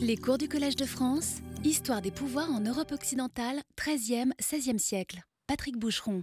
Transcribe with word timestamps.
Les 0.00 0.16
cours 0.16 0.38
du 0.38 0.48
Collège 0.48 0.76
de 0.76 0.84
France, 0.84 1.38
Histoire 1.64 2.00
des 2.00 2.12
pouvoirs 2.12 2.50
en 2.52 2.60
Europe 2.60 2.92
occidentale, 2.92 3.62
13e, 3.76 4.30
16e 4.40 4.78
siècle. 4.78 5.22
Patrick 5.48 5.76
Boucheron. 5.76 6.22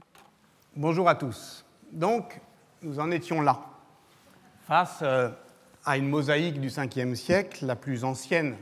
Bonjour 0.77 1.09
à 1.09 1.15
tous. 1.15 1.65
Donc, 1.91 2.39
nous 2.81 2.99
en 2.99 3.11
étions 3.11 3.41
là, 3.41 3.65
face 4.65 4.99
euh, 5.01 5.29
à 5.83 5.97
une 5.97 6.07
mosaïque 6.07 6.61
du 6.61 6.69
5e 6.69 7.15
siècle, 7.15 7.65
la 7.65 7.75
plus 7.75 8.05
ancienne 8.05 8.55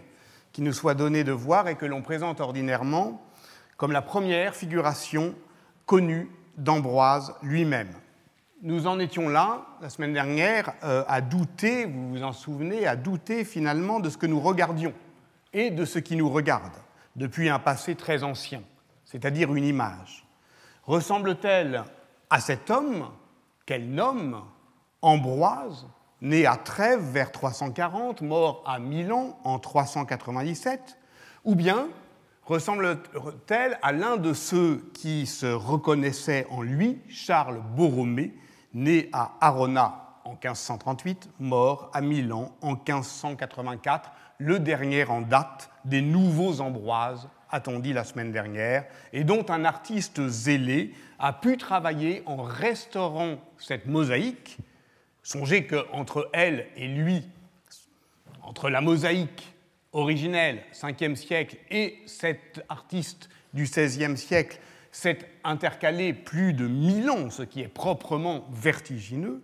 qui 0.52 0.63
nous 0.63 0.73
soit 0.73 0.95
donnée 0.95 1.23
de 1.23 1.32
voir 1.32 1.68
et 1.68 1.75
que 1.75 1.86
l'on 1.86 2.02
présente 2.02 2.41
ordinairement 2.41 3.21
comme 3.77 3.91
la 3.91 4.02
première 4.02 4.55
figuration 4.55 5.36
connue 5.86 6.32
d'Ambroise 6.57 7.36
lui-même. 7.43 7.91
Nous 8.64 8.86
en 8.86 9.00
étions 9.00 9.28
là, 9.28 9.66
la 9.82 9.89
semaine 9.89 10.14
dernière, 10.14 10.73
euh, 10.84 11.04
à 11.07 11.21
douter, 11.21 11.86
vous 11.86 12.09
vous 12.12 12.21
en 12.21 12.32
souvenez, 12.32 12.86
à 12.86 12.95
douter 12.95 13.44
finalement 13.44 14.00
de 14.00 14.07
ce 14.07 14.18
que 14.20 14.27
nous 14.27 14.39
regardions 14.39 14.94
et 15.52 15.71
de 15.71 15.84
ce 15.84 15.98
qui 15.98 16.16
nous 16.16 16.30
regarde 16.30 16.76
depuis 17.16 17.49
un 17.49 17.58
passé 17.58 17.95
très 17.95 18.21
ancien, 18.23 18.62
c'est-à-dire 19.04 19.52
une 19.55 19.63
image. 19.66 20.27
Ressemble-t-elle 20.84 21.85
à 22.30 22.40
cet 22.40 22.70
homme 22.70 23.08
qu'elle 23.66 23.90
nomme 23.90 24.44
Ambroise, 25.02 25.88
né 26.21 26.46
à 26.46 26.55
Trèves 26.55 27.02
vers 27.02 27.32
340, 27.32 28.21
mort 28.21 28.63
à 28.68 28.77
Milan 28.77 29.40
en 29.43 29.57
397, 29.57 30.99
ou 31.46 31.55
bien 31.55 31.88
ressemble-t-elle 32.43 33.80
à 33.82 33.91
l'un 33.91 34.18
de 34.18 34.34
ceux 34.34 34.91
qui 34.93 35.26
se 35.26 35.48
reconnaissaient 35.48 36.46
en 36.52 36.62
lui, 36.62 36.99
Charles 37.09 37.59
Borromée, 37.76 38.35
né 38.73 39.09
à 39.13 39.34
Arona 39.41 40.11
en 40.23 40.31
1538, 40.31 41.29
mort 41.39 41.89
à 41.93 42.02
Milan 42.02 42.55
en 42.62 42.73
1584, 42.73 44.12
le 44.38 44.59
dernier 44.59 45.05
en 45.05 45.21
date 45.21 45.70
des 45.85 46.02
nouveaux 46.02 46.62
Ambroises, 46.62 47.27
a-t-on 47.49 47.79
dit 47.79 47.93
la 47.93 48.03
semaine 48.03 48.31
dernière, 48.31 48.85
et 49.13 49.23
dont 49.23 49.46
un 49.49 49.65
artiste 49.65 50.27
zélé 50.27 50.93
a 51.20 51.34
pu 51.34 51.57
travailler 51.57 52.23
en 52.26 52.41
restaurant 52.41 53.37
cette 53.57 53.85
mosaïque. 53.85 54.57
Songez 55.21 55.68
qu'entre 55.68 56.29
elle 56.34 56.68
et 56.76 56.87
lui, 56.87 57.24
entre 58.41 58.70
la 58.70 58.81
mosaïque 58.81 59.53
originelle, 59.91 60.63
5e 60.74 61.15
siècle, 61.15 61.57
et 61.70 61.99
cet 62.05 62.63
artiste 62.70 63.29
du 63.53 63.65
16e 63.65 64.16
siècle, 64.16 64.59
s'est 64.91 65.19
intercalé 65.44 66.13
plus 66.13 66.53
de 66.53 66.67
mille 66.67 67.09
ans, 67.09 67.29
ce 67.29 67.44
qui 67.44 67.61
est 67.61 67.67
proprement 67.67 68.47
vertigineux. 68.51 69.41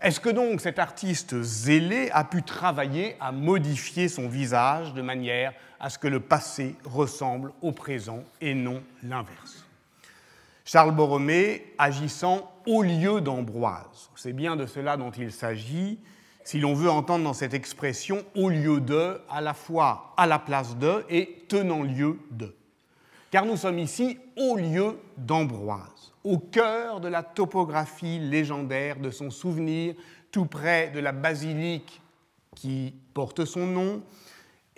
Est-ce 0.00 0.20
que 0.20 0.28
donc 0.28 0.60
cet 0.60 0.78
artiste 0.78 1.42
zélé 1.42 2.08
a 2.12 2.24
pu 2.24 2.42
travailler 2.42 3.16
à 3.20 3.32
modifier 3.32 4.08
son 4.08 4.28
visage 4.28 4.94
de 4.94 5.02
manière 5.02 5.52
à 5.80 5.90
ce 5.90 5.98
que 5.98 6.08
le 6.08 6.20
passé 6.20 6.76
ressemble 6.84 7.52
au 7.62 7.72
présent 7.72 8.22
et 8.40 8.54
non 8.54 8.82
l'inverse? 9.02 9.64
Charles 10.64 10.94
Borromée 10.94 11.74
agissant 11.78 12.52
au 12.66 12.82
lieu 12.82 13.20
d'Ambroise. 13.20 14.10
C'est 14.14 14.34
bien 14.34 14.54
de 14.54 14.66
cela 14.66 14.96
dont 14.96 15.10
il 15.10 15.32
s'agit 15.32 15.98
si 16.44 16.60
l'on 16.60 16.74
veut 16.74 16.90
entendre 16.90 17.24
dans 17.24 17.34
cette 17.34 17.54
expression 17.54 18.24
au 18.34 18.48
lieu 18.50 18.80
de, 18.80 19.20
à 19.30 19.40
la 19.40 19.54
fois 19.54 20.14
à 20.16 20.26
la 20.26 20.38
place 20.38 20.76
de 20.76 21.04
et 21.08 21.44
tenant 21.48 21.82
lieu 21.82 22.18
de. 22.30 22.54
Car 23.30 23.44
nous 23.44 23.56
sommes 23.56 23.78
ici 23.78 24.18
au 24.36 24.56
lieu 24.56 24.98
d'Ambroise, 25.18 26.14
au 26.24 26.38
cœur 26.38 27.00
de 27.00 27.08
la 27.08 27.22
topographie 27.22 28.18
légendaire 28.18 28.98
de 28.98 29.10
son 29.10 29.30
souvenir, 29.30 29.94
tout 30.30 30.46
près 30.46 30.88
de 30.88 31.00
la 31.00 31.12
basilique 31.12 32.00
qui 32.54 32.94
porte 33.12 33.44
son 33.44 33.66
nom, 33.66 34.02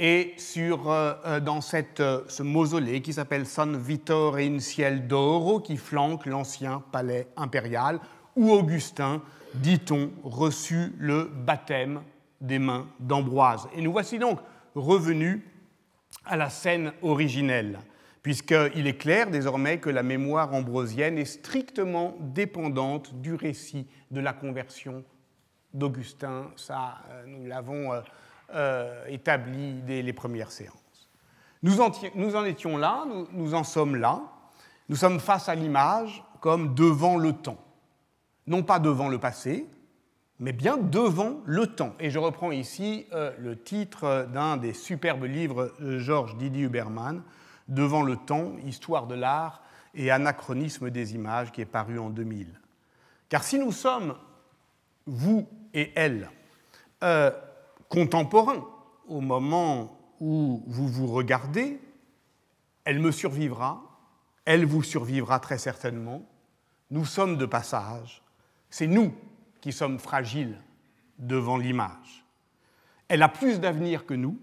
et 0.01 0.33
sur, 0.39 0.91
euh, 0.91 1.12
euh, 1.27 1.41
dans 1.41 1.61
euh, 2.01 2.21
ce 2.27 2.43
mausolée 2.43 3.03
qui 3.03 3.12
s'appelle 3.12 3.47
San 3.47 3.77
Vittore 3.77 4.37
in 4.37 4.59
Ciel 4.59 5.06
d'Oro, 5.06 5.61
qui 5.61 5.77
flanque 5.77 6.27
l'ancien 6.27 6.83
palais 6.91 7.28
impérial, 7.37 8.00
où 8.34 8.50
Augustin, 8.50 9.22
dit-on, 9.55 10.10
reçut 10.25 10.94
le 10.99 11.25
baptême 11.25 12.03
des 12.41 12.59
mains 12.59 12.89
d'Ambroise. 12.99 13.69
Et 13.77 13.83
nous 13.83 13.93
voici 13.93 14.19
donc 14.19 14.41
revenus 14.75 15.41
à 16.25 16.37
la 16.37 16.49
scène 16.49 16.93
originelle 17.03 17.78
puisqu'il 18.22 18.86
est 18.86 18.98
clair 18.98 19.31
désormais 19.31 19.78
que 19.78 19.91
la 19.91 20.03
mémoire 20.03 20.53
ambrosienne 20.54 21.19
est 21.19 21.25
strictement 21.25 22.16
dépendante 22.20 23.14
du 23.14 23.34
récit 23.34 23.86
de 24.10 24.20
la 24.20 24.32
conversion 24.32 25.04
d'Augustin. 25.72 26.50
Ça, 26.56 26.98
euh, 27.10 27.25
nous 27.26 27.47
l'avons 27.47 27.92
euh, 27.92 28.00
euh, 28.54 29.06
établi 29.06 29.75
dès 29.86 30.03
les 30.03 30.12
premières 30.12 30.50
séances. 30.50 30.76
Nous 31.62 31.80
en, 31.80 32.44
étions 32.44 32.78
là, 32.78 33.04
nous, 33.06 33.28
nous, 33.32 33.54
en 33.54 33.64
sommes 33.64 33.97
là. 33.97 34.22
Nous 34.88 34.97
sommes 34.97 35.20
face 35.20 35.48
à 35.48 35.54
l'image 35.54 36.25
comme 36.41 36.75
devant 36.75 37.19
le 37.19 37.34
temps. 37.34 37.62
Non 38.47 38.62
pas 38.62 38.78
devant 38.78 39.09
le 39.09 39.19
passé, 39.19 39.66
mais 40.38 40.53
bien 40.53 40.78
devant 40.78 41.41
le 41.44 41.66
temps. 41.66 41.94
Et 42.00 42.10
je 42.10 42.19
reprends 42.19 42.50
ici 42.50 43.06
le 43.12 43.60
titre 43.62 44.26
d'un 44.32 44.56
des 44.56 44.72
superbes 44.72 45.25
livres 45.25 45.75
de 45.78 45.98
Georges 45.98 46.34
Didier 46.38 46.64
Huberman, 46.64 47.22
Devant 47.70 48.03
le 48.03 48.16
temps, 48.16 48.53
Histoire 48.66 49.06
de 49.06 49.14
l'art 49.14 49.62
et 49.94 50.10
anachronisme 50.10 50.91
des 50.91 51.14
images, 51.14 51.50
qui 51.50 51.62
est 51.62 51.66
paru 51.66 51.98
en 51.98 52.10
2000. 52.10 52.48
Car 53.28 53.42
si 53.42 53.58
nous 53.58 53.72
sommes, 53.72 54.16
vous 55.06 55.48
et 55.72 55.92
elle, 55.94 56.30
euh, 57.03 57.30
contemporains 57.88 58.66
au 59.09 59.20
moment 59.20 59.97
où 60.20 60.62
vous 60.66 60.88
vous 60.88 61.06
regardez, 61.06 61.80
elle 62.84 62.98
me 62.98 63.12
survivra, 63.12 63.82
elle 64.44 64.64
vous 64.64 64.82
survivra 64.82 65.41
très 65.41 65.59
certainement. 65.59 66.22
Nous 66.91 67.04
sommes 67.04 67.36
de 67.36 67.47
passage, 67.47 68.22
c'est 68.69 68.86
nous 68.86 69.14
qui 69.60 69.72
sommes 69.72 69.98
fragiles 69.98 70.60
devant 71.19 71.56
l'image. 71.56 72.25
Elle 73.09 73.22
a 73.22 73.28
plus 73.28 73.60
d'avenir 73.60 74.06
que 74.06 74.14
nous, 74.14 74.38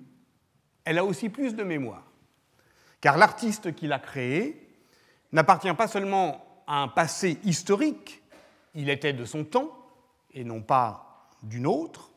elle 0.85 0.97
a 0.97 1.05
aussi 1.05 1.29
plus 1.29 1.55
de 1.55 1.63
mémoire. 1.63 2.06
Car 3.01 3.17
l'artiste 3.17 3.75
qui 3.75 3.87
l'a 3.87 3.99
créé 3.99 4.67
n'appartient 5.31 5.73
pas 5.73 5.87
seulement 5.87 6.63
à 6.67 6.81
un 6.81 6.87
passé 6.87 7.39
historique, 7.43 8.21
il 8.75 8.89
était 8.89 9.13
de 9.13 9.25
son 9.25 9.43
temps 9.43 9.71
et 10.33 10.43
non 10.43 10.61
pas 10.61 11.29
d'une 11.43 11.67
autre, 11.67 12.11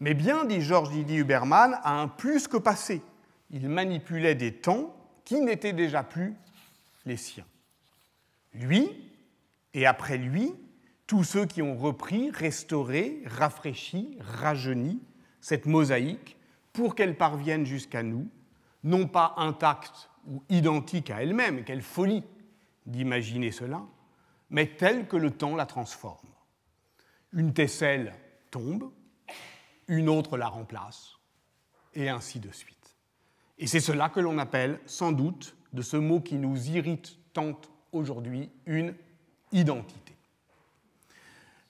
mais 0.00 0.14
bien, 0.14 0.44
dit 0.44 0.60
Georges 0.60 0.90
Didier 0.90 1.18
Huberman, 1.18 1.78
à 1.82 2.00
un 2.00 2.08
plus 2.08 2.46
que 2.46 2.56
passé. 2.56 3.02
Il 3.50 3.68
manipulait 3.68 4.34
des 4.34 4.54
temps 4.54 4.94
qui 5.24 5.40
n'étaient 5.40 5.72
déjà 5.72 6.02
plus 6.02 6.34
les 7.04 7.16
siens. 7.16 7.46
Lui, 8.54 8.90
et 9.74 9.86
après 9.86 10.16
lui, 10.16 10.54
tous 11.06 11.24
ceux 11.24 11.46
qui 11.46 11.62
ont 11.62 11.76
repris, 11.76 12.30
restauré, 12.30 13.22
rafraîchi, 13.26 14.18
rajeuni 14.20 15.00
cette 15.40 15.66
mosaïque 15.66 16.36
pour 16.72 16.94
qu'elle 16.94 17.16
parvienne 17.16 17.66
jusqu'à 17.66 18.02
nous 18.02 18.28
non 18.84 19.06
pas 19.06 19.34
intacte 19.36 20.10
ou 20.26 20.42
identique 20.48 21.10
à 21.10 21.22
elle-même, 21.22 21.64
quelle 21.64 21.82
folie 21.82 22.24
d'imaginer 22.86 23.52
cela, 23.52 23.82
mais 24.50 24.66
telle 24.66 25.06
que 25.06 25.16
le 25.16 25.30
temps 25.30 25.56
la 25.56 25.66
transforme. 25.66 26.28
Une 27.32 27.52
tesselle 27.52 28.14
tombe, 28.50 28.90
une 29.88 30.08
autre 30.08 30.36
la 30.36 30.48
remplace, 30.48 31.18
et 31.94 32.08
ainsi 32.08 32.40
de 32.40 32.50
suite. 32.50 32.96
Et 33.58 33.66
c'est 33.66 33.80
cela 33.80 34.08
que 34.08 34.20
l'on 34.20 34.38
appelle, 34.38 34.80
sans 34.86 35.12
doute, 35.12 35.56
de 35.72 35.82
ce 35.82 35.96
mot 35.96 36.20
qui 36.20 36.36
nous 36.36 36.70
irrite 36.70 37.18
tant 37.32 37.60
aujourd'hui, 37.92 38.50
une 38.66 38.94
identité. 39.52 40.17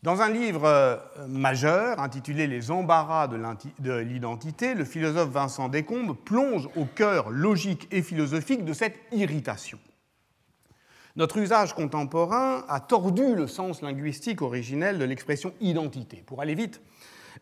Dans 0.04 0.20
un 0.20 0.30
livre 0.30 0.64
euh, 0.64 0.96
majeur 1.26 1.98
intitulé 1.98 2.46
Les 2.46 2.70
embarras 2.70 3.26
de 3.26 3.92
l'identité, 3.98 4.74
le 4.74 4.84
philosophe 4.84 5.30
Vincent 5.30 5.68
Descombes 5.68 6.16
plonge 6.16 6.68
au 6.76 6.84
cœur 6.84 7.30
logique 7.30 7.88
et 7.90 8.02
philosophique 8.02 8.64
de 8.64 8.72
cette 8.72 8.96
irritation. 9.10 9.78
Notre 11.16 11.38
usage 11.38 11.74
contemporain 11.74 12.64
a 12.68 12.78
tordu 12.78 13.34
le 13.34 13.48
sens 13.48 13.82
linguistique 13.82 14.40
originel 14.40 15.00
de 15.00 15.04
l'expression 15.04 15.52
identité. 15.60 16.22
Pour 16.24 16.40
aller 16.40 16.54
vite, 16.54 16.80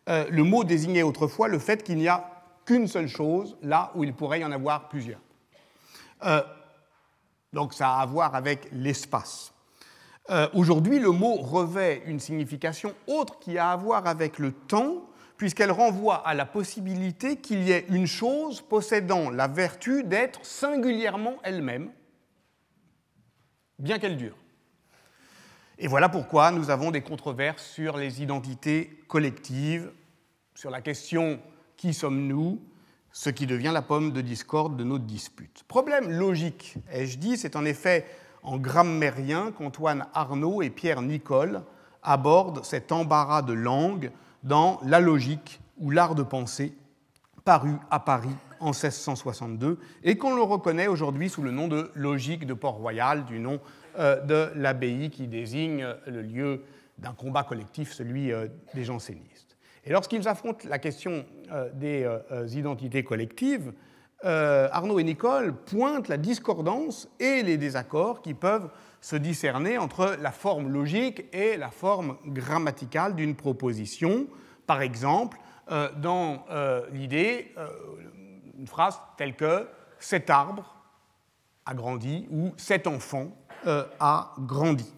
euh, 0.09 0.25
le 0.31 0.43
mot 0.43 0.65
désignait 0.65 1.03
autrefois 1.03 1.49
le 1.49 1.59
fait 1.59 1.83
qu'il 1.83 1.99
n'y 1.99 2.09
a 2.09 2.25
qu'une 2.65 2.89
seule 2.89 3.09
chose 3.09 3.59
là 3.61 3.93
où 3.95 4.03
il 4.03 4.15
pourrait 4.15 4.41
y 4.41 4.45
en 4.47 4.53
avoir 4.53 4.89
plusieurs. 4.89 5.21
Euh, 6.25 6.41
donc 7.53 7.75
ça 7.75 7.97
a 7.97 8.01
à 8.01 8.07
voir 8.07 8.35
avec 8.35 8.69
l'espace. 8.73 9.53
Euh, 10.31 10.49
aujourd'hui, 10.55 10.99
le 10.99 11.11
mot 11.11 11.37
revêt 11.37 12.03
une 12.07 12.19
signification 12.19 12.95
autre 13.07 13.39
qui 13.39 13.59
a 13.59 13.71
à 13.71 13.77
voir 13.77 14.07
avec 14.07 14.39
le 14.39 14.53
temps, 14.53 15.09
puisqu'elle 15.37 15.71
renvoie 15.71 16.27
à 16.27 16.35
la 16.35 16.47
possibilité 16.47 17.37
qu'il 17.37 17.63
y 17.63 17.71
ait 17.71 17.87
une 17.89 18.07
chose 18.07 18.61
possédant 18.61 19.31
la 19.31 19.47
vertu 19.47 20.03
d'être 20.03 20.45
singulièrement 20.45 21.37
elle-même, 21.45 21.91
bien 23.79 23.99
qu'elle 23.99 24.17
dure. 24.17 24.37
Et 25.79 25.87
voilà 25.87 26.09
pourquoi 26.09 26.51
nous 26.51 26.71
avons 26.71 26.91
des 26.91 27.03
controverses 27.03 27.65
sur 27.65 27.97
les 27.97 28.23
identités 28.23 28.99
collectives, 29.09 29.93
sur 30.55 30.71
la 30.71 30.81
question 30.81 31.39
qui 31.77 31.93
sommes-nous, 31.93 32.61
ce 33.13 33.31
qui 33.31 33.47
devient 33.47 33.71
la 33.73 33.83
pomme 33.83 34.13
de 34.13 34.23
discorde 34.23 34.77
de 34.77 34.85
notre 34.85 35.05
dispute. 35.05 35.65
Problème 35.69 36.11
logique, 36.11 36.75
ai-je 36.91 37.19
dit, 37.19 37.37
c'est 37.37 37.57
en 37.57 37.65
effet 37.65 38.07
en 38.47 38.59
grammairien 38.59 39.53
qu'Antoine 39.53 40.07
Arnaud 40.15 40.63
et 40.63 40.71
Pierre 40.71 41.03
Nicole 41.03 41.63
abordent 42.03 42.65
cet 42.65 42.93
embarras 42.93 43.43
de 43.43 43.53
langue 43.53 44.13
dans 44.45 44.79
La 44.85 45.01
logique 45.01 45.61
ou 45.79 45.91
l'art 45.91 46.15
de 46.15 46.23
penser, 46.23 46.73
paru 47.45 47.73
à 47.91 48.01
Paris 48.01 48.35
en 48.61 48.71
1662, 48.71 49.79
et 50.05 50.17
qu'on 50.17 50.35
le 50.35 50.43
reconnaît 50.43 50.87
aujourd'hui 50.87 51.29
sous 51.29 51.43
le 51.43 51.51
nom 51.51 51.69
de 51.69 51.91
logique 51.95 52.47
de 52.47 52.55
Port-Royal, 52.55 53.25
du 53.25 53.39
nom 53.39 53.61
euh, 53.99 54.21
de 54.23 54.51
l'abbaye 54.55 55.11
qui 55.11 55.27
désigne 55.27 55.87
le 56.07 56.23
lieu 56.23 56.63
d'un 56.99 57.13
combat 57.13 57.43
collectif, 57.43 57.93
celui 57.93 58.33
euh, 58.33 58.47
des 58.75 58.85
jansénistes. 58.85 59.57
Et 59.85 59.91
lorsqu'ils 59.91 60.27
affrontent 60.29 60.67
la 60.69 60.79
question 60.79 61.27
euh, 61.53 61.71
des 61.75 62.59
identités 62.59 63.05
collectives, 63.05 63.73
Arnaud 64.23 64.99
et 64.99 65.05
Nicole 65.05 65.55
pointent 65.55 66.09
la 66.09 66.17
discordance 66.17 67.09
et 67.21 67.43
les 67.43 67.59
désaccords 67.59 68.23
qui 68.23 68.35
peuvent 68.35 68.71
se 69.01 69.17
discerner 69.17 69.79
entre 69.79 70.17
la 70.21 70.33
forme 70.33 70.69
logique 70.69 71.25
et 71.33 71.57
la 71.57 71.71
forme 71.71 72.17
grammaticale 72.27 73.15
d'une 73.15 73.37
proposition. 73.37 74.27
Par 74.67 74.83
exemple, 74.83 75.39
dans 75.97 76.45
l'idée, 76.93 77.55
une 78.59 78.67
phrase 78.67 79.01
telle 79.17 79.37
que 79.37 79.69
cet 79.99 80.31
arbre 80.31 80.75
a 81.65 81.75
grandi 81.75 82.27
ou 82.31 82.53
cet 82.57 82.87
enfant 82.87 83.29
a 84.01 84.35
grandi. 84.39 84.93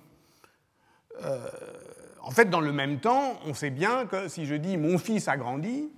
En 2.23 2.31
fait, 2.31 2.51
dans 2.51 2.61
le 2.61 2.73
même 2.73 3.01
temps, 3.01 3.39
on 3.47 3.55
sait 3.55 3.71
bien 3.71 4.07
que 4.07 4.29
si 4.29 4.47
je 4.47 4.55
dis 4.55 4.77
mon 4.77 4.99
fils 4.99 5.29
a 5.29 5.37
grandi, 5.37 5.91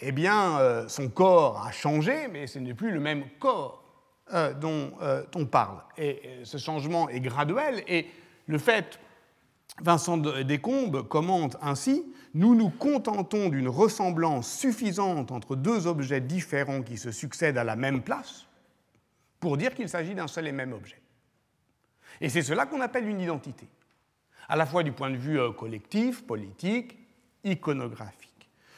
eh 0.00 0.12
bien, 0.12 0.58
euh, 0.58 0.88
son 0.88 1.08
corps 1.08 1.64
a 1.64 1.70
changé, 1.70 2.28
mais 2.28 2.46
ce 2.46 2.58
n'est 2.58 2.74
plus 2.74 2.90
le 2.90 3.00
même 3.00 3.24
corps 3.38 3.84
euh, 4.32 4.52
dont 4.54 4.92
euh, 5.02 5.24
on 5.34 5.46
parle. 5.46 5.78
Et 5.96 6.40
ce 6.44 6.58
changement 6.58 7.08
est 7.08 7.20
graduel, 7.20 7.82
et 7.86 8.06
le 8.46 8.58
fait, 8.58 8.98
Vincent 9.80 10.16
Descombes 10.16 11.06
commente 11.08 11.56
ainsi, 11.60 12.04
nous 12.34 12.54
nous 12.54 12.70
contentons 12.70 13.48
d'une 13.48 13.68
ressemblance 13.68 14.50
suffisante 14.50 15.30
entre 15.30 15.56
deux 15.56 15.86
objets 15.86 16.20
différents 16.20 16.82
qui 16.82 16.96
se 16.96 17.10
succèdent 17.10 17.58
à 17.58 17.64
la 17.64 17.76
même 17.76 18.02
place 18.02 18.46
pour 19.40 19.56
dire 19.56 19.74
qu'il 19.74 19.88
s'agit 19.88 20.14
d'un 20.14 20.26
seul 20.26 20.48
et 20.48 20.52
même 20.52 20.72
objet. 20.72 21.00
Et 22.20 22.28
c'est 22.28 22.42
cela 22.42 22.66
qu'on 22.66 22.80
appelle 22.80 23.08
une 23.08 23.20
identité 23.20 23.68
à 24.48 24.56
la 24.56 24.66
fois 24.66 24.82
du 24.82 24.92
point 24.92 25.10
de 25.10 25.16
vue 25.16 25.38
collectif, 25.56 26.26
politique, 26.26 26.98
iconographique. 27.44 28.23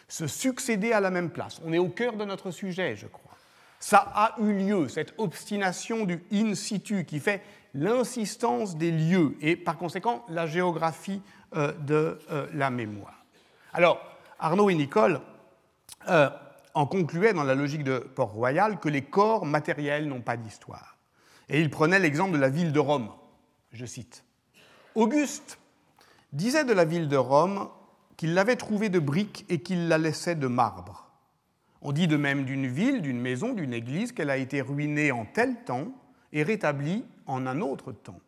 Se 0.08 0.26
succéder 0.26 0.92
à 0.92 1.00
la 1.00 1.10
même 1.10 1.30
place. 1.30 1.60
On 1.64 1.72
est 1.72 1.78
au 1.78 1.88
cœur 1.88 2.16
de 2.16 2.24
notre 2.24 2.50
sujet, 2.50 2.96
je 2.96 3.06
crois. 3.06 3.34
Ça 3.80 3.98
a 4.14 4.34
eu 4.40 4.52
lieu, 4.52 4.88
cette 4.88 5.14
obstination 5.18 6.04
du 6.04 6.22
in 6.32 6.54
situ 6.54 7.04
qui 7.04 7.20
fait 7.20 7.42
l'insistance 7.74 8.76
des 8.76 8.90
lieux 8.90 9.36
et 9.40 9.56
par 9.56 9.76
conséquent 9.76 10.24
la 10.28 10.46
géographie 10.46 11.20
euh, 11.54 11.72
de 11.72 12.18
euh, 12.30 12.46
la 12.54 12.70
mémoire. 12.70 13.24
Alors, 13.72 14.00
Arnaud 14.38 14.70
et 14.70 14.74
Nicole 14.74 15.20
en 16.76 16.86
concluaient 16.86 17.32
dans 17.32 17.42
la 17.42 17.54
logique 17.54 17.82
de 17.82 17.98
Port-Royal 17.98 18.78
que 18.78 18.88
les 18.88 19.02
corps 19.02 19.46
matériels 19.46 20.08
n'ont 20.08 20.20
pas 20.20 20.36
d'histoire. 20.36 20.96
Et 21.48 21.60
ils 21.60 21.70
prenaient 21.70 21.98
l'exemple 21.98 22.32
de 22.32 22.38
la 22.38 22.50
ville 22.50 22.72
de 22.72 22.78
Rome, 22.78 23.10
je 23.72 23.86
cite. 23.86 24.24
Auguste 24.94 25.58
disait 26.32 26.64
de 26.64 26.74
la 26.74 26.84
ville 26.84 27.08
de 27.08 27.16
Rome 27.16 27.70
qu'il 28.16 28.34
l'avait 28.34 28.56
trouvée 28.56 28.88
de 28.88 28.98
briques 28.98 29.44
et 29.48 29.60
qu'il 29.60 29.88
la 29.88 29.98
laissait 29.98 30.34
de 30.34 30.46
marbre. 30.46 31.10
On 31.82 31.92
dit 31.92 32.08
de 32.08 32.16
même 32.16 32.44
d'une 32.44 32.66
ville, 32.66 33.02
d'une 33.02 33.20
maison, 33.20 33.52
d'une 33.52 33.74
église 33.74 34.12
qu'elle 34.12 34.30
a 34.30 34.38
été 34.38 34.60
ruinée 34.60 35.12
en 35.12 35.24
tel 35.24 35.62
temps 35.64 35.88
et 36.32 36.42
rétablie 36.42 37.04
en 37.26 37.46
un 37.46 37.60
autre 37.60 37.92
temps. 37.92 38.20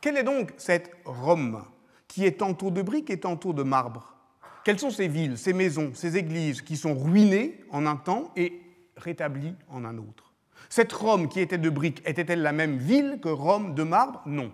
Quelle 0.00 0.16
est 0.16 0.24
donc 0.24 0.52
cette 0.56 0.90
Rome 1.04 1.64
qui 2.08 2.24
est 2.24 2.38
tantôt 2.38 2.70
de 2.70 2.82
briques 2.82 3.10
et 3.10 3.20
tantôt 3.20 3.52
de 3.52 3.62
marbre? 3.62 4.16
Quelles 4.64 4.78
sont 4.78 4.90
ces 4.90 5.08
villes, 5.08 5.38
ces 5.38 5.52
maisons, 5.52 5.90
ces 5.94 6.16
églises 6.16 6.62
qui 6.62 6.76
sont 6.76 6.94
ruinées 6.94 7.60
en 7.70 7.84
un 7.86 7.96
temps 7.96 8.32
et 8.36 8.60
rétablies 8.96 9.54
en 9.68 9.84
un 9.84 9.98
autre? 9.98 10.32
Cette 10.68 10.92
Rome 10.92 11.28
qui 11.28 11.40
était 11.40 11.58
de 11.58 11.68
briques, 11.68 12.02
était-elle 12.06 12.42
la 12.42 12.52
même 12.52 12.78
ville 12.78 13.18
que 13.20 13.28
Rome 13.28 13.74
de 13.74 13.82
marbre? 13.82 14.22
Non. 14.24 14.52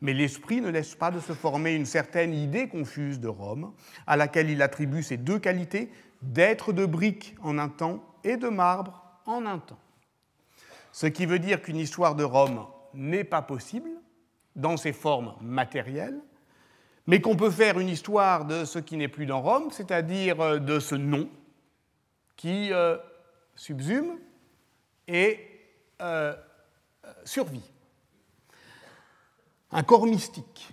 Mais 0.00 0.12
l'esprit 0.12 0.60
ne 0.60 0.68
laisse 0.68 0.94
pas 0.94 1.10
de 1.10 1.20
se 1.20 1.32
former 1.32 1.74
une 1.74 1.86
certaine 1.86 2.34
idée 2.34 2.68
confuse 2.68 3.20
de 3.20 3.28
Rome, 3.28 3.72
à 4.06 4.16
laquelle 4.16 4.50
il 4.50 4.62
attribue 4.62 5.02
ces 5.02 5.16
deux 5.16 5.38
qualités, 5.38 5.90
d'être 6.22 6.72
de 6.72 6.86
briques 6.86 7.34
en 7.42 7.58
un 7.58 7.68
temps 7.68 8.02
et 8.24 8.36
de 8.36 8.48
marbre 8.48 9.02
en 9.26 9.46
un 9.46 9.58
temps. 9.58 9.78
Ce 10.92 11.06
qui 11.06 11.26
veut 11.26 11.38
dire 11.38 11.62
qu'une 11.62 11.76
histoire 11.76 12.14
de 12.14 12.24
Rome 12.24 12.66
n'est 12.94 13.24
pas 13.24 13.42
possible 13.42 13.90
dans 14.54 14.76
ses 14.76 14.92
formes 14.92 15.34
matérielles, 15.40 16.18
mais 17.06 17.20
qu'on 17.20 17.36
peut 17.36 17.50
faire 17.50 17.78
une 17.78 17.88
histoire 17.88 18.46
de 18.46 18.64
ce 18.64 18.78
qui 18.78 18.96
n'est 18.96 19.08
plus 19.08 19.26
dans 19.26 19.40
Rome, 19.40 19.70
c'est-à-dire 19.70 20.40
euh, 20.40 20.58
de 20.58 20.80
ce 20.80 20.94
nom 20.94 21.28
qui 22.36 22.72
euh, 22.72 22.96
subsume 23.54 24.18
et 25.06 25.38
euh, 26.00 26.34
survit 27.24 27.70
un 29.76 29.82
corps 29.82 30.06
mystique, 30.06 30.72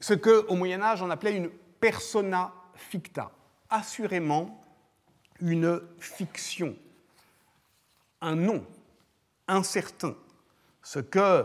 ce 0.00 0.14
que 0.14 0.44
au 0.48 0.56
Moyen 0.56 0.82
Âge 0.82 1.00
on 1.00 1.10
appelait 1.10 1.36
une 1.36 1.48
persona 1.78 2.52
ficta, 2.74 3.30
assurément 3.70 4.60
une 5.40 5.80
fiction, 6.00 6.74
un 8.20 8.34
nom 8.34 8.66
incertain, 9.46 10.16
ce 10.82 10.98
que 10.98 11.20
euh, 11.20 11.44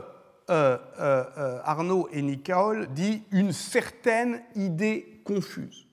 euh, 0.50 0.78
euh, 1.00 1.62
Arnaud 1.66 2.10
et 2.12 2.24
Nicole 2.24 2.88
dit 2.88 3.22
une 3.30 3.54
certaine 3.54 4.42
idée 4.56 5.22
confuse. 5.24 5.86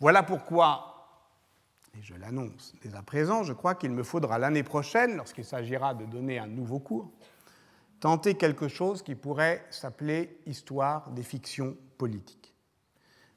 Voilà 0.00 0.24
pourquoi, 0.24 1.30
et 1.96 2.02
je 2.02 2.14
l'annonce 2.14 2.74
dès 2.82 2.96
à 2.96 3.02
présent, 3.02 3.44
je 3.44 3.52
crois 3.52 3.76
qu'il 3.76 3.92
me 3.92 4.02
faudra 4.02 4.36
l'année 4.36 4.64
prochaine, 4.64 5.16
lorsqu'il 5.16 5.44
s'agira 5.44 5.94
de 5.94 6.06
donner 6.06 6.40
un 6.40 6.48
nouveau 6.48 6.80
cours, 6.80 7.12
tenter 8.04 8.34
quelque 8.34 8.68
chose 8.68 9.00
qui 9.00 9.14
pourrait 9.14 9.64
s'appeler 9.70 10.36
Histoire 10.44 11.08
des 11.12 11.22
fictions 11.22 11.74
politiques. 11.96 12.52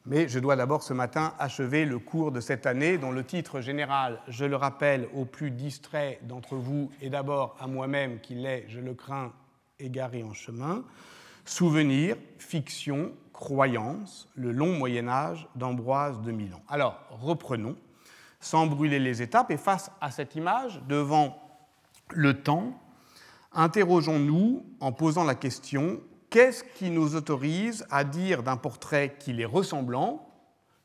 Mais 0.06 0.28
je 0.28 0.40
dois 0.40 0.58
d'abord 0.58 0.84
ce 0.84 0.92
matin 0.92 1.34
achever 1.40 1.86
le 1.86 2.00
cours 2.00 2.34
de 2.34 2.42
cette 2.42 2.66
année, 2.66 2.98
dont 2.98 3.12
le 3.12 3.24
titre 3.24 3.62
général, 3.62 4.20
je 4.28 4.44
le 4.44 4.58
rappelle 4.58 5.08
aux 5.16 5.24
plus 5.24 5.52
distraits 5.52 6.20
d'entre 6.28 6.58
vous, 6.58 6.92
et 7.02 7.10
d'abord 7.10 7.56
à 7.62 7.68
moi-même 7.68 8.20
qui 8.20 8.36
l'ai, 8.36 8.66
je 8.68 8.82
le 8.82 8.94
crains, 8.94 9.32
égaré 9.80 10.22
en 10.22 10.34
chemin, 10.34 10.84
Souvenir, 11.46 12.18
fiction, 12.38 13.14
croyance, 13.32 14.28
le 14.36 14.52
long 14.52 14.78
Moyen 14.78 15.08
Âge 15.08 15.48
d'Ambroise 15.56 16.20
de 16.24 16.34
Milan. 16.34 16.62
Alors, 16.68 17.00
reprenons, 17.10 17.78
sans 18.42 18.68
brûler 18.68 19.00
les 19.00 19.22
étapes, 19.22 19.50
et 19.50 19.56
face 19.56 19.92
à 20.02 20.12
cette 20.12 20.36
image, 20.36 20.82
devant 20.90 21.42
le 22.10 22.44
temps, 22.44 22.78
interrogeons-nous 23.54 24.66
en 24.80 24.92
posant 24.92 25.24
la 25.24 25.36
question 25.36 26.02
qu'est-ce 26.30 26.64
qui 26.64 26.90
nous 26.90 27.16
autorise 27.16 27.86
à 27.90 28.04
dire 28.04 28.44
d'un 28.44 28.58
portrait 28.58 29.16
qu'il 29.20 29.42
est 29.42 29.46
ressemblant 29.46 30.28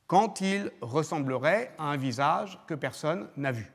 quand 0.06 0.40
il 0.40 0.70
ressemblerait 0.80 1.74
à 1.78 1.84
un 1.84 1.96
visage 1.96 2.58
que 2.66 2.74
personne 2.74 3.28
n'a 3.36 3.52
vu? 3.52 3.70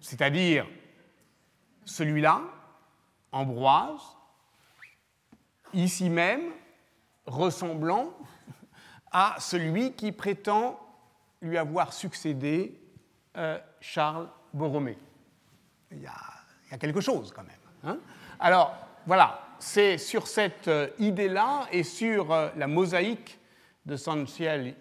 C'est-à-dire 0.00 0.66
celui-là, 1.84 2.42
Ambroise, 3.32 4.16
ici 5.74 6.08
même, 6.08 6.52
ressemblant 7.26 8.14
à 9.10 9.36
celui 9.38 9.92
qui 9.92 10.12
prétend 10.12 10.80
lui 11.42 11.58
avoir 11.58 11.92
succédé 11.92 12.80
euh, 13.36 13.58
Charles 13.80 14.28
Borromée. 14.54 14.98
Il 15.90 16.00
y 16.00 16.06
a 16.06 16.35
il 16.66 16.72
y 16.72 16.74
a 16.74 16.78
quelque 16.78 17.00
chose 17.00 17.32
quand 17.34 17.44
même. 17.44 17.56
Hein. 17.84 17.98
Alors 18.38 18.74
voilà, 19.06 19.46
c'est 19.58 19.98
sur 19.98 20.26
cette 20.26 20.68
euh, 20.68 20.88
idée-là 20.98 21.68
et 21.72 21.82
sur 21.82 22.32
euh, 22.32 22.48
la 22.56 22.66
mosaïque 22.66 23.38
de 23.84 23.96
San, 23.96 24.26
Ciel, 24.26 24.74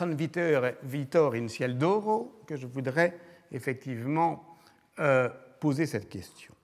in 0.00 1.48
Ciel 1.48 1.78
d'Oro 1.78 2.40
que 2.46 2.56
je 2.56 2.66
voudrais 2.66 3.18
effectivement 3.50 4.56
euh, 4.98 5.28
poser 5.60 5.86
cette 5.86 6.08
question. 6.08 6.54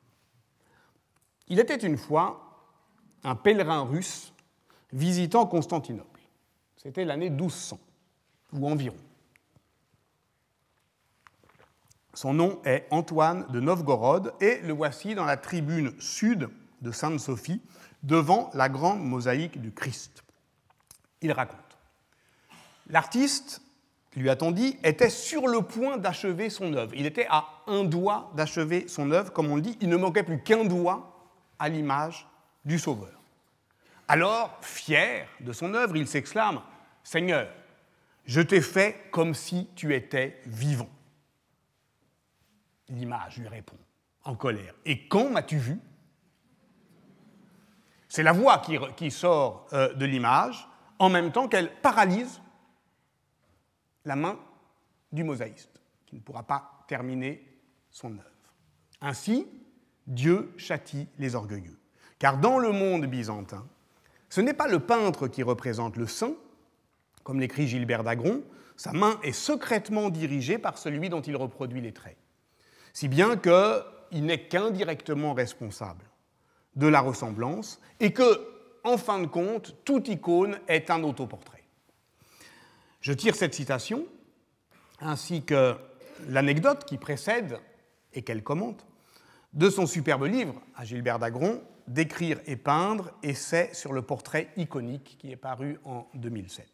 Il 1.48 1.58
était 1.58 1.76
une 1.76 1.96
fois 1.96 2.70
un 3.24 3.34
pèlerin 3.34 3.82
russe 3.82 4.32
visitant 4.92 5.46
Constantinople. 5.46 6.20
C'était 6.76 7.04
l'année 7.04 7.30
1200, 7.30 7.78
ou 8.52 8.68
environ. 8.68 8.96
Son 12.14 12.32
nom 12.32 12.60
est 12.64 12.86
Antoine 12.90 13.46
de 13.50 13.60
Novgorod 13.60 14.32
et 14.40 14.60
le 14.62 14.72
voici 14.72 15.14
dans 15.14 15.24
la 15.24 15.36
tribune 15.36 15.92
sud 16.00 16.48
de 16.80 16.92
Sainte-Sophie, 16.92 17.60
devant 18.02 18.50
la 18.54 18.68
grande 18.68 19.02
mosaïque 19.02 19.60
du 19.60 19.72
Christ. 19.72 20.22
Il 21.20 21.32
raconte 21.32 21.58
L'artiste 22.88 23.62
lui 24.16 24.30
a-t-on 24.30 24.52
dit, 24.52 24.78
était 24.84 25.10
sur 25.10 25.48
le 25.48 25.62
point 25.62 25.96
d'achever 25.96 26.48
son 26.50 26.72
œuvre. 26.74 26.92
Il 26.94 27.06
était 27.06 27.26
à 27.28 27.46
un 27.66 27.84
doigt 27.84 28.30
d'achever 28.36 28.86
son 28.86 29.10
œuvre, 29.10 29.32
comme 29.32 29.50
on 29.50 29.56
le 29.56 29.62
dit, 29.62 29.76
il 29.80 29.88
ne 29.88 29.96
manquait 29.96 30.22
plus 30.22 30.40
qu'un 30.40 30.64
doigt 30.64 31.28
à 31.58 31.68
l'image 31.68 32.26
du 32.64 32.78
Sauveur. 32.78 33.20
Alors, 34.06 34.56
fier 34.60 35.26
de 35.40 35.52
son 35.52 35.74
œuvre, 35.74 35.96
il 35.96 36.06
s'exclame 36.06 36.60
Seigneur, 37.02 37.48
je 38.24 38.40
t'ai 38.40 38.60
fait 38.60 39.08
comme 39.10 39.34
si 39.34 39.68
tu 39.74 39.94
étais 39.94 40.40
vivant. 40.46 40.88
L'image 42.88 43.38
lui 43.38 43.48
répond, 43.48 43.78
en 44.24 44.34
colère 44.34 44.74
Et 44.84 45.08
quand 45.08 45.30
m'as-tu 45.30 45.56
vu? 45.56 45.80
C'est 48.08 48.22
la 48.22 48.32
voix 48.32 48.62
qui, 48.96 49.10
sort 49.10 49.66
euh, 49.72 49.92
de 49.94 50.04
l'image, 50.04 50.68
en 50.98 51.08
même 51.08 51.32
temps 51.32 51.48
qu'elle 51.48 51.74
paralyse 51.80 52.40
la 54.04 54.16
main 54.16 54.38
du 55.12 55.24
mosaïste, 55.24 55.80
qui 56.06 56.16
ne 56.16 56.20
pourra 56.20 56.42
pas 56.42 56.84
terminer 56.86 57.44
son 57.90 58.12
œuvre. 58.12 58.54
Ainsi, 59.00 59.48
Dieu 60.06 60.52
châtie 60.56 61.08
les 61.18 61.34
orgueilleux. 61.34 61.78
Car 62.18 62.38
dans 62.38 62.58
le 62.58 62.72
monde 62.72 63.06
byzantin, 63.06 63.66
ce 64.28 64.40
n'est 64.40 64.54
pas 64.54 64.68
le 64.68 64.80
peintre 64.80 65.28
qui 65.28 65.42
représente 65.42 65.96
le 65.96 66.06
saint, 66.06 66.34
comme 67.22 67.40
l'écrit 67.40 67.66
Gilbert 67.66 68.04
d'Agron, 68.04 68.42
sa 68.76 68.92
main 68.92 69.18
est 69.22 69.32
secrètement 69.32 70.10
dirigée 70.10 70.58
par 70.58 70.78
celui 70.78 71.08
dont 71.08 71.20
il 71.20 71.36
reproduit 71.36 71.80
les 71.80 71.92
traits. 71.92 72.16
Si 72.94 73.08
bien 73.08 73.36
qu'il 73.36 74.24
n'est 74.24 74.46
qu'indirectement 74.46 75.34
responsable 75.34 76.04
de 76.76 76.86
la 76.86 77.00
ressemblance 77.00 77.80
et 78.00 78.12
que, 78.12 78.48
en 78.84 78.96
fin 78.96 79.20
de 79.20 79.26
compte, 79.26 79.74
toute 79.84 80.08
icône 80.08 80.58
est 80.68 80.90
un 80.90 81.02
autoportrait. 81.02 81.64
Je 83.00 83.12
tire 83.12 83.34
cette 83.34 83.52
citation, 83.52 84.06
ainsi 85.00 85.42
que 85.42 85.74
l'anecdote 86.28 86.84
qui 86.84 86.96
précède 86.96 87.58
et 88.12 88.22
qu'elle 88.22 88.44
commente, 88.44 88.86
de 89.52 89.68
son 89.70 89.86
superbe 89.86 90.24
livre 90.24 90.62
à 90.76 90.84
Gilbert 90.84 91.18
Dagron, 91.18 91.62
D'écrire 91.86 92.40
et 92.46 92.56
peindre, 92.56 93.10
essai 93.22 93.68
sur 93.74 93.92
le 93.92 94.00
portrait 94.00 94.48
iconique, 94.56 95.18
qui 95.18 95.30
est 95.30 95.36
paru 95.36 95.78
en 95.84 96.06
2007. 96.14 96.66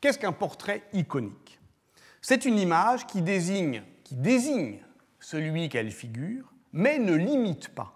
Qu'est-ce 0.00 0.20
qu'un 0.20 0.30
portrait 0.30 0.84
iconique? 0.92 1.58
C'est 2.22 2.44
une 2.44 2.56
image 2.56 3.08
qui 3.08 3.22
désigne, 3.22 3.82
qui 4.04 4.14
désigne 4.14 4.78
celui 5.20 5.68
qu'elle 5.68 5.90
figure, 5.90 6.52
mais 6.72 6.98
ne 6.98 7.14
l'imite 7.14 7.68
pas. 7.68 7.94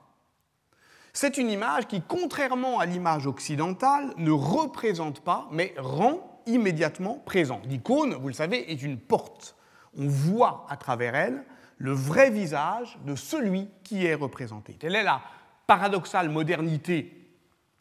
C'est 1.12 1.38
une 1.38 1.50
image 1.50 1.87
qui, 1.87 2.02
contrairement 2.02 2.81
à 2.81 2.87
l'image 2.87 3.26
occidentale, 3.26 4.12
ne 4.16 4.31
représente 4.31 5.21
pas, 5.21 5.49
mais 5.52 5.75
rend 5.78 6.43
immédiatement 6.47 7.14
présent. 7.25 7.62
L'icône, 7.66 8.14
vous 8.14 8.28
le 8.28 8.35
savez, 8.35 8.71
est 8.73 8.83
une 8.83 8.99
porte. 8.99 9.57
On 9.97 10.09
voit 10.09 10.66
à 10.69 10.76
travers 10.76 11.14
elle 11.14 11.45
le 11.78 11.93
vrai 11.93 12.31
visage 12.31 12.99
de 13.07 13.14
celui 13.14 13.69
qui 13.83 14.07
est 14.07 14.14
représenté. 14.14 14.75
Telle 14.75 14.97
est 14.97 15.02
la 15.02 15.23
paradoxale 15.66 16.28
modernité 16.28 17.24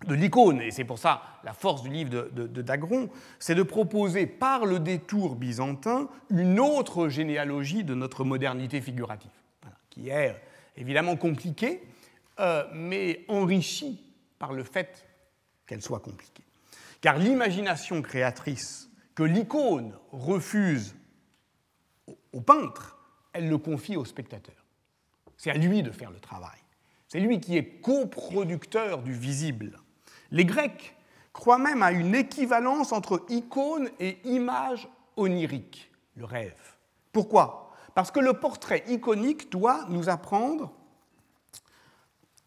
de 0.08 0.16
l'icône, 0.16 0.62
et 0.62 0.72
c'est 0.72 0.84
pour 0.84 1.00
ça 1.00 1.22
la 1.44 1.54
force 1.54 1.84
du 1.84 1.90
livre 1.90 2.10
de, 2.10 2.62
Dagron, 2.62 3.10
c'est 3.40 3.56
de 3.56 3.64
proposer 3.64 4.26
par 4.28 4.66
le 4.66 4.80
détour 4.80 5.36
byzantin 5.36 6.10
une 6.30 6.60
autre 6.60 7.10
généalogie 7.10 7.84
de 7.84 7.96
notre 7.96 8.24
modernité 8.24 8.82
figurative, 8.82 9.32
qui 9.90 10.10
est 10.10 10.36
évidemment 10.76 11.16
compliquée, 11.16 11.82
euh, 12.40 12.64
mais 12.74 13.24
enrichie 13.28 14.04
par 14.40 14.54
le 14.54 14.64
fait 14.64 15.06
qu'elle 15.68 15.82
soit 15.82 16.00
compliquée. 16.00 16.44
Car 17.02 17.18
l'imagination 17.18 18.02
créatrice 18.02 18.90
que 19.16 19.24
l'icône 19.24 19.94
refuse 20.12 20.96
au 22.32 22.42
peintre, 22.42 22.98
elle 23.34 23.48
le 23.48 23.58
confie 23.58 23.96
au 23.96 24.06
spectateur. 24.06 24.56
C'est 25.38 25.52
à 25.52 25.56
lui 25.56 25.84
de 25.84 25.92
faire 25.92 26.12
le 26.12 26.20
travail. 26.20 26.60
C'est 27.08 27.20
lui 27.20 27.40
qui 27.40 27.58
est 27.58 27.82
coproducteur 27.82 29.04
du 29.04 29.14
visible. 29.14 29.80
Les 30.34 30.46
Grecs 30.46 30.98
croient 31.32 31.60
même 31.60 31.84
à 31.84 31.92
une 31.92 32.16
équivalence 32.16 32.92
entre 32.92 33.24
icône 33.30 33.90
et 34.00 34.18
image 34.25 34.90
onirique, 35.16 35.92
le 36.16 36.25
rêve. 36.25 36.75
Pourquoi? 37.12 37.72
Parce 37.94 38.10
que 38.10 38.20
le 38.20 38.34
portrait 38.34 38.84
iconique 38.88 39.52
doit 39.52 39.86
nous 39.90 40.10
apprendre, 40.10 40.74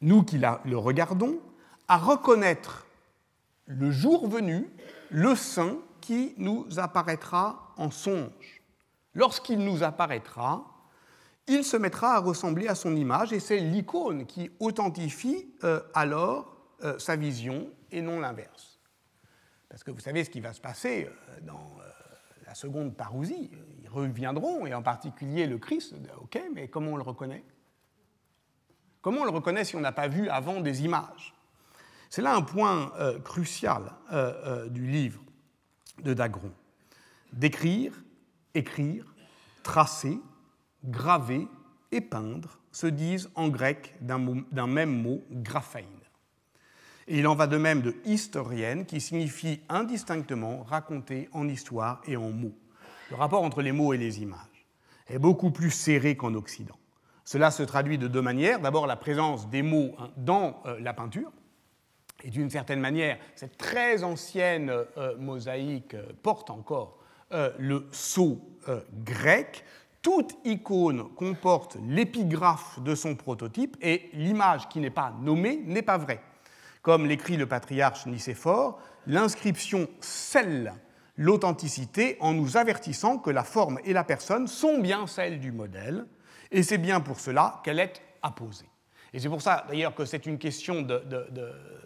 nous 0.01 0.25
qui 0.25 0.39
le 0.39 0.77
regardons, 0.77 1.39
à 1.87 1.97
reconnaître 1.97 2.87
le 3.67 3.93
jour 3.93 4.29
venu, 4.29 4.69
le 5.11 5.37
saint 5.37 5.79
qui 6.01 6.35
nous 6.39 6.67
apparaîtra 6.79 7.73
en 7.77 7.93
songe. 7.93 8.63
Lorsqu'il 9.15 9.61
nous 9.61 9.85
apparaîtra, 9.85 10.65
il 11.47 11.63
se 11.63 11.77
mettra 11.77 12.15
à 12.15 12.19
ressembler 12.19 12.67
à 12.67 12.75
son 12.75 12.97
image 12.97 13.33
et 13.33 13.39
c'est 13.39 13.59
l'icône 13.59 14.27
qui 14.27 14.51
authentifie 14.59 15.49
euh, 15.63 15.81
alors 15.95 16.57
euh, 16.83 16.99
sa 16.99 17.15
vision 17.15 17.69
et 17.91 18.03
non 18.03 18.21
l'inverse. 18.21 18.81
Parce 19.69 19.83
que 19.85 19.91
vous 19.91 20.01
savez 20.01 20.25
ce 20.25 20.31
qui 20.31 20.41
va 20.41 20.53
se 20.53 20.61
passer 20.61 21.07
euh, 21.07 21.41
dans 21.43 21.77
la 22.47 22.55
seconde 22.55 22.97
parousie. 22.97 23.51
Ils 23.83 23.89
reviendront, 23.89 24.67
et 24.67 24.75
en 24.75 24.83
particulier 24.83 25.47
le 25.47 25.59
Christ. 25.59 25.95
Ok, 26.21 26.41
mais 26.55 26.69
comment 26.69 26.93
on 26.93 26.97
le 26.97 27.03
reconnaît? 27.03 27.45
Comment 29.03 29.23
on 29.23 29.25
le 29.25 29.31
reconnaît 29.31 29.65
si 29.65 29.77
on 29.77 29.81
n'a 29.81 29.93
pas 29.93 30.09
vu 30.09 30.29
avant 30.29 30.61
des 30.61 30.85
images? 30.85 31.35
C'est 32.09 32.23
là 32.23 32.35
un 32.35 32.43
point 32.43 32.93
euh, 32.99 33.19
crucial 33.21 33.93
euh, 34.13 34.33
euh, 34.45 34.69
du 34.69 34.87
livre 34.87 35.23
de 36.03 36.15
Dagron. 36.15 36.53
D'écrire, 37.33 37.93
écrire, 38.55 39.15
tracer, 39.63 40.19
graver 40.85 41.49
et 41.91 42.01
peindre 42.01 42.59
se 42.71 42.87
disent 42.87 43.31
en 43.35 43.49
grec 43.49 43.95
d'un 44.01 44.67
même 44.67 45.03
mot, 45.03 45.25
graphein. 45.31 45.85
Et 47.09 47.19
il 47.19 47.27
en 47.27 47.35
va 47.35 47.47
de 47.47 47.57
même 47.57 47.83
de 47.83 47.95
historienne, 48.05 48.85
qui 48.85 49.01
signifie 49.01 49.61
indistinctement 49.69 50.65
raconter 50.65 51.29
en 51.33 51.49
histoire 51.49 52.01
et 52.07 52.17
en 52.17 52.31
mots. 52.31 52.57
Le 53.11 53.17
rapport 53.17 53.45
entre 53.45 53.63
les 53.63 53.73
mots 53.73 53.93
et 53.93 53.99
les 53.99 54.23
images 54.23 54.67
est 55.09 55.19
beaucoup 55.19 55.51
plus 55.51 55.71
serré 55.71 56.17
qu'en 56.17 56.35
Occident. 56.35 56.77
Cela 57.25 57.51
se 57.51 57.63
traduit 57.63 57.99
de 57.99 58.09
deux 58.09 58.23
manières. 58.23 58.61
D'abord, 58.61 58.87
la 58.87 58.97
présence 58.97 59.49
des 59.49 59.63
mots 59.63 59.95
hein, 59.99 60.11
dans 60.17 60.63
la 60.81 60.95
peinture, 60.95 61.31
et 62.23 62.31
d'une 62.31 62.51
certaine 62.51 62.81
manière, 62.81 63.19
cette 63.35 63.59
très 63.59 64.03
ancienne 64.03 64.71
euh, 64.71 65.17
mosaïque 65.19 65.95
euh, 65.95 66.07
porte 66.23 66.51
encore 66.51 66.99
euh, 67.33 67.51
le 67.59 67.87
sceau 67.93 68.41
grec. 69.05 69.65
Toute 70.03 70.37
icône 70.45 71.09
comporte 71.15 71.77
l'épigraphe 71.89 72.81
de 72.81 72.95
son 72.95 73.17
prototype 73.17 73.77
et 73.81 74.09
l'image 74.13 74.69
qui 74.69 74.79
n'est 74.79 74.91
pas 74.91 75.13
nommée 75.21 75.61
n'est 75.65 75.83
pas 75.83 75.99
vraie. 75.99 76.21
Comme 76.87 77.07
l'écrit 77.07 77.37
le 77.37 77.47
patriarche 77.47 78.07
Nicéphore, 78.07 78.79
l'inscription 79.09 79.89
scelle 80.01 80.73
l'authenticité 81.17 82.17
en 82.21 82.33
nous 82.33 82.57
avertissant 82.57 83.19
que 83.19 83.31
la 83.31 83.43
forme 83.43 83.81
et 83.85 83.93
la 83.93 84.05
personne 84.05 84.47
sont 84.47 84.79
bien 84.79 85.09
celles 85.09 85.41
du 85.41 85.51
modèle, 85.51 86.07
et 86.53 86.63
c'est 86.63 86.79
bien 86.79 87.01
pour 87.01 87.19
cela 87.19 87.61
qu'elle 87.65 87.81
est 87.81 88.01
apposée. 88.23 88.71
Et 89.13 89.19
c'est 89.19 89.29
pour 89.29 89.43
ça 89.43 89.67
d'ailleurs 89.69 89.97
que 89.97 90.05
c'est 90.05 90.27
une 90.27 90.39
question 90.39 90.83
de, 90.83 91.03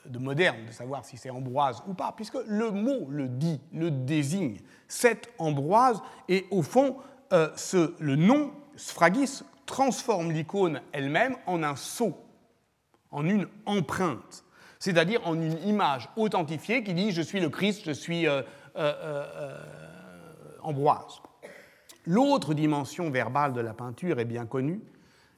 de 0.05 0.19
moderne 0.19 0.67
de 0.67 0.73
savoir 0.73 1.03
si 1.07 1.17
c'est 1.17 1.31
Ambroise 1.31 1.83
ou 1.87 1.95
pas, 1.95 2.13
puisque 2.15 2.37
le 2.47 2.71
mot 2.71 3.07
le 3.09 3.29
dit, 3.29 3.59
le 3.73 3.91
désigne. 3.91 4.59
C'est 4.87 5.33
Ambroise, 5.39 6.03
et 6.29 6.47
au 6.51 6.61
fond, 6.61 6.99
euh, 7.33 7.49
ce, 7.57 7.95
le 8.01 8.17
nom 8.17 8.53
Sfragis 8.77 9.45
transforme 9.65 10.31
l'icône 10.31 10.83
elle-même 10.93 11.37
en 11.47 11.63
un 11.63 11.77
sceau, 11.77 12.19
en 13.11 13.25
une 13.25 13.49
empreinte, 13.65 14.45
c'est-à-dire 14.81 15.25
en 15.27 15.41
une 15.41 15.63
image 15.65 16.09
authentifiée 16.17 16.83
qui 16.83 16.95
dit 16.95 17.13
je 17.13 17.23
suis 17.23 17.39
le 17.39 17.49
Christ, 17.49 17.83
je 17.87 17.93
suis 17.93 18.27
euh, 18.27 18.43
euh, 18.77 19.57
Ambroise. 20.63 21.23
L'autre 22.07 22.53
dimension 22.53 23.11
verbale 23.11 23.53
de 23.53 23.61
la 23.61 23.73
peinture 23.73 24.19
est 24.19 24.25
bien 24.25 24.47
connue, 24.47 24.81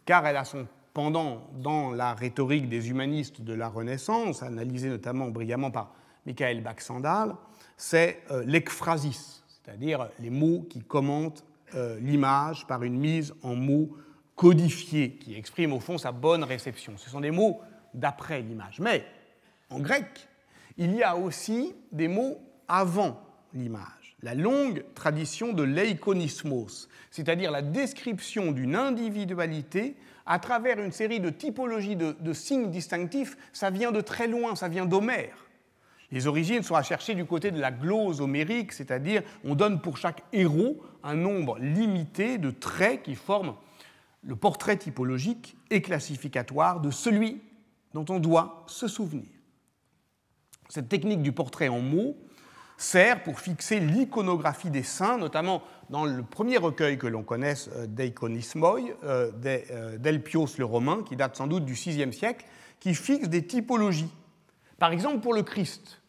car 0.06 0.26
elle 0.26 0.36
a 0.36 0.44
son 0.44 0.66
pendant 0.94 1.48
dans 1.54 1.92
la 1.92 2.14
rhétorique 2.14 2.68
des 2.68 2.90
humanistes 2.90 3.40
de 3.40 3.54
la 3.54 3.68
Renaissance, 3.68 4.42
analysée 4.42 4.88
notamment 4.88 5.28
brillamment 5.28 5.70
par 5.70 5.94
Michael 6.26 6.62
Baxandal, 6.62 7.34
c'est 7.76 8.22
euh, 8.30 8.44
l'ekphrasis, 8.46 9.42
c'est-à-dire 9.48 10.08
les 10.20 10.30
mots 10.30 10.66
qui 10.68 10.82
commentent 10.82 11.44
euh, 11.74 11.98
l'image 12.00 12.66
par 12.66 12.82
une 12.82 12.98
mise 12.98 13.34
en 13.42 13.54
mots 13.54 13.96
codifiés, 14.36 15.16
qui 15.16 15.34
expriment 15.34 15.72
au 15.72 15.80
fond 15.80 15.98
sa 15.98 16.12
bonne 16.12 16.44
réception. 16.44 16.96
Ce 16.96 17.08
sont 17.08 17.20
des 17.20 17.30
mots 17.30 17.60
d'après 17.94 18.42
l'image. 18.42 18.78
Mais 18.80 19.04
en 19.72 19.80
grec, 19.80 20.28
il 20.76 20.94
y 20.94 21.02
a 21.02 21.16
aussi 21.16 21.74
des 21.90 22.08
mots 22.08 22.38
avant 22.68 23.20
l'image. 23.54 24.16
La 24.22 24.34
longue 24.34 24.84
tradition 24.94 25.52
de 25.52 25.62
l'eikonismos, 25.62 26.88
c'est-à-dire 27.10 27.50
la 27.50 27.62
description 27.62 28.52
d'une 28.52 28.76
individualité 28.76 29.96
à 30.26 30.38
travers 30.38 30.78
une 30.78 30.92
série 30.92 31.18
de 31.18 31.30
typologies 31.30 31.96
de, 31.96 32.32
signes 32.32 32.70
distinctifs, 32.70 33.36
ça 33.52 33.70
vient 33.70 33.90
de 33.90 34.00
très 34.00 34.28
loin, 34.28 34.54
ça 34.54 34.68
vient 34.68 34.86
d'Homère. 34.86 35.36
Les 36.12 36.26
origines 36.26 36.62
sont 36.62 36.74
à 36.74 36.82
chercher 36.82 37.14
du 37.14 37.24
côté 37.24 37.50
de 37.50 37.60
la 37.60 37.72
glose 37.72 38.20
homérique, 38.20 38.72
c'est-à-dire 38.72 39.22
on 39.44 39.54
donne 39.54 39.80
pour 39.80 39.96
chaque 39.96 40.22
héros 40.32 40.80
un 41.02 41.14
nombre 41.14 41.58
limité 41.58 42.38
de 42.38 42.50
traits 42.50 43.02
qui 43.02 43.14
forment 43.14 43.54
le 44.22 44.36
portrait 44.36 44.76
typologique 44.76 45.56
et 45.70 45.82
classificatoire 45.82 46.80
de 46.80 46.90
celui 46.90 47.40
dont 47.92 48.04
on 48.08 48.20
doit 48.20 48.64
se 48.68 48.86
souvenir. 48.86 49.24
Cette 50.68 50.88
technique 50.88 51.22
du 51.22 51.32
portrait 51.32 51.68
en 51.68 51.80
mots 51.80 52.16
sert 52.82 53.22
pour 53.22 53.38
fixer 53.40 53.80
l'iconographie 53.80 54.70
des 54.70 54.82
saints, 54.82 55.16
notamment 55.16 55.62
dans 55.90 56.04
le 56.04 56.22
premier 56.22 56.58
recueil 56.58 56.98
que 56.98 57.06
l'on 57.06 57.22
connaisse 57.22 57.70
euh, 57.76 57.86
d'Iconismoi, 57.86 58.80
euh, 59.04 59.30
euh, 59.44 59.98
d'Elpios 59.98 60.48
le 60.58 60.64
Romain, 60.64 61.04
qui 61.06 61.16
date 61.16 61.36
sans 61.36 61.46
doute 61.46 61.64
du 61.64 61.74
VIe 61.74 62.12
siècle, 62.12 62.44
qui 62.80 62.94
fixe 62.94 63.28
des 63.28 63.46
typologies. 63.46 64.10
Par 64.78 64.92
exemple, 64.92 65.20
pour 65.20 65.32
le 65.32 65.42
Christ, 65.42 66.01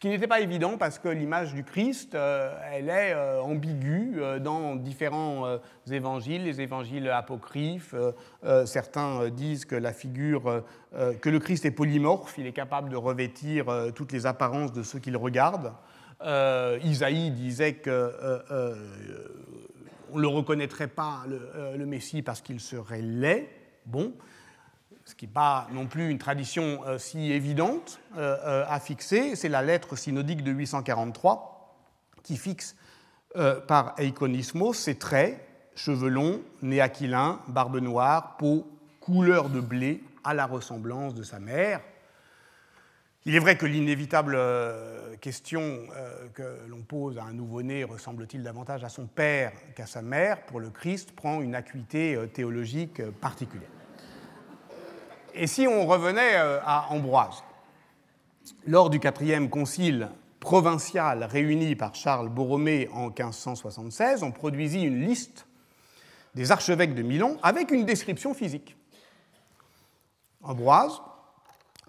ce 0.00 0.08
qui 0.08 0.08
n'était 0.14 0.28
pas 0.28 0.40
évident 0.40 0.78
parce 0.78 0.98
que 0.98 1.08
l'image 1.08 1.52
du 1.52 1.62
Christ, 1.62 2.14
euh, 2.14 2.56
elle 2.72 2.88
est 2.88 3.12
euh, 3.12 3.42
ambiguë 3.42 4.14
euh, 4.16 4.38
dans 4.38 4.74
différents 4.74 5.58
évangiles, 5.90 6.44
les 6.44 6.62
évangiles 6.62 7.10
apocryphes. 7.10 7.94
certains 8.64 9.28
disent 9.28 9.66
que 9.66 9.74
la 9.74 9.92
figure, 9.92 10.64
que 11.20 11.28
le 11.28 11.38
Christ 11.38 11.66
est 11.66 11.70
polymorphe, 11.70 12.36
il 12.38 12.46
est 12.46 12.52
capable 12.52 12.88
de 12.88 12.96
revêtir 12.96 13.66
toutes 13.94 14.12
les 14.12 14.24
apparences 14.24 14.72
de 14.72 14.82
ceux 14.82 15.00
qu'il 15.00 15.18
regarde. 15.18 15.74
Isaïe 16.82 17.30
disait 17.30 17.74
que 17.74 18.14
on 20.12 20.16
ne 20.16 20.22
le 20.22 20.28
reconnaîtrait 20.28 20.88
pas 20.88 21.24
le, 21.28 21.76
le 21.76 21.86
Messie 21.86 22.22
parce 22.22 22.40
qu'il 22.40 22.60
serait 22.60 23.02
laid. 23.02 23.48
Bon, 23.84 24.14
ce 25.10 25.16
qui 25.16 25.26
n'est 25.26 25.32
pas 25.32 25.66
non 25.72 25.86
plus 25.86 26.08
une 26.08 26.18
tradition 26.18 26.82
euh, 26.86 26.96
si 26.96 27.32
évidente 27.32 27.98
euh, 28.16 28.36
euh, 28.44 28.64
à 28.68 28.78
fixer, 28.78 29.34
c'est 29.34 29.48
la 29.48 29.60
lettre 29.60 29.96
synodique 29.96 30.44
de 30.44 30.52
843 30.52 31.76
qui 32.22 32.36
fixe 32.36 32.76
par 33.68 33.94
Eikonismos 33.96 34.74
ses 34.74 34.96
traits, 34.96 35.40
cheveux 35.76 36.08
longs, 36.08 36.40
nez 36.62 36.80
aquilin, 36.80 37.40
barbe 37.46 37.78
noire, 37.78 38.36
peau 38.36 38.68
couleur 39.00 39.48
de 39.48 39.60
blé, 39.60 40.02
à 40.24 40.34
la 40.34 40.46
ressemblance 40.46 41.14
de 41.14 41.22
sa 41.22 41.38
mère. 41.38 41.80
Il 43.24 43.36
est 43.36 43.38
vrai 43.38 43.56
que 43.56 43.66
l'inévitable 43.66 44.36
question 45.20 45.86
que 46.34 46.58
l'on 46.68 46.82
pose 46.82 47.18
à 47.18 47.22
un 47.22 47.32
nouveau-né 47.32 47.84
ressemble-t-il 47.84 48.42
davantage 48.42 48.82
à 48.82 48.88
son 48.88 49.06
père 49.06 49.52
qu'à 49.76 49.86
sa 49.86 50.02
mère 50.02 50.44
pour 50.46 50.58
le 50.58 50.70
Christ 50.70 51.12
prend 51.12 51.40
une 51.40 51.54
acuité 51.54 52.18
théologique 52.34 53.00
particulière. 53.20 53.70
Et 55.34 55.46
si 55.46 55.66
on 55.66 55.86
revenait 55.86 56.36
euh, 56.36 56.60
à 56.64 56.90
Ambroise, 56.90 57.42
lors 58.66 58.90
du 58.90 59.00
quatrième 59.00 59.48
concile 59.48 60.10
provincial 60.40 61.24
réuni 61.24 61.76
par 61.76 61.94
Charles 61.94 62.28
Borromée 62.28 62.88
en 62.92 63.08
1576, 63.08 64.22
on 64.22 64.32
produisit 64.32 64.82
une 64.82 65.04
liste 65.04 65.46
des 66.34 66.50
archevêques 66.50 66.94
de 66.94 67.02
Milan 67.02 67.36
avec 67.42 67.70
une 67.70 67.84
description 67.84 68.34
physique. 68.34 68.76
Ambroise, 70.42 71.00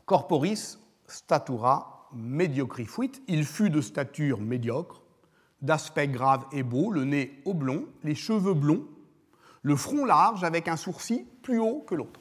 corporis 0.05 0.79
statura 1.07 2.09
mediocri 2.13 2.85
fuit, 2.85 3.11
il 3.27 3.45
fut 3.45 3.69
de 3.69 3.81
stature 3.81 4.39
médiocre, 4.41 5.01
d'aspect 5.61 6.07
grave 6.07 6.45
et 6.51 6.63
beau, 6.63 6.91
le 6.91 7.05
nez 7.05 7.41
oblong, 7.45 7.85
les 8.03 8.15
cheveux 8.15 8.53
blonds, 8.53 8.83
le 9.61 9.75
front 9.75 10.05
large 10.05 10.43
avec 10.43 10.67
un 10.67 10.75
sourcil 10.75 11.25
plus 11.43 11.59
haut 11.59 11.83
que 11.87 11.95
l'autre 11.95 12.20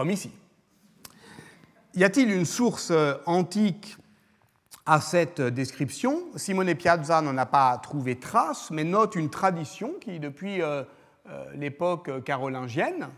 comme 0.00 0.12
ici. 0.12 0.32
Y 1.94 2.04
a-t-il 2.04 2.30
une 2.30 2.46
source 2.46 2.90
euh, 2.90 3.16
antique 3.26 3.98
à 4.86 4.98
cette 5.02 5.42
description? 5.42 6.22
Simone 6.36 6.74
Piazza 6.74 7.20
n'en 7.20 7.36
a 7.36 7.44
pas 7.44 7.76
trouvé 7.76 8.18
trace, 8.18 8.70
mais 8.70 8.82
note 8.82 9.14
une 9.14 9.28
tradition 9.28 9.92
qui, 10.00 10.18
depuis 10.18 10.62
euh, 10.62 10.84
euh, 11.28 11.44
l'époque 11.54 12.24
carolingienne, 12.24 13.10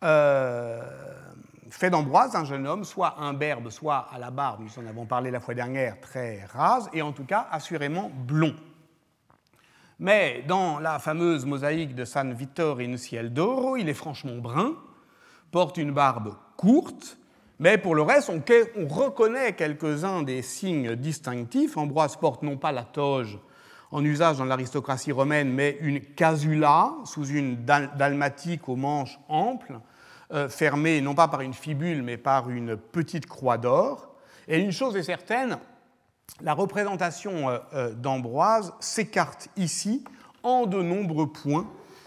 fait 0.00 1.90
d'Ambroise 1.90 2.34
un 2.34 2.46
jeune 2.46 2.66
homme, 2.66 2.84
soit 2.84 3.20
imberbe, 3.20 3.68
soit 3.68 4.08
à 4.10 4.18
la 4.18 4.30
barbe, 4.30 4.62
nous 4.62 4.82
en 4.82 4.86
avons 4.86 5.04
parlé 5.04 5.30
la 5.30 5.40
fois 5.40 5.52
dernière, 5.52 6.00
très 6.00 6.46
rase, 6.46 6.88
et 6.94 7.02
en 7.02 7.12
tout 7.12 7.24
cas 7.24 7.46
assurément 7.50 8.10
blond. 8.26 8.56
Mais 9.98 10.44
dans 10.48 10.78
la 10.78 10.98
fameuse 10.98 11.44
mosaïque 11.44 11.94
de 11.94 12.06
San 12.06 12.32
Vittore 12.32 12.80
in 12.80 12.96
Ciel 12.96 13.34
d'Oro, 13.34 13.76
il 13.76 13.90
est 13.90 13.94
franchement 13.94 14.36
brun, 14.36 14.76
porte 15.50 15.76
une 15.76 15.92
barbe 15.92 16.34
courte, 16.56 17.18
mais 17.58 17.78
pour 17.78 17.94
le 17.94 18.02
reste, 18.02 18.30
on, 18.30 18.88
reconnaît 18.88 19.54
quelques-uns 19.54 20.22
des 20.22 20.42
signes 20.42 20.94
distinctifs. 20.94 21.76
Ambroise 21.76 22.16
porte 22.16 22.42
non 22.42 22.58
pas 22.58 22.72
la 22.72 22.84
toge 22.84 23.38
en 23.92 24.04
usage 24.04 24.38
dans 24.38 24.44
l'aristocratie 24.44 25.12
romaine, 25.12 25.50
mais 25.50 25.78
une 25.80 26.00
casula 26.00 26.92
sous 27.04 27.26
une 27.26 27.64
dalmatique 27.64 28.68
aux 28.68 28.76
manches 28.76 29.18
amples, 29.28 29.78
euh, 30.32 30.48
fermée 30.48 31.00
non 31.00 31.14
pas 31.14 31.28
par 31.28 31.40
une 31.40 31.54
fibule, 31.54 32.02
mais 32.02 32.18
par 32.18 32.50
une 32.50 32.76
petite 32.76 33.26
croix 33.26 33.58
d'or. 33.58 34.14
Et 34.48 34.58
une 34.58 34.72
chose 34.72 34.96
est 34.96 35.02
certaine, 35.02 35.58
la 36.42 36.52
représentation 36.52 37.48
euh, 37.48 37.58
euh, 37.74 37.94
d'Ambroise 37.94 38.74
s'écarte 38.80 39.48
ici 39.56 40.04
en 40.42 40.66
de 40.66 40.82
nombreux 40.82 41.32
points 41.32 41.66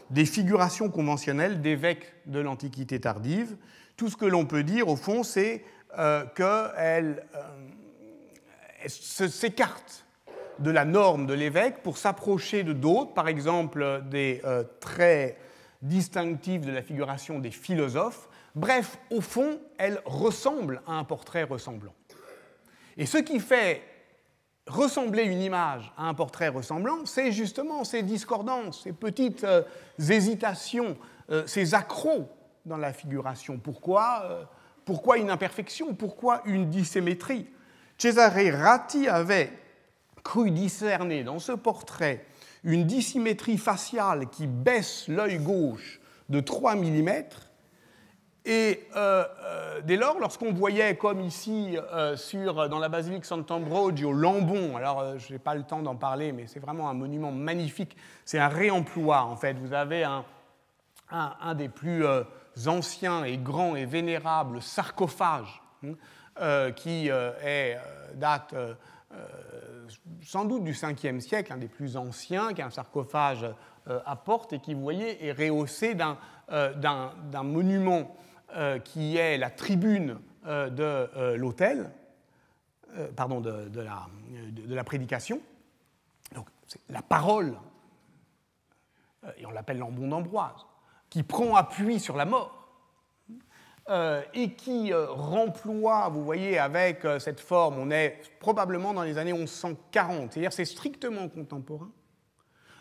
des 0.09 0.25
figurations 0.25 0.89
conventionnelles 0.89 1.61
d'évêques 1.61 2.13
de 2.25 2.39
l'Antiquité 2.39 2.99
tardive. 2.99 3.55
Tout 3.97 4.09
ce 4.09 4.17
que 4.17 4.25
l'on 4.25 4.45
peut 4.45 4.63
dire, 4.63 4.87
au 4.87 4.95
fond, 4.95 5.23
c'est 5.23 5.63
euh, 5.97 6.25
qu'elles 6.35 7.23
euh, 7.35 8.87
s'écartent 8.87 10.05
de 10.59 10.71
la 10.71 10.85
norme 10.85 11.25
de 11.25 11.33
l'évêque 11.33 11.81
pour 11.83 11.97
s'approcher 11.97 12.63
de 12.63 12.73
d'autres, 12.73 13.13
par 13.13 13.27
exemple 13.27 14.03
des 14.09 14.41
euh, 14.45 14.63
traits 14.79 15.37
distinctifs 15.81 16.61
de 16.61 16.71
la 16.71 16.81
figuration 16.81 17.39
des 17.39 17.51
philosophes. 17.51 18.27
Bref, 18.55 18.97
au 19.09 19.21
fond, 19.21 19.59
elles 19.77 20.01
ressemblent 20.05 20.81
à 20.87 20.93
un 20.93 21.03
portrait 21.03 21.43
ressemblant. 21.43 21.93
Et 22.97 23.05
ce 23.05 23.17
qui 23.17 23.39
fait 23.39 23.81
ressembler 24.69 25.23
une 25.23 25.41
image 25.41 25.91
à 25.97 26.05
un 26.05 26.13
portrait 26.13 26.47
ressemblant, 26.47 27.05
c'est 27.05 27.31
justement 27.31 27.83
ces 27.83 28.03
discordances, 28.03 28.83
ces 28.83 28.93
petites 28.93 29.43
euh, 29.43 29.63
hésitations, 29.97 30.95
euh, 31.31 31.45
ces 31.47 31.73
accros 31.73 32.29
dans 32.65 32.77
la 32.77 32.93
figuration. 32.93 33.57
Pourquoi, 33.57 34.21
euh, 34.25 34.43
pourquoi 34.85 35.17
une 35.17 35.29
imperfection? 35.29 35.95
Pourquoi 35.95 36.41
une 36.45 36.69
dissymétrie? 36.69 37.47
Cesare 37.97 38.53
Ratti 38.53 39.07
avait 39.07 39.51
cru 40.23 40.51
discerner 40.51 41.23
dans 41.23 41.39
ce 41.39 41.51
portrait 41.51 42.25
une 42.63 42.85
dissymétrie 42.85 43.57
faciale 43.57 44.29
qui 44.29 44.47
baisse 44.47 45.07
l'œil 45.07 45.39
gauche 45.39 45.99
de 46.29 46.39
3 46.39 46.75
mm 46.75 47.09
et 48.45 48.87
euh, 48.95 49.25
euh, 49.43 49.81
dès 49.83 49.97
lors, 49.97 50.17
lorsqu'on 50.19 50.53
voyait, 50.53 50.95
comme 50.95 51.21
ici 51.21 51.77
euh, 51.77 52.15
sur, 52.15 52.69
dans 52.69 52.79
la 52.79 52.89
basilique 52.89 53.25
Sant'Ambrogio, 53.25 54.13
Lambon, 54.13 54.77
alors 54.77 55.17
je 55.17 55.33
n'ai 55.33 55.39
pas 55.39 55.55
le 55.55 55.63
temps 55.63 55.81
d'en 55.81 55.95
parler, 55.95 56.31
mais 56.31 56.47
c'est 56.47 56.59
vraiment 56.59 56.89
un 56.89 56.93
monument 56.93 57.31
magnifique, 57.31 57.97
c'est 58.23 58.39
un 58.39 58.47
réemploi 58.47 59.23
en 59.23 59.35
fait. 59.35 59.53
Vous 59.59 59.73
avez 59.73 60.03
un, 60.03 60.23
un, 61.11 61.53
des 61.53 61.67
plus 61.67 62.05
anciens 62.65 63.25
et 63.25 63.37
grands 63.37 63.75
et 63.75 63.85
vénérables 63.85 64.61
sarcophages 64.61 65.61
hein, 65.83 66.71
qui 66.71 67.09
date 68.15 68.55
sans 70.23 70.45
doute 70.45 70.63
du 70.63 70.73
5e 70.73 71.19
siècle, 71.19 71.51
un 71.51 71.57
des 71.57 71.67
plus 71.67 71.97
anciens, 71.97 72.53
qui 72.53 72.61
est 72.61 72.65
un 72.65 72.69
sarcophage 72.69 73.45
à 74.05 74.15
porte 74.15 74.53
et 74.53 74.59
qui, 74.59 74.73
vous 74.75 74.81
voyez, 74.81 75.25
est 75.25 75.31
rehaussé 75.31 75.95
d'un 75.95 77.43
monument 77.43 78.15
qui 78.83 79.17
est 79.17 79.37
la 79.37 79.49
tribune 79.49 80.19
euh, 80.45 80.69
de 80.69 80.83
euh, 80.83 81.35
l'autel, 81.35 81.91
pardon, 83.15 83.41
de, 83.41 83.81
la, 83.81 84.07
de, 84.31 84.73
la, 84.73 84.83
prédication. 84.83 85.41
Donc, 86.33 86.47
c'est 86.65 86.79
la 86.89 87.01
parole, 87.01 87.55
et 89.37 89.45
on 89.45 89.51
l'appelle 89.51 89.77
l'ambon 89.77 90.07
d'Ambroise, 90.07 90.65
qui 91.09 91.21
prend 91.21 91.55
appui 91.55 91.99
sur 91.99 92.15
la 92.15 92.25
mort. 92.25 92.55
et 94.33 94.53
qui 94.53 94.91
remploie, 94.93 96.09
vous 96.09 96.23
voyez, 96.23 96.57
avec 96.57 97.05
cette 97.19 97.41
forme, 97.41 97.77
on 97.77 97.91
est 97.91 98.21
probablement 98.39 98.93
dans 98.93 99.03
les 99.03 99.17
années 99.19 99.33
1140, 99.33 100.31
c'est-à-dire 100.31 100.53
c'est 100.53 100.65
strictement 100.65 101.27
contemporain 101.27 101.91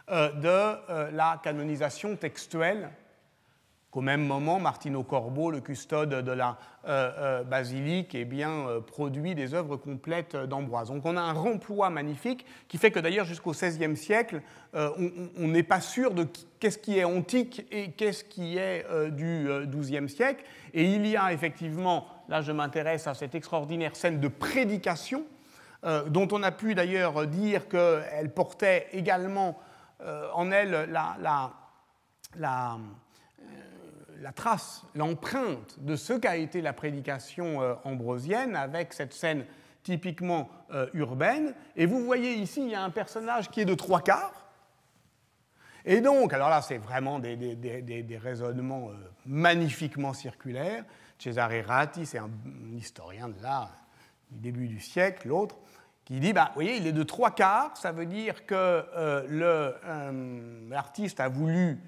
de 0.09 1.11
la 1.11 1.39
canonisation 1.43 2.17
textuelle 2.17 2.91
qu'au 3.90 4.01
même 4.03 4.27
moment, 4.27 4.61
Martino 4.61 5.03
Corbo, 5.03 5.51
le 5.51 5.61
custode 5.61 6.11
de 6.11 6.33
la 6.33 6.59
euh, 6.87 7.11
euh, 7.18 7.42
basilique, 7.42 8.14
eh 8.14 8.27
bien, 8.27 8.51
euh, 8.51 8.81
produit 8.81 9.35
des 9.35 9.55
œuvres 9.55 9.77
complètes 9.77 10.37
d'Ambroise. 10.37 10.88
Donc 10.88 11.07
on 11.07 11.16
a 11.16 11.20
un 11.20 11.33
remploi 11.33 11.88
magnifique 11.88 12.44
qui 12.68 12.77
fait 12.77 12.90
que 12.90 13.01
d'ailleurs 13.01 13.24
jusqu'au 13.24 13.53
XVIe 13.53 13.96
siècle, 13.96 14.42
on 14.74 15.48
n'est 15.48 15.62
pas 15.62 15.81
sûr 15.81 16.12
de 16.12 16.27
qu'est-ce 16.61 16.77
qui 16.77 16.98
est 16.98 17.05
antique 17.05 17.66
et 17.70 17.90
qu'est-ce 17.92 18.22
qui 18.22 18.59
est 18.59 18.85
du 19.11 19.48
XIIe 19.66 20.09
siècle. 20.09 20.44
Et 20.74 20.85
il 20.85 21.07
y 21.07 21.16
a 21.16 21.33
effectivement, 21.33 22.07
là 22.29 22.42
je 22.42 22.53
m'intéresse 22.53 23.07
à 23.07 23.14
cette 23.14 23.35
extraordinaire 23.35 23.96
scène 23.96 24.20
de 24.20 24.29
prédication, 24.29 25.24
dont 26.09 26.29
on 26.33 26.42
a 26.42 26.51
pu 26.53 26.74
d'ailleurs 26.74 27.27
dire 27.27 27.66
qu'elle 27.68 28.31
portait 28.35 28.88
également 28.92 29.59
en 30.35 30.51
elle 30.51 30.90
la 30.90 32.79
la 34.21 34.33
trace, 34.33 34.85
l'empreinte 34.95 35.77
de 35.79 35.97
ce 35.97 36.13
qu'a 36.13 36.37
été 36.37 36.61
la 36.61 36.73
prédication 36.73 37.63
euh, 37.63 37.75
ambrosienne 37.85 38.57
avec 38.57 38.93
cette 38.93 39.13
scène 39.13 39.45
typiquement 39.83 40.49
euh, 40.73 40.89
urbaine. 40.93 41.55
Et 41.77 41.87
vous 41.87 42.05
voyez 42.05 42.35
ici, 42.35 42.63
il 42.63 42.71
y 42.71 42.75
a 42.75 42.83
un 42.83 42.91
personnage 42.91 43.51
qui 43.51 43.61
est 43.61 43.65
de 43.65 43.75
trois 43.75 44.01
quarts. 44.01 44.47
Et 45.85 46.01
donc, 46.01 46.33
alors 46.33 46.51
là, 46.51 46.61
c'est 46.61 46.79
vraiment 46.79 47.19
des, 47.19 48.19
raisonnements 48.23 48.91
euh, 48.91 48.95
magnifiquement 49.25 50.13
circulaires. 50.13 50.85
Cesare 51.19 51.65
Ratti, 51.67 52.05
c'est 52.05 52.19
un, 52.19 52.31
historien 52.77 53.29
de 53.29 53.41
là, 53.43 53.71
du 54.31 54.41
début 54.41 54.69
du 54.69 54.81
siècle, 54.81 55.29
l'autre, 55.29 55.57
qui 56.05 56.21
dit, 56.21 56.33
bah, 56.33 56.47
vous 56.49 56.55
voyez, 56.55 56.77
il 56.77 56.87
est 56.87 56.93
de 56.93 57.03
trois 57.03 57.31
quarts, 57.31 57.77
ça 57.77 57.93
veut 57.93 58.07
dire 58.07 58.47
que 58.47 58.85
l'artiste 60.69 61.21
a 61.21 61.29
voulu 61.29 61.79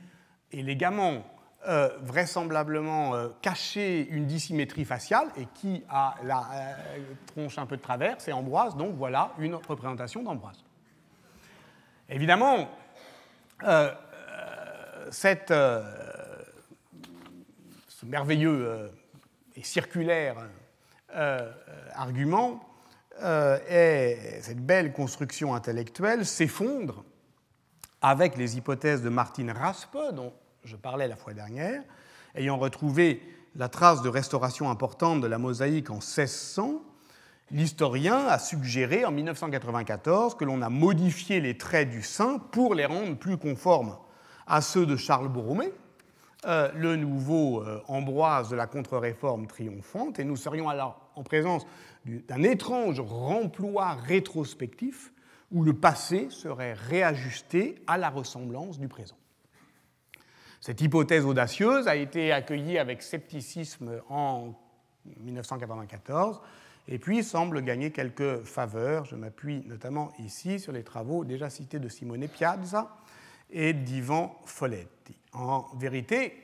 élégamment 0.53 1.25
euh, 1.69 1.91
vraisemblablement 2.01 3.15
euh, 3.15 3.29
cacher 3.43 4.09
une 4.09 4.25
dissymétrie 4.25 4.87
faciale 4.87 5.29
et 5.37 5.45
qui 5.53 5.85
a 5.91 6.15
la 6.23 6.49
euh, 6.55 7.03
tronche 7.27 7.59
un 7.59 7.67
peu 7.67 7.77
de 7.77 7.83
travers, 7.83 8.19
c'est 8.19 8.33
Ambroise, 8.33 8.75
donc 8.79 8.95
voilà 8.95 9.35
une 9.39 9.57
représentation 9.57 10.23
d'Ambroise. 10.23 10.65
Évidemment, 12.09 12.71
cette, 15.11 15.51
ce 15.51 15.93
merveilleux 18.07 18.91
et 19.55 19.63
circulaire 19.63 20.37
argument 21.95 22.61
et 23.69 24.17
cette 24.41 24.65
belle 24.65 24.93
construction 24.93 25.55
intellectuelle 25.55 26.25
s'effondre 26.25 27.05
avec 28.01 28.37
les 28.39 28.57
hypothèses 28.57 29.03
de 29.03 29.11
Martin 29.11 29.53
Raspe, 29.53 29.99
dont 30.15 30.33
je 30.65 30.77
parlais 30.77 31.09
la 31.09 31.17
fois 31.17 31.35
dernière, 31.35 31.83
ayant 32.35 32.59
retrouvé 32.59 33.23
la 33.57 33.69
trace 33.69 34.03
de 34.03 34.09
restauration 34.09 34.71
importante 34.71 35.21
de 35.21 35.27
la 35.27 35.39
mosaïque 35.39 35.91
en 35.91 35.95
1600, 35.95 36.83
l'historien 37.51 38.27
a 38.27 38.39
suggéré 38.39 39.05
en 39.05 39.11
1994 39.11 40.37
que 40.37 40.45
l'on 40.45 40.63
a 40.63 40.69
modifié 40.69 41.41
les 41.41 41.57
traits 41.57 41.91
du 41.91 42.03
saint 42.03 42.39
pour 42.39 42.75
les 42.75 42.87
rendre 42.87 43.17
plus 43.17 43.37
conformes 43.37 43.97
à 44.47 44.61
ceux 44.61 44.87
de 44.87 44.97
Charles 44.97 45.29
Borromée, 45.29 45.73
euh, 46.47 46.71
le 46.75 46.97
nouveau 46.97 47.63
euh, 47.63 47.83
Ambroise 47.89 48.49
de 48.49 48.57
la 48.57 48.67
contre-réforme 48.67 49.47
triomphante, 49.47 50.19
et 50.19 50.25
nous 50.25 50.37
serions 50.37 50.69
alors 50.69 51.11
en 51.15 51.23
présence 51.23 51.67
d'un 52.07 52.43
étrange 52.43 53.01
remploi 53.01 53.93
rétrospectif 53.95 55.13
où 55.53 55.63
le 55.63 55.75
passé 55.75 56.29
serait 56.31 56.73
réajusté 56.73 57.83
à 57.87 57.99
la 57.99 58.09
ressemblance 58.09 58.79
du 58.79 58.89
présent. 58.89 59.17
Cette 60.61 60.83
hypothèse 60.83 61.25
audacieuse 61.25 61.89
a 61.89 61.97
été 61.97 62.33
accueillie 62.33 62.77
avec 62.77 63.03
scepticisme 63.03 64.03
en 64.11 64.53
1994 65.21 66.41
et 66.87 66.99
puis 66.99 67.25
semble 67.25 67.63
gagner 67.63 67.93
quelques 67.93 68.43
faveurs. 68.45 69.07
Je 69.07 69.17
m'appuie 69.17 69.65
notamment 69.67 70.13
ici 70.19 70.61
sur 70.61 70.73
les 70.73 70.83
travaux 70.83 71.25
déjà 71.25 71.49
cités 71.49 71.79
de 71.79 71.89
Simone 71.89 72.29
Piazza 72.29 72.95
et 73.51 73.73
d'Ivan 73.73 74.39
Folletti. 74.45 75.17
En 75.33 75.67
vérité, 75.79 76.35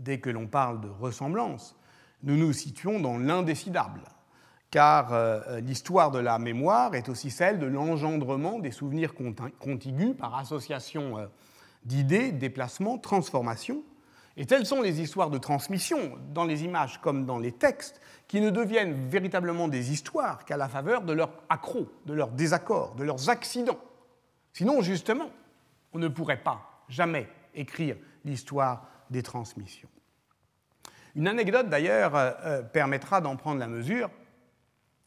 dès 0.00 0.18
que 0.18 0.30
l'on 0.30 0.46
parle 0.46 0.80
de 0.80 0.88
ressemblance, 0.88 1.76
nous 2.22 2.38
nous 2.38 2.54
situons 2.54 3.00
dans 3.00 3.18
l'indécidable, 3.18 4.00
car 4.70 5.12
euh, 5.12 5.60
l'histoire 5.60 6.10
de 6.10 6.18
la 6.18 6.38
mémoire 6.38 6.94
est 6.94 7.10
aussi 7.10 7.30
celle 7.30 7.58
de 7.58 7.66
l'engendrement 7.66 8.58
des 8.58 8.70
souvenirs 8.70 9.12
contigus 9.58 10.16
par 10.16 10.36
association 10.36 11.18
euh, 11.18 11.26
d'idées, 11.86 12.32
déplacements, 12.32 12.98
transformations. 12.98 13.82
Et 14.36 14.44
telles 14.44 14.66
sont 14.66 14.82
les 14.82 15.00
histoires 15.00 15.30
de 15.30 15.38
transmission, 15.38 16.18
dans 16.34 16.44
les 16.44 16.64
images 16.64 17.00
comme 17.00 17.24
dans 17.24 17.38
les 17.38 17.52
textes, 17.52 18.02
qui 18.28 18.40
ne 18.40 18.50
deviennent 18.50 19.08
véritablement 19.08 19.66
des 19.68 19.92
histoires 19.92 20.44
qu'à 20.44 20.58
la 20.58 20.68
faveur 20.68 21.02
de 21.02 21.14
leurs 21.14 21.32
accros, 21.48 21.88
de 22.04 22.12
leurs 22.12 22.32
désaccords, 22.32 22.94
de 22.96 23.04
leurs 23.04 23.30
accidents. 23.30 23.80
Sinon, 24.52 24.82
justement, 24.82 25.30
on 25.94 25.98
ne 25.98 26.08
pourrait 26.08 26.42
pas 26.42 26.84
jamais 26.88 27.28
écrire 27.54 27.96
l'histoire 28.24 28.86
des 29.08 29.22
transmissions. 29.22 29.88
Une 31.14 31.28
anecdote, 31.28 31.70
d'ailleurs, 31.70 32.14
euh, 32.14 32.32
euh, 32.44 32.62
permettra 32.62 33.22
d'en 33.22 33.36
prendre 33.36 33.58
la 33.58 33.68
mesure. 33.68 34.10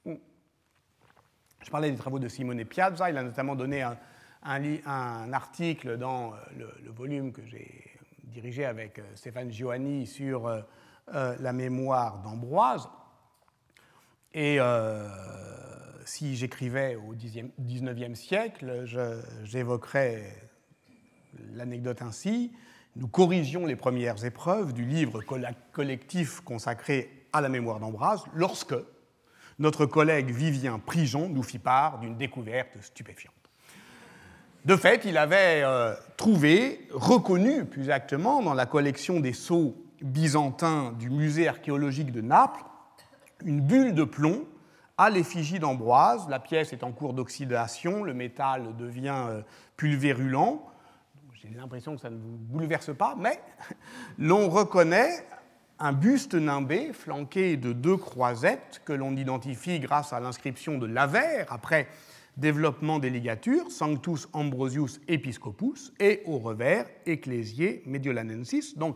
Je 0.06 1.70
parlais 1.70 1.92
des 1.92 1.98
travaux 1.98 2.18
de 2.18 2.28
Simone 2.28 2.65
Piazza, 2.65 3.12
il 3.12 3.18
a 3.18 3.22
notamment 3.22 3.56
donné 3.56 3.84
un, 3.84 3.98
un, 4.43 5.34
article 5.34 5.97
dans 5.97 6.34
euh, 6.34 6.38
le, 6.84 6.91
volume 6.91 7.32
que 7.32 7.45
j'ai 7.45 7.86
dirigé 8.23 8.65
avec 8.65 8.99
euh, 8.99 9.04
Stéphane 9.15 9.52
Giovanni 9.52 10.08
sur 10.08 10.47
euh, 10.47 10.62
la 11.39 11.54
mémoire 11.54 12.21
d'Ambroise. 12.21 12.88
Et 14.34 14.60
si 16.06 16.36
j'écrivais 16.36 16.95
au 16.95 17.15
XIXe 17.15 18.19
siècle, 18.19 18.86
j'évoquerais 19.43 20.36
l'anecdote 21.54 22.04
ainsi. 22.04 22.52
Nous 22.95 23.08
corrigions 23.08 23.65
les 23.65 23.75
premières 23.75 24.23
épreuves 24.23 24.73
du 24.73 24.86
livre 24.86 25.23
collectif 25.71 26.41
consacré 26.41 27.25
à 27.34 27.41
la 27.41 27.49
mémoire 27.49 27.80
d'Ambroise 27.80 28.23
lorsque 28.36 28.75
notre 29.58 29.88
collègue 29.88 30.30
Vivien 30.30 30.78
Prigent 30.78 31.28
nous 31.28 31.43
fit 31.43 31.58
part 31.58 31.99
d'une 31.99 32.15
découverte 32.15 32.80
stupéfiante. 32.82 33.38
De 34.65 34.76
fait, 34.76 35.06
il 35.06 35.17
avait 35.17 35.62
euh, 35.63 35.95
trouvé, 36.17 36.88
reconnu 36.91 37.63
plus 37.65 37.84
exactement, 37.84 38.41
dans 38.41 38.54
la 38.54 38.65
collection 38.65 39.19
des 39.19 39.34
sceaux 39.34 39.76
byzantins 40.02 40.93
du 41.00 41.10
musée 41.10 41.48
archéologique 41.48 42.12
de 42.12 42.22
Naples, 42.22 42.63
une 43.45 43.62
bulle 43.62 43.93
de 43.93 44.04
plomb 44.04 44.45
à 44.98 45.10
l'effigie 45.10 45.60
d'Ambroise. 45.60 46.28
La 46.30 46.39
pièce 46.39 46.74
est 46.74 46.84
en 46.84 46.91
cours 46.91 47.13
d'oxydation, 47.13 48.04
le 48.04 48.13
métal 48.13 48.76
devient 48.78 49.24
euh, 49.30 49.41
pulvérulent. 49.78 50.62
J'ai 51.34 51.50
l'impression 51.56 51.95
que 51.95 52.02
ça 52.02 52.10
ne 52.10 52.17
vous 52.17 52.38
bouleverse 52.38 52.93
pas, 52.95 53.15
mais 53.17 53.39
l'on 54.17 54.50
reconnaît 54.50 55.26
un 55.80 55.93
buste 55.93 56.34
nimbé 56.34 56.91
flanqué 56.91 57.56
de 57.56 57.72
deux 57.72 57.95
croisettes 57.95 58.82
que 58.84 58.91
l'on 58.91 59.15
identifie 59.15 59.80
grâce 59.80 60.12
à 60.12 60.19
l'inscription 60.19 60.78
de 60.78 60.86
Laver, 60.86 61.45
après 61.50 61.88
développement 62.38 63.00
des 63.00 63.10
ligatures, 63.10 63.72
Sanctus 63.72 64.28
Ambrosius 64.34 65.02
Episcopus, 65.08 65.94
et 66.00 66.22
au 66.26 66.38
revers, 66.38 66.86
Ecclesiae 67.06 67.82
Mediolanensis. 67.86 68.78
Donc, 68.78 68.96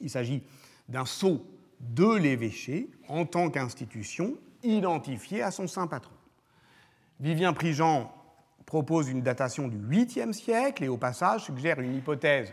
il 0.00 0.10
s'agit 0.10 0.42
d'un 0.88 1.04
sceau 1.04 1.46
de 1.80 2.14
l'évêché 2.16 2.90
en 3.08 3.24
tant 3.24 3.50
qu'institution 3.50 4.36
identifiée 4.62 5.42
à 5.42 5.50
son 5.50 5.66
saint 5.66 5.86
patron. 5.86 6.14
Vivien 7.18 7.52
Prigent 7.52 8.12
propose 8.66 9.08
une 9.08 9.22
datation 9.22 9.68
du 9.68 9.78
8e 9.78 10.32
siècle 10.32 10.84
et 10.84 10.88
au 10.88 10.96
passage 10.96 11.44
suggère 11.44 11.80
une 11.80 11.94
hypothèse 11.94 12.52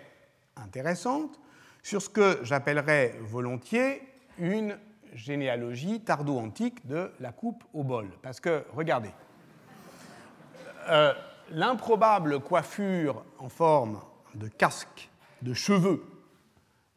intéressante 0.55 1.39
sur 1.83 2.01
ce 2.01 2.09
que 2.09 2.39
j'appellerais 2.43 3.15
volontiers 3.21 4.01
une 4.39 4.77
généalogie 5.13 6.01
tardo-antique 6.01 6.85
de 6.85 7.11
la 7.19 7.31
coupe 7.31 7.63
au 7.73 7.83
bol. 7.83 8.09
Parce 8.21 8.39
que, 8.39 8.63
regardez, 8.73 9.11
euh, 10.89 11.13
l'improbable 11.51 12.39
coiffure 12.39 13.23
en 13.39 13.49
forme 13.49 14.01
de 14.35 14.47
casque 14.47 15.09
de 15.41 15.53
cheveux 15.53 16.03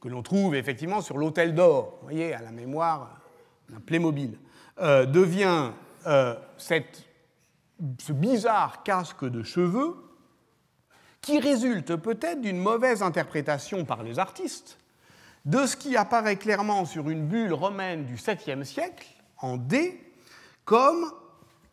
que 0.01 0.09
l'on 0.09 0.23
trouve 0.23 0.55
effectivement 0.55 1.01
sur 1.01 1.19
l'hôtel 1.19 1.55
d'or, 1.55 1.99
vous 2.01 2.09
voyez, 2.09 2.33
à 2.33 2.41
la 2.41 2.51
mémoire 2.51 3.21
d'un 3.69 3.81
Playmobil, 3.81 4.39
euh, 4.81 5.05
devient 5.05 5.73
euh, 6.07 6.35
ce 6.57 8.13
bizarre 8.13 8.83
casque 8.83 9.25
de 9.25 9.43
cheveux 9.43 9.97
qui 11.21 11.39
résulte 11.39 11.97
peut-être 11.97 12.41
d'une 12.41 12.59
mauvaise 12.59 13.03
interprétation 13.03 13.85
par 13.85 14.03
les 14.03 14.19
artistes 14.19 14.79
de 15.45 15.67
ce 15.67 15.77
qui 15.77 15.97
apparaît 15.97 16.37
clairement 16.37 16.85
sur 16.85 17.11
une 17.11 17.27
bulle 17.27 17.53
romaine 17.53 18.05
du 18.07 18.17
7e 18.17 18.65
siècle, 18.65 19.07
en 19.39 19.57
D, 19.57 20.01
comme 20.65 21.11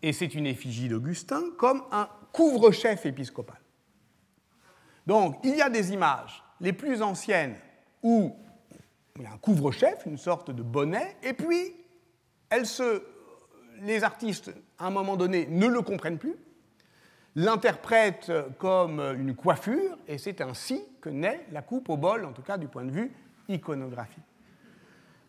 et 0.02 0.14
c'est 0.14 0.34
une 0.36 0.46
effigie 0.46 0.90
d'Augustin, 0.90 1.44
comme 1.58 1.84
un 1.92 2.08
couvre-chef 2.32 3.06
épiscopal. 3.06 3.60
Donc, 5.06 5.40
il 5.44 5.56
y 5.56 5.62
a 5.62 5.70
des 5.70 5.94
images, 5.94 6.44
les 6.60 6.74
plus 6.74 7.02
anciennes, 7.02 7.56
où 8.04 8.36
il 9.16 9.24
y 9.24 9.26
a 9.26 9.32
un 9.32 9.38
couvre-chef, 9.38 10.06
une 10.06 10.18
sorte 10.18 10.52
de 10.52 10.62
bonnet, 10.62 11.18
et 11.24 11.34
puis 11.34 11.74
elle 12.50 12.66
se, 12.66 13.04
les 13.82 14.04
artistes, 14.04 14.52
à 14.78 14.88
un 14.88 14.92
moment 14.92 15.18
donné, 15.18 15.48
ne 15.48 15.68
le 15.68 15.82
comprennent 15.82 16.20
plus, 16.20 16.36
l'interprètent 17.36 18.32
comme 18.58 19.00
une 19.00 19.36
coiffure, 19.36 19.98
et 20.08 20.18
c'est 20.18 20.42
ainsi 20.42 20.84
que 21.02 21.10
naît 21.10 21.46
la 21.52 21.62
coupe 21.62 21.90
au 21.90 21.98
bol, 21.98 22.26
en 22.26 22.34
tout 22.34 22.42
cas 22.42 22.58
du 22.58 22.68
point 22.68 22.86
de 22.86 22.92
vue 22.92 23.12
iconographique. 23.48 24.24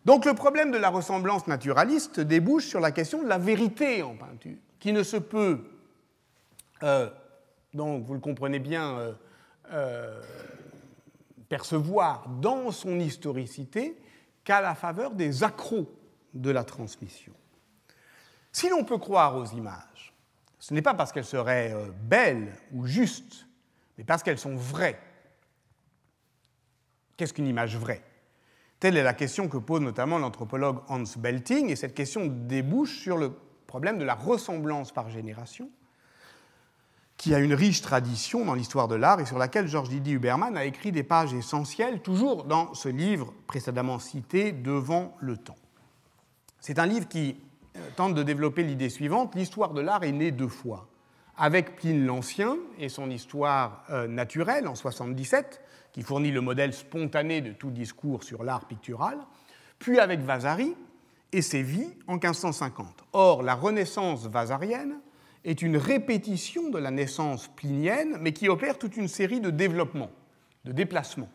Donc 0.05 0.25
le 0.25 0.33
problème 0.33 0.71
de 0.71 0.77
la 0.77 0.89
ressemblance 0.89 1.47
naturaliste 1.47 2.19
débouche 2.19 2.65
sur 2.65 2.79
la 2.79 2.91
question 2.91 3.21
de 3.21 3.27
la 3.27 3.37
vérité 3.37 4.01
en 4.01 4.15
peinture, 4.15 4.57
qui 4.79 4.93
ne 4.93 5.03
se 5.03 5.17
peut, 5.17 5.59
euh, 6.83 7.09
donc 7.73 8.05
vous 8.05 8.13
le 8.13 8.19
comprenez 8.19 8.59
bien, 8.59 8.97
euh, 8.97 9.13
euh, 9.71 10.21
percevoir 11.49 12.29
dans 12.29 12.71
son 12.71 12.99
historicité 12.99 13.99
qu'à 14.43 14.61
la 14.61 14.73
faveur 14.73 15.11
des 15.11 15.43
accros 15.43 15.91
de 16.33 16.49
la 16.49 16.63
transmission. 16.63 17.33
Si 18.51 18.69
l'on 18.69 18.83
peut 18.83 18.97
croire 18.97 19.35
aux 19.35 19.45
images, 19.45 20.13
ce 20.59 20.73
n'est 20.73 20.81
pas 20.81 20.93
parce 20.93 21.11
qu'elles 21.11 21.25
seraient 21.25 21.75
belles 22.01 22.55
ou 22.71 22.85
justes, 22.85 23.47
mais 23.97 24.03
parce 24.03 24.23
qu'elles 24.23 24.39
sont 24.39 24.55
vraies. 24.55 24.99
Qu'est-ce 27.17 27.33
qu'une 27.33 27.47
image 27.47 27.77
vraie? 27.77 28.01
Telle 28.79 28.95
est 28.95 29.03
la 29.03 29.13
question 29.13 29.49
que 29.49 29.57
pose 29.57 29.81
notamment 29.81 30.17
l'anthropologue 30.17 30.79
Hans 30.87 31.03
Belting, 31.17 31.69
et 31.69 31.75
cette 31.75 31.93
question 31.93 32.27
débouche 32.27 32.99
sur 32.99 33.17
le 33.17 33.33
problème 33.67 33.97
de 33.97 34.05
la 34.05 34.15
ressemblance 34.15 34.91
par 34.91 35.09
génération, 35.09 35.69
qui 37.17 37.35
a 37.35 37.39
une 37.39 37.53
riche 37.53 37.81
tradition 37.81 38.45
dans 38.45 38.53
l'histoire 38.53 38.87
de 38.87 38.95
l'art 38.95 39.19
et 39.19 39.25
sur 39.25 39.37
laquelle 39.37 39.67
Georges 39.67 39.89
Didier 39.89 40.13
Huberman 40.13 40.55
a 40.55 40.63
écrit 40.63 40.93
des 40.93 41.03
pages 41.03 41.33
essentielles, 41.33 42.01
toujours 42.01 42.45
dans 42.45 42.73
ce 42.73 42.87
livre 42.87 43.33
précédemment 43.45 43.99
cité, 43.99 44.53
Devant 44.53 45.17
le 45.19 45.35
temps. 45.35 45.57
C'est 46.61 46.79
un 46.79 46.85
livre 46.85 47.09
qui 47.09 47.37
euh, 47.75 47.79
tente 47.97 48.13
de 48.15 48.23
développer 48.23 48.63
l'idée 48.63 48.89
suivante 48.89 49.35
l'histoire 49.35 49.73
de 49.73 49.81
l'art 49.81 50.03
est 50.05 50.13
née 50.13 50.31
deux 50.31 50.47
fois. 50.47 50.87
Avec 51.37 51.75
Pline 51.75 52.05
l'Ancien 52.05 52.57
et 52.77 52.87
son 52.87 53.09
histoire 53.09 53.83
euh, 53.89 54.07
naturelle 54.07 54.67
en 54.67 54.75
77, 54.75 55.61
qui 55.99 56.05
fournit 56.05 56.31
le 56.31 56.39
modèle 56.39 56.71
spontané 56.71 57.41
de 57.41 57.51
tout 57.51 57.71
discours 57.71 58.23
sur 58.23 58.45
l'art 58.45 58.63
pictural, 58.63 59.17
puis 59.79 59.99
avec 59.99 60.21
Vasari 60.21 60.73
et 61.33 61.41
ses 61.41 61.61
vies 61.61 61.91
en 62.07 62.13
1550. 62.13 63.03
Or, 63.11 63.43
la 63.43 63.53
renaissance 63.53 64.25
vasarienne 64.25 65.01
est 65.43 65.61
une 65.61 65.75
répétition 65.75 66.69
de 66.69 66.77
la 66.77 66.89
naissance 66.89 67.49
plinienne, 67.49 68.17
mais 68.21 68.31
qui 68.31 68.47
opère 68.47 68.77
toute 68.77 68.95
une 68.95 69.09
série 69.09 69.41
de 69.41 69.49
développements, 69.49 70.11
de 70.63 70.71
déplacements. 70.71 71.27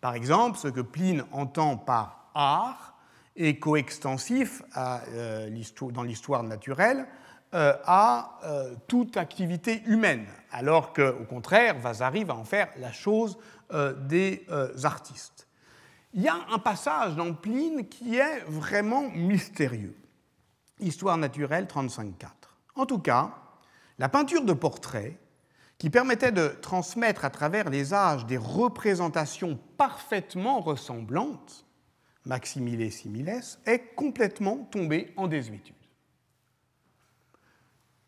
Par 0.00 0.14
exemple, 0.14 0.56
ce 0.56 0.68
que 0.68 0.80
Pline 0.80 1.26
entend 1.30 1.76
par 1.76 2.30
art 2.32 2.96
est 3.36 3.58
coextensif 3.58 4.62
euh, 4.78 5.50
dans 5.92 6.02
l'histoire 6.04 6.42
naturelle 6.42 7.06
euh, 7.54 7.74
à 7.84 8.38
euh, 8.44 8.74
toute 8.88 9.16
activité 9.16 9.82
humaine, 9.86 10.26
alors 10.50 10.92
qu'au 10.92 11.24
contraire, 11.28 11.78
Vasari 11.78 12.24
va 12.24 12.34
en 12.34 12.44
faire 12.44 12.68
la 12.76 12.90
chose 12.90 13.38
des 13.70 14.46
artistes. 14.84 15.48
Il 16.12 16.22
y 16.22 16.28
a 16.28 16.36
un 16.50 16.58
passage 16.58 17.14
dans 17.14 17.34
Pline 17.34 17.88
qui 17.88 18.16
est 18.16 18.40
vraiment 18.46 19.10
mystérieux. 19.10 19.96
Histoire 20.80 21.18
naturelle 21.18 21.66
35.4. 21.66 22.30
En 22.74 22.86
tout 22.86 22.98
cas, 22.98 23.34
la 23.98 24.08
peinture 24.08 24.44
de 24.44 24.52
portrait, 24.52 25.18
qui 25.78 25.90
permettait 25.90 26.32
de 26.32 26.48
transmettre 26.62 27.26
à 27.26 27.30
travers 27.30 27.68
les 27.68 27.92
âges 27.92 28.24
des 28.24 28.38
représentations 28.38 29.58
parfaitement 29.76 30.60
ressemblantes, 30.60 31.66
maximile 32.24 32.90
similes, 32.90 33.42
est 33.66 33.94
complètement 33.94 34.56
tombée 34.70 35.12
en 35.16 35.28
désuétude. 35.28 35.74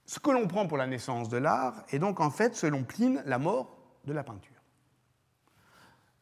Ce 0.06 0.18
que 0.18 0.30
l'on 0.30 0.46
prend 0.46 0.66
pour 0.66 0.78
la 0.78 0.86
naissance 0.86 1.28
de 1.28 1.36
l'art 1.36 1.84
est 1.90 1.98
donc 1.98 2.20
en 2.20 2.30
fait, 2.30 2.56
selon 2.56 2.84
Pline, 2.84 3.22
la 3.26 3.38
mort 3.38 3.76
de 4.06 4.14
la 4.14 4.24
peinture. 4.24 4.57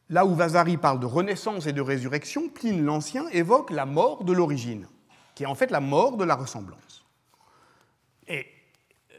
Là 0.09 0.25
où 0.25 0.33
Vasari 0.35 0.77
parle 0.77 0.99
de 0.99 1.05
renaissance 1.05 1.67
et 1.67 1.73
de 1.73 1.81
résurrection, 1.81 2.47
Pline 2.47 2.83
l'Ancien 2.83 3.27
évoque 3.29 3.71
la 3.71 3.85
mort 3.85 4.23
de 4.23 4.31
l'origine, 4.31 4.87
qui 5.35 5.43
est 5.43 5.47
en 5.47 5.55
fait 5.55 5.69
la 5.69 5.81
mort 5.81 6.15
de 6.15 6.23
la 6.23 6.35
ressemblance. 6.35 7.05
Et 8.27 8.47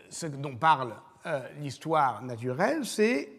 ce 0.09 0.27
dont 0.27 0.57
parle 0.57 0.95
euh, 1.27 1.47
l'histoire 1.61 2.23
naturelle, 2.23 2.87
c'est 2.87 3.31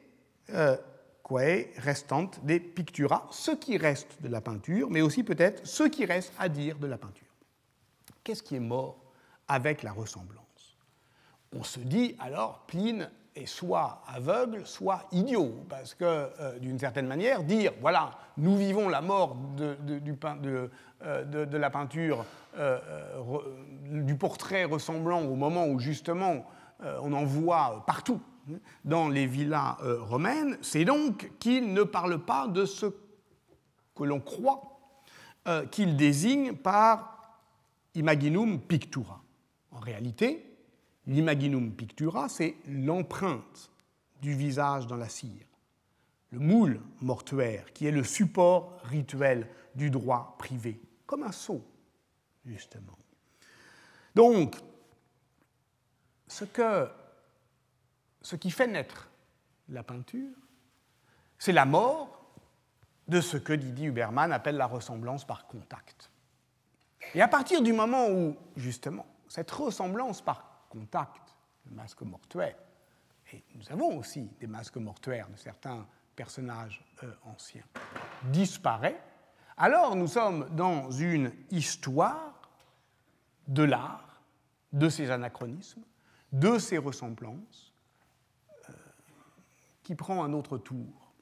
euh, 0.54 0.78
quae 1.24 1.68
restant 1.78 2.30
des 2.44 2.60
pictura, 2.60 3.28
ce 3.32 3.52
qui 3.52 3.78
reste 3.78 4.22
de 4.22 4.28
la 4.28 4.42
peinture, 4.42 4.90
mais 4.92 5.02
aussi 5.02 5.24
peut-être 5.24 5.66
ce 5.66 5.84
qui 5.84 6.06
reste 6.06 6.34
à 6.38 6.50
dire 6.50 6.78
de 6.78 6.88
la 6.88 6.98
peinture. 6.98 7.26
Qu'est-ce 8.24 8.44
qui 8.44 8.56
est 8.56 8.60
mort 8.60 9.02
avec 9.48 9.82
la 9.82 9.92
ressemblance? 9.92 10.78
On 11.52 11.64
se 11.64 11.80
dit 11.80 12.16
alors, 12.20 12.66
Pline 12.68 13.10
soit 13.46 14.02
aveugle, 14.08 14.66
soit 14.66 15.08
idiot, 15.12 15.66
parce 15.70 15.94
que 15.94 16.06
euh, 16.06 16.60
d'une 16.60 16.80
certaine 16.80 17.08
manière, 17.08 17.44
dire, 17.44 17.74
voilà, 17.82 18.12
nous 18.38 18.56
vivons 18.58 18.90
la 18.90 19.02
mort 19.02 19.36
de, 19.58 19.78
euh, 21.04 21.46
la 21.52 21.70
peinture, 21.70 22.26
du 23.90 24.16
portrait 24.16 24.66
ressemblant 24.66 25.22
au 25.22 25.36
moment 25.36 25.66
où 25.68 25.80
justement 25.80 26.46
euh, 26.84 26.98
on 27.02 27.12
en 27.12 27.26
voit 27.26 27.84
partout 27.86 28.22
hein, 28.50 28.58
dans 28.86 29.10
les 29.10 29.26
villas 29.26 29.78
euh, 29.84 30.02
romaines, 30.02 30.58
c'est 30.62 30.86
donc 30.86 31.32
qu'il 31.40 31.74
ne 31.74 31.84
parle 31.84 32.20
pas 32.20 32.48
de 32.48 32.66
ce 32.66 32.86
que 33.96 34.04
l'on 34.04 34.22
croit 34.22 34.80
euh, 35.48 35.66
qu'il 35.66 35.98
désigne 35.98 36.54
par 36.54 37.38
imaginum 37.96 38.62
pictura. 38.62 39.22
En 39.72 39.80
réalité, 39.80 40.49
l'imaginum 41.10 41.72
pictura, 41.74 42.30
c'est 42.30 42.56
l'empreinte 42.68 43.72
du 44.22 44.34
visage 44.34 44.86
dans 44.88 44.96
la 44.96 45.10
cire, 45.10 45.46
le 46.32 46.40
moule 46.40 46.80
mortuaire, 47.02 47.74
qui 47.74 47.88
est 47.88 47.92
le 47.92 48.04
support 48.04 48.80
rituel 48.84 49.50
du 49.76 49.90
droit 49.90 50.36
privé, 50.38 50.80
comme 51.06 51.24
un 51.24 51.32
sceau, 51.32 51.66
justement. 52.46 52.98
Donc, 54.14 54.56
ce, 56.28 56.46
que, 56.46 56.88
ce 58.22 58.36
qui 58.36 58.52
fait 58.52 58.68
naître 58.68 59.10
la 59.70 59.82
peinture, 59.82 60.36
c'est 61.40 61.54
la 61.54 61.66
mort 61.66 62.34
de 63.08 63.20
ce 63.20 63.38
que 63.38 63.54
Didier 63.54 63.88
Huberman 63.88 64.32
appelle 64.32 64.58
la 64.58 64.68
ressemblance 64.68 65.26
par 65.26 65.48
contact. 65.48 66.12
Et 67.16 67.22
à 67.22 67.28
partir 67.28 67.64
du 67.64 67.74
moment 67.74 68.10
où, 68.10 68.36
justement, 68.56 69.08
cette 69.28 69.50
ressemblance 69.50 70.22
par 70.22 70.49
contact, 70.70 71.36
le 71.70 71.76
masque 71.76 72.02
mortuaire, 72.02 72.58
et 73.34 73.44
nous 73.56 73.72
avons 73.72 73.98
aussi 73.98 74.30
des 74.40 74.48
masques 74.48 74.78
mortuaires 74.78 75.30
de 75.30 75.36
certains 75.36 75.86
personnages 76.16 76.84
euh, 77.04 77.14
anciens, 77.26 77.64
disparaît, 78.24 79.02
alors 79.58 79.96
nous 79.96 80.08
sommes 80.08 80.48
dans 80.56 80.90
une 80.90 81.34
histoire 81.52 82.34
de 83.48 83.64
l'art, 83.64 84.22
de 84.72 84.88
ces 84.88 85.12
anachronismes, 85.12 85.84
de 86.32 86.60
ces 86.60 86.78
ressemblances 86.78 87.74
euh, 88.70 88.74
qui 89.84 89.96
prend 89.96 90.24
un 90.24 90.34
autre 90.34 90.58
tour. 90.58 91.14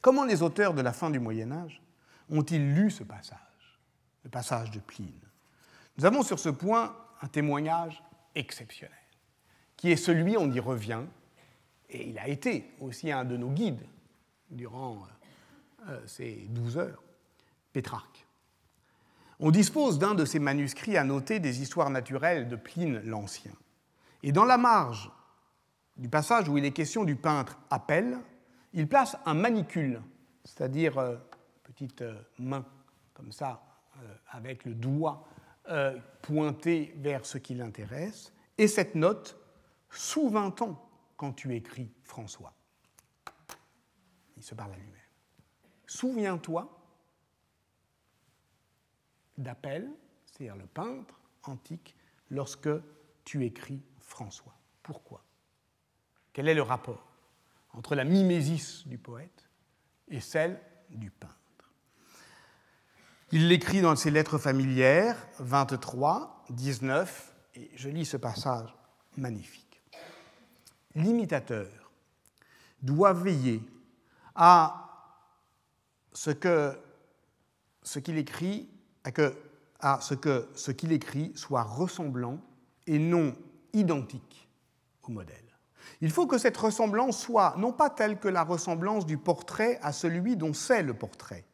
Comment 0.00 0.24
les 0.24 0.42
auteurs 0.42 0.74
de 0.74 0.82
la 0.82 0.92
fin 0.92 1.10
du 1.10 1.18
Moyen 1.18 1.52
Âge 1.52 1.82
ont-ils 2.30 2.74
lu 2.74 2.90
ce 2.90 3.04
passage, 3.04 3.80
le 4.22 4.30
passage 4.30 4.70
de 4.70 4.78
Pline? 4.78 5.20
Nous 5.98 6.04
avons 6.04 6.22
sur 6.22 6.38
ce 6.38 6.48
point 6.48 6.96
un 7.20 7.28
témoignage 7.28 8.02
exceptionnel, 8.34 8.96
qui 9.76 9.90
est 9.90 9.96
celui, 9.96 10.36
on 10.36 10.50
y 10.50 10.60
revient, 10.60 11.02
et 11.90 12.08
il 12.08 12.18
a 12.18 12.28
été 12.28 12.74
aussi 12.80 13.12
un 13.12 13.24
de 13.24 13.36
nos 13.36 13.50
guides 13.50 13.86
durant 14.50 14.96
euh, 14.96 15.90
euh, 15.90 16.06
ces 16.06 16.46
douze 16.50 16.78
heures, 16.78 17.02
Pétrarque. 17.72 18.26
On 19.40 19.50
dispose 19.50 19.98
d'un 19.98 20.14
de 20.14 20.24
ces 20.24 20.38
manuscrits 20.38 20.96
noter 21.04 21.40
des 21.40 21.60
histoires 21.60 21.90
naturelles 21.90 22.48
de 22.48 22.56
Pline 22.56 23.00
l'Ancien. 23.04 23.52
Et 24.22 24.32
dans 24.32 24.44
la 24.44 24.56
marge 24.56 25.10
du 25.96 26.08
passage 26.08 26.48
où 26.48 26.56
il 26.56 26.64
est 26.64 26.72
question 26.72 27.04
du 27.04 27.16
peintre 27.16 27.58
appel, 27.70 28.18
il 28.72 28.88
place 28.88 29.16
un 29.26 29.34
manicule, 29.34 30.00
c'est-à-dire 30.44 30.98
euh, 30.98 31.16
petite 31.62 32.04
main, 32.38 32.64
comme 33.12 33.32
ça, 33.32 33.62
avec 34.32 34.64
le 34.64 34.74
doigt 34.74 35.24
pointé 36.22 36.94
vers 36.96 37.24
ce 37.26 37.38
qui 37.38 37.54
l'intéresse, 37.54 38.32
et 38.58 38.68
cette 38.68 38.94
note 38.94 39.38
sous 39.90 40.28
20 40.28 40.62
ans 40.62 40.88
quand 41.16 41.32
tu 41.32 41.54
écris 41.54 41.92
François. 42.02 42.54
Il 44.36 44.42
se 44.42 44.54
parle 44.54 44.72
à 44.72 44.76
lui-même. 44.76 45.00
Souviens-toi 45.86 46.80
d'appel, 49.38 49.90
c'est-à-dire 50.24 50.56
le 50.56 50.66
peintre 50.66 51.20
antique, 51.44 51.96
lorsque 52.30 52.68
tu 53.24 53.44
écris 53.44 53.82
François. 54.00 54.56
Pourquoi? 54.82 55.24
Quel 56.32 56.48
est 56.48 56.54
le 56.54 56.62
rapport 56.62 57.06
entre 57.72 57.94
la 57.94 58.04
mimésis 58.04 58.86
du 58.86 58.98
poète 58.98 59.48
et 60.08 60.20
celle 60.20 60.60
du 60.90 61.10
peintre? 61.10 61.38
Il 63.32 63.48
l'écrit 63.48 63.80
dans 63.80 63.96
ses 63.96 64.10
lettres 64.10 64.38
familières, 64.38 65.16
23, 65.38 66.44
19, 66.50 67.34
et 67.56 67.70
je 67.74 67.88
lis 67.88 68.04
ce 68.04 68.16
passage 68.16 68.74
magnifique. 69.16 69.82
L'imitateur 70.94 71.68
doit 72.82 73.12
veiller 73.12 73.62
à 74.34 74.84
ce 76.12 76.30
que 76.30 76.76
ce 77.82 77.98
qu'il 77.98 78.16
écrit, 78.16 78.68
à, 79.80 80.00
ce 80.00 80.14
que 80.14 80.48
ce 80.54 80.70
qu'il 80.70 80.92
écrit 80.92 81.32
soit 81.34 81.62
ressemblant 81.62 82.38
et 82.86 82.98
non 82.98 83.34
identique 83.72 84.48
au 85.02 85.12
modèle. 85.12 85.36
Il 86.00 86.10
faut 86.10 86.26
que 86.26 86.38
cette 86.38 86.56
ressemblance 86.56 87.20
soit 87.20 87.54
non 87.58 87.72
pas 87.72 87.90
telle 87.90 88.18
que 88.18 88.28
la 88.28 88.42
ressemblance 88.42 89.04
du 89.04 89.18
portrait 89.18 89.78
à 89.82 89.92
celui 89.92 90.36
dont 90.36 90.54
c'est 90.54 90.82
le 90.82 90.94
portrait. 90.94 91.44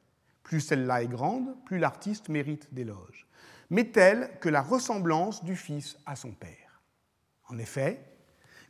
Plus 0.42 0.61
celle-là 0.61 1.03
est 1.03 1.09
grande, 1.09 1.55
plus 1.64 1.79
l'artiste 1.79 2.29
mérite 2.29 2.72
d'éloges, 2.72 3.26
mais 3.68 3.85
telle 3.85 4.31
que 4.40 4.48
la 4.48 4.62
ressemblance 4.62 5.44
du 5.44 5.57
fils 5.57 5.96
à 6.07 6.16
son 6.16 6.33
père. 6.33 6.83
En 7.48 7.59
effet, 7.59 8.05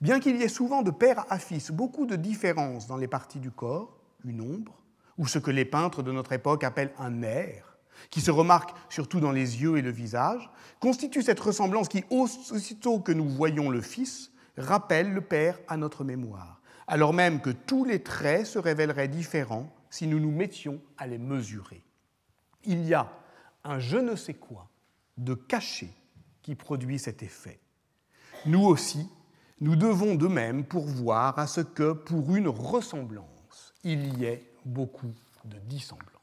bien 0.01 0.21
qu'il 0.21 0.37
y 0.37 0.43
ait 0.43 0.49
souvent 0.49 0.83
de 0.83 0.91
père 0.91 1.25
à 1.31 1.39
fils 1.39 1.71
beaucoup 1.71 2.07
de 2.07 2.17
différences 2.17 2.87
dans 2.87 2.97
les 2.97 3.09
parties 3.09 3.41
du 3.41 3.51
corps, 3.51 3.99
une 4.25 4.41
ombre, 4.41 4.83
ou 5.19 5.27
ce 5.27 5.39
que 5.39 5.51
les 5.51 5.65
peintres 5.65 6.03
de 6.03 6.13
notre 6.13 6.33
époque 6.33 6.65
appellent 6.65 6.95
un 6.99 7.23
air, 7.23 7.79
qui 8.09 8.21
se 8.21 8.31
remarque 8.31 8.75
surtout 8.89 9.21
dans 9.21 9.33
les 9.33 9.63
yeux 9.63 9.77
et 9.77 9.83
le 9.83 9.91
visage, 9.91 10.51
constitue 10.81 11.23
cette 11.23 11.41
ressemblance 11.41 11.89
qui, 11.89 12.05
aussitôt 12.11 13.01
que 13.01 13.13
nous 13.13 13.29
voyons 13.29 13.69
le 13.69 13.83
Fils, 13.83 14.33
rappelle 14.57 15.13
le 15.13 15.21
Père 15.21 15.59
à 15.69 15.77
notre 15.77 16.05
mémoire, 16.05 16.61
alors 16.87 17.13
même 17.13 17.41
que 17.41 17.51
tous 17.51 17.85
les 17.85 18.03
traits 18.03 18.47
se 18.47 18.59
révéleraient 18.59 19.09
différents 19.09 19.71
si 19.91 20.07
nous 20.07 20.21
nous 20.21 20.31
mettions 20.31 20.81
à 20.97 21.07
les 21.07 21.19
mesurer. 21.19 21.83
Il 22.65 22.87
y 22.87 22.95
a 22.95 23.13
un 23.65 23.79
je 23.79 23.99
ne 23.99 24.17
sais 24.17 24.35
quoi 24.35 24.69
de 25.19 25.35
caché 25.35 25.91
qui 26.43 26.55
produit 26.55 26.99
cet 26.99 27.23
effet. 27.23 27.61
Nous 28.47 28.65
aussi, 28.65 29.07
nous 29.61 29.77
devons 29.77 30.15
de 30.15 30.27
même 30.27 30.65
pourvoir 30.65 31.39
à 31.39 31.47
ce 31.47 31.61
que, 31.61 31.93
pour 31.93 32.35
une 32.35 32.49
ressemblance, 32.49 33.75
il 33.85 34.19
y 34.19 34.25
ait 34.25 34.47
beaucoup 34.65 35.13
de 35.45 35.59
dissemblance 35.59 36.21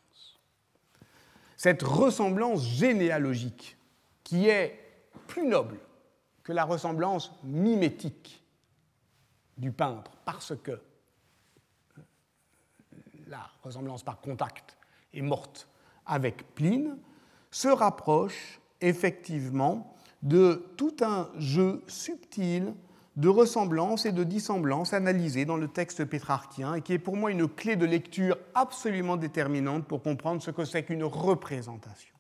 cette 1.58 1.82
ressemblance 1.82 2.64
généalogique 2.64 3.78
qui 4.24 4.48
est 4.48 4.80
plus 5.26 5.46
noble 5.48 5.80
que 6.44 6.54
la 6.54 6.64
ressemblance 6.64 7.34
mimétique 7.44 8.44
du 9.58 9.72
peintre, 9.72 10.12
parce 10.24 10.56
que 10.56 10.80
la 13.30 13.50
ressemblance 13.64 14.04
par 14.04 14.20
contact 14.22 14.78
est 15.14 15.22
morte 15.22 15.68
avec 16.06 16.56
Pline, 16.56 16.98
se 17.52 17.68
rapproche 17.68 18.60
effectivement 18.82 19.96
de 20.22 20.72
tout 20.78 20.96
un 21.02 21.30
jeu 21.38 21.84
subtil 21.88 22.74
de 23.16 23.30
ressemblance 23.30 24.06
et 24.06 24.12
de 24.12 24.24
dissemblance 24.24 24.94
analysée 24.94 25.46
dans 25.46 25.58
le 25.58 25.68
texte 25.68 26.06
pétrarchien 26.06 26.76
et 26.76 26.82
qui 26.82 26.94
est 26.94 27.00
pour 27.00 27.18
moi 27.18 27.32
une 27.32 27.48
clé 27.48 27.76
de 27.76 27.86
lecture 27.86 28.38
absolument 28.54 29.18
déterminante 29.18 29.86
pour 29.88 30.04
comprendre 30.04 30.42
ce 30.42 30.52
que 30.52 30.66
c'est 30.66 30.84
qu'une 30.84 31.04
représentation 31.04 32.16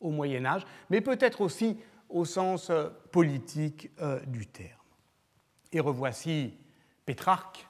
au 0.00 0.10
Moyen 0.10 0.44
Âge, 0.46 0.66
mais 0.90 1.00
peut-être 1.00 1.42
aussi 1.42 1.78
au 2.08 2.24
sens 2.24 2.70
euh, 2.70 2.88
politique 3.12 3.90
euh, 4.00 4.20
du 4.26 4.46
terme. 4.46 4.80
Et 5.70 5.80
revoici 5.80 6.54
Pétrarque 7.04 7.68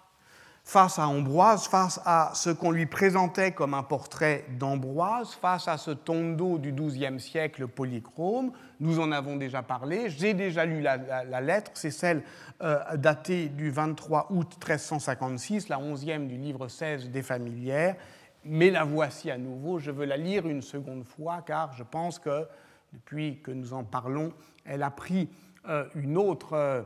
face 0.64 0.98
à 0.98 1.08
Ambroise, 1.08 1.66
face 1.66 2.00
à 2.04 2.30
ce 2.34 2.50
qu'on 2.50 2.70
lui 2.70 2.86
présentait 2.86 3.52
comme 3.52 3.74
un 3.74 3.82
portrait 3.82 4.44
d'Ambroise, 4.58 5.34
face 5.34 5.66
à 5.66 5.76
ce 5.76 5.90
tondo 5.90 6.58
du 6.58 6.72
XIIe 6.72 7.18
siècle 7.18 7.66
polychrome. 7.66 8.52
Nous 8.78 9.00
en 9.00 9.10
avons 9.10 9.36
déjà 9.36 9.62
parlé, 9.62 10.08
j'ai 10.08 10.34
déjà 10.34 10.64
lu 10.64 10.80
la, 10.80 11.40
lettre, 11.40 11.72
c'est 11.74 11.90
celle 11.90 12.22
euh, 12.62 12.78
datée 12.96 13.48
du 13.48 13.70
23 13.70 14.28
août 14.30 14.54
1356, 14.54 15.68
la 15.68 15.80
onzième 15.80 16.28
du 16.28 16.36
livre 16.36 16.68
16 16.68 17.10
des 17.10 17.22
familières, 17.22 17.96
mais 18.44 18.70
la 18.70 18.84
voici 18.84 19.30
à 19.30 19.38
nouveau, 19.38 19.78
je 19.78 19.90
veux 19.90 20.04
la 20.04 20.16
lire 20.16 20.46
une 20.46 20.62
seconde 20.62 21.04
fois 21.04 21.42
car 21.44 21.72
je 21.72 21.82
pense 21.82 22.18
que 22.18 22.46
depuis 22.92 23.40
que 23.42 23.50
nous 23.50 23.72
en 23.74 23.82
parlons, 23.82 24.32
elle 24.64 24.82
a 24.84 24.90
pris 24.90 25.28
euh, 25.68 25.86
une 25.96 26.16
autre... 26.16 26.52
Euh, 26.52 26.82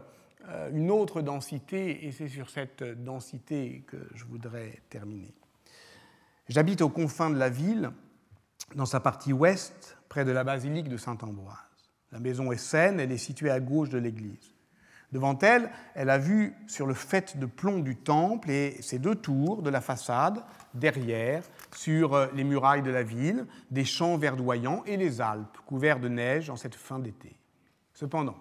une 0.72 0.90
autre 0.90 1.22
densité, 1.22 2.06
et 2.06 2.12
c'est 2.12 2.28
sur 2.28 2.50
cette 2.50 2.82
densité 2.82 3.84
que 3.86 3.96
je 4.14 4.24
voudrais 4.24 4.80
terminer. 4.88 5.34
J'habite 6.48 6.82
aux 6.82 6.88
confins 6.88 7.30
de 7.30 7.38
la 7.38 7.48
ville, 7.48 7.90
dans 8.74 8.86
sa 8.86 9.00
partie 9.00 9.32
ouest, 9.32 9.98
près 10.08 10.24
de 10.24 10.30
la 10.30 10.44
basilique 10.44 10.88
de 10.88 10.96
Saint-Ambroise. 10.96 11.56
La 12.12 12.20
maison 12.20 12.52
est 12.52 12.56
saine, 12.56 13.00
elle 13.00 13.12
est 13.12 13.18
située 13.18 13.50
à 13.50 13.60
gauche 13.60 13.88
de 13.88 13.98
l'église. 13.98 14.54
Devant 15.12 15.38
elle, 15.38 15.70
elle 15.94 16.10
a 16.10 16.18
vu 16.18 16.54
sur 16.66 16.86
le 16.86 16.94
fait 16.94 17.36
de 17.36 17.46
plomb 17.46 17.78
du 17.78 17.96
temple 17.96 18.50
et 18.50 18.80
ses 18.82 18.98
deux 18.98 19.14
tours 19.14 19.62
de 19.62 19.70
la 19.70 19.80
façade, 19.80 20.42
derrière, 20.74 21.42
sur 21.74 22.14
euh, 22.14 22.26
les 22.34 22.44
murailles 22.44 22.82
de 22.82 22.90
la 22.90 23.02
ville, 23.02 23.46
des 23.70 23.84
champs 23.84 24.16
verdoyants 24.16 24.82
et 24.84 24.96
les 24.96 25.20
Alpes, 25.20 25.58
couverts 25.66 26.00
de 26.00 26.08
neige 26.08 26.50
en 26.50 26.56
cette 26.56 26.74
fin 26.74 26.98
d'été. 26.98 27.36
Cependant, 27.94 28.36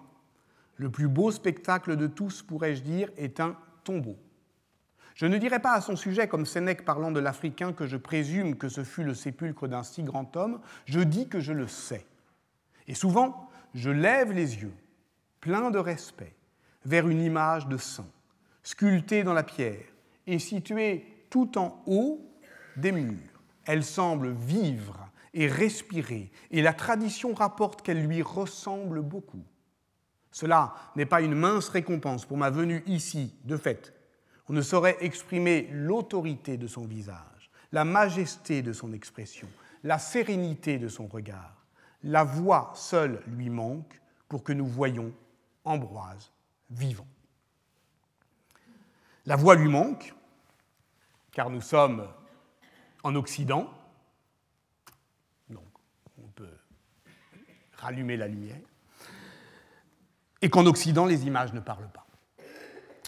le 0.76 0.90
plus 0.90 1.08
beau 1.08 1.30
spectacle 1.30 1.96
de 1.96 2.06
tous, 2.06 2.42
pourrais-je 2.42 2.82
dire, 2.82 3.10
est 3.16 3.40
un 3.40 3.56
tombeau. 3.84 4.16
Je 5.14 5.24
ne 5.24 5.38
dirais 5.38 5.60
pas 5.60 5.72
à 5.72 5.80
son 5.80 5.96
sujet, 5.96 6.28
comme 6.28 6.44
Sénèque 6.44 6.84
parlant 6.84 7.10
de 7.10 7.20
l'Africain, 7.20 7.72
que 7.72 7.86
je 7.86 7.96
présume 7.96 8.56
que 8.56 8.68
ce 8.68 8.84
fut 8.84 9.02
le 9.02 9.14
sépulcre 9.14 9.66
d'un 9.66 9.82
si 9.82 10.02
grand 10.02 10.36
homme, 10.36 10.60
je 10.84 11.00
dis 11.00 11.28
que 11.28 11.40
je 11.40 11.54
le 11.54 11.66
sais. 11.66 12.04
Et 12.86 12.94
souvent, 12.94 13.48
je 13.74 13.90
lève 13.90 14.32
les 14.32 14.56
yeux, 14.56 14.74
plein 15.40 15.70
de 15.70 15.78
respect, 15.78 16.34
vers 16.84 17.08
une 17.08 17.22
image 17.22 17.66
de 17.66 17.78
saint, 17.78 18.08
sculptée 18.62 19.24
dans 19.24 19.32
la 19.32 19.42
pierre 19.42 19.86
et 20.26 20.38
située 20.38 21.06
tout 21.30 21.56
en 21.56 21.82
haut 21.86 22.20
des 22.76 22.92
murs. 22.92 23.16
Elle 23.64 23.84
semble 23.84 24.32
vivre 24.32 25.08
et 25.32 25.48
respirer, 25.48 26.30
et 26.50 26.60
la 26.62 26.72
tradition 26.72 27.32
rapporte 27.32 27.82
qu'elle 27.82 28.06
lui 28.06 28.20
ressemble 28.22 29.00
beaucoup. 29.00 29.44
Cela 30.36 30.74
n'est 30.96 31.06
pas 31.06 31.22
une 31.22 31.34
mince 31.34 31.70
récompense 31.70 32.26
pour 32.26 32.36
ma 32.36 32.50
venue 32.50 32.82
ici, 32.86 33.34
de 33.44 33.56
fait. 33.56 33.94
On 34.50 34.52
ne 34.52 34.60
saurait 34.60 34.98
exprimer 35.00 35.66
l'autorité 35.72 36.58
de 36.58 36.66
son 36.66 36.84
visage, 36.84 37.50
la 37.72 37.86
majesté 37.86 38.60
de 38.60 38.74
son 38.74 38.92
expression, 38.92 39.48
la 39.82 39.98
sérénité 39.98 40.78
de 40.78 40.88
son 40.88 41.06
regard. 41.06 41.64
La 42.02 42.22
voix 42.22 42.72
seule 42.74 43.22
lui 43.28 43.48
manque 43.48 43.98
pour 44.28 44.44
que 44.44 44.52
nous 44.52 44.66
voyions 44.66 45.10
Ambroise 45.64 46.30
vivant. 46.68 47.08
La 49.24 49.36
voix 49.36 49.54
lui 49.54 49.70
manque, 49.70 50.14
car 51.32 51.48
nous 51.48 51.62
sommes 51.62 52.06
en 53.02 53.14
Occident, 53.14 53.72
donc 55.48 55.64
on 56.22 56.28
peut 56.28 56.58
rallumer 57.78 58.18
la 58.18 58.28
lumière 58.28 58.60
et 60.46 60.48
qu'en 60.48 60.64
Occident, 60.66 61.06
les 61.06 61.26
images 61.26 61.52
ne 61.54 61.58
parlent 61.58 61.90
pas. 61.92 62.06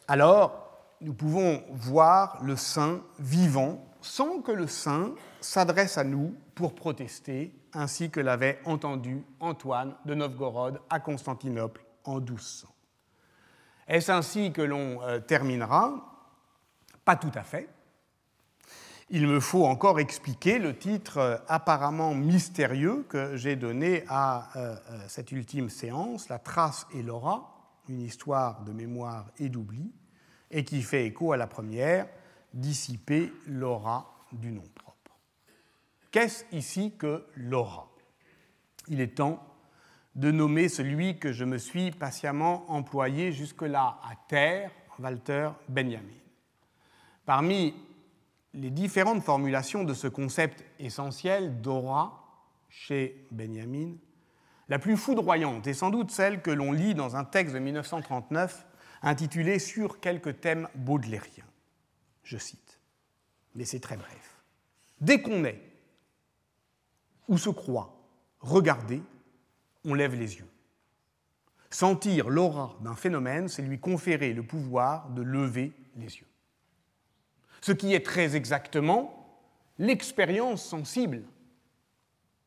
Alors, 0.09 0.97
nous 1.01 1.15
pouvons 1.15 1.63
voir 1.71 2.43
le 2.43 2.57
saint 2.57 3.01
vivant 3.21 3.87
sans 4.01 4.41
que 4.41 4.51
le 4.51 4.67
saint 4.67 5.15
s'adresse 5.41 5.99
à 5.99 6.03
nous 6.03 6.35
pour 6.57 6.75
protester, 6.75 7.55
ainsi 7.73 8.11
que 8.11 8.19
l'avait 8.19 8.59
entendu 8.65 9.25
Antoine 9.39 9.95
de 10.05 10.15
Novgorod 10.17 10.81
à 10.91 10.99
Constantinople 10.99 11.85
en 12.03 12.17
1200. 12.17 12.67
Est-ce 13.87 14.11
ainsi 14.11 14.51
que 14.51 14.63
l'on 14.63 15.01
euh, 15.03 15.21
terminera? 15.21 15.95
Pas 17.05 17.15
tout 17.15 17.31
à 17.37 17.45
fait. 17.45 17.69
Il 19.11 19.27
me 19.27 19.41
faut 19.41 19.65
encore 19.65 20.01
expliquer 20.01 20.59
le 20.59 20.77
titre 20.77 21.17
euh, 21.17 21.37
apparemment 21.49 22.15
mystérieux 22.15 23.07
que 23.09 23.37
j'ai 23.37 23.57
donné 23.57 24.05
à 24.07 24.51
euh, 24.57 24.77
euh, 24.91 25.01
cette 25.09 25.33
ultime 25.33 25.71
séance, 25.71 26.29
La 26.29 26.39
trace 26.39 26.87
et 26.95 27.03
l'aura, 27.03 27.73
une 27.89 28.03
histoire 28.03 28.65
de 28.65 28.73
mémoire 28.73 29.31
et 29.39 29.49
d'oubli, 29.49 29.95
et 30.51 30.63
qui 30.63 30.83
fait 30.83 31.07
écho 31.07 31.33
à 31.33 31.39
la 31.39 31.47
première, 31.47 32.07
Dissiper 32.53 33.33
l'aura 33.47 34.27
du 34.33 34.51
nom 34.51 34.65
propre. 34.75 35.17
Qu'est-ce 36.11 36.45
ici 36.53 36.95
que 36.99 37.25
l'aura? 37.35 37.89
Il 38.89 39.01
est 39.01 39.17
temps 39.17 39.43
de 40.15 40.31
nommer 40.31 40.69
celui 40.69 41.19
que 41.19 41.33
je 41.33 41.45
me 41.45 41.57
suis 41.59 41.93
patiemment 41.93 42.71
employé 42.71 43.33
jusque-là 43.33 44.01
à 44.03 44.15
terre, 44.29 44.71
Walter 44.99 45.51
Benjamin. 45.69 46.09
Parmi 47.25 47.75
les 48.59 48.71
différentes 48.71 49.23
formulations 49.23 49.85
de 49.85 49.95
ce 49.95 50.09
concept 50.09 50.65
essentiel 50.81 51.61
d'aura 51.61 52.25
chez 52.69 53.27
Benjamin, 53.31 53.93
la 54.69 54.79
plus 54.79 54.97
foudroyante 54.97 55.67
est 55.67 55.75
sans 55.75 55.91
doute 55.91 56.11
celle 56.11 56.43
que 56.43 56.51
l'on 56.51 56.73
lit 56.73 56.95
dans 56.95 57.17
un 57.17 57.25
texte 57.25 57.55
de 57.55 57.61
1939 57.61 58.67
intitulé 59.03 59.59
Sur 59.61 60.01
quelques 60.01 60.41
thèmes 60.41 60.69
baudelairiens. 60.75 61.47
Je 62.25 62.37
cite, 62.37 62.81
mais 63.55 63.65
c'est 63.65 63.81
très 63.81 63.97
bref. 63.97 64.43
Dès 65.01 65.23
qu'on 65.23 65.45
est, 65.45 65.63
ou 67.29 67.39
se 67.39 67.51
croit 67.51 67.95
regarder, 68.41 69.03
on 69.85 69.95
lève 69.95 70.15
les 70.15 70.37
yeux. 70.37 70.49
Sentir 71.71 72.29
l'aura 72.29 72.77
d'un 72.81 72.95
phénomène, 72.95 73.49
c'est 73.49 73.63
lui 73.63 73.79
conférer 73.79 74.33
le 74.33 74.43
pouvoir 74.43 75.11
de 75.11 75.23
lever 75.23 75.73
les 75.97 76.17
yeux. 76.17 76.28
Ce 77.61 77.73
qui 77.73 77.95
est 77.95 78.05
très 78.05 78.37
exactement 78.37 79.15
l'expérience 79.79 80.63
sensible 80.63 81.23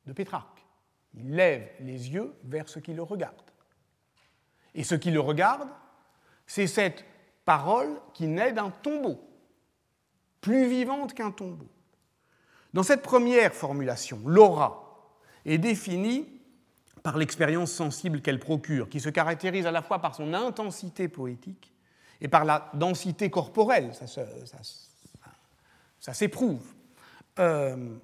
de 0.06 0.14
Pétrarque. 0.14 0.66
Il 1.14 1.36
lève 1.36 1.70
les 1.80 2.10
yeux 2.12 2.34
vers 2.44 2.70
ce 2.70 2.80
qui 2.80 2.94
le 2.94 3.04
regarde. 3.04 3.36
Et 4.74 4.84
ce 4.84 4.96
qui 4.96 5.12
le 5.12 5.20
regarde, 5.20 5.68
c'est 6.46 6.68
cette 6.68 7.06
parole 7.46 8.00
qui 8.14 8.28
naît 8.28 8.54
d'un 8.54 8.70
tombeau, 8.70 9.20
plus 10.40 10.68
vivante 10.68 11.14
qu'un 11.14 11.32
tombeau. 11.32 11.68
Dans 12.74 12.84
cette 12.84 13.02
première 13.02 13.54
formulation, 13.54 14.22
l'aura 14.26 15.10
est 15.46 15.58
définie 15.58 16.28
par 17.04 17.18
l'expérience 17.18 17.72
sensible 17.72 18.22
qu'elle 18.22 18.40
procure, 18.40 18.88
qui 18.88 19.00
se 19.00 19.10
caractérise 19.10 19.66
à 19.66 19.72
la 19.72 19.82
fois 19.82 20.00
par 20.00 20.16
son 20.16 20.34
intensité 20.34 21.08
poétique 21.08 21.74
et 22.22 22.28
par 22.28 22.46
la 22.46 22.70
densité 22.74 23.30
corporelle. 23.30 23.92
S'éprouve. 26.02 26.64
Euh, 27.40 27.96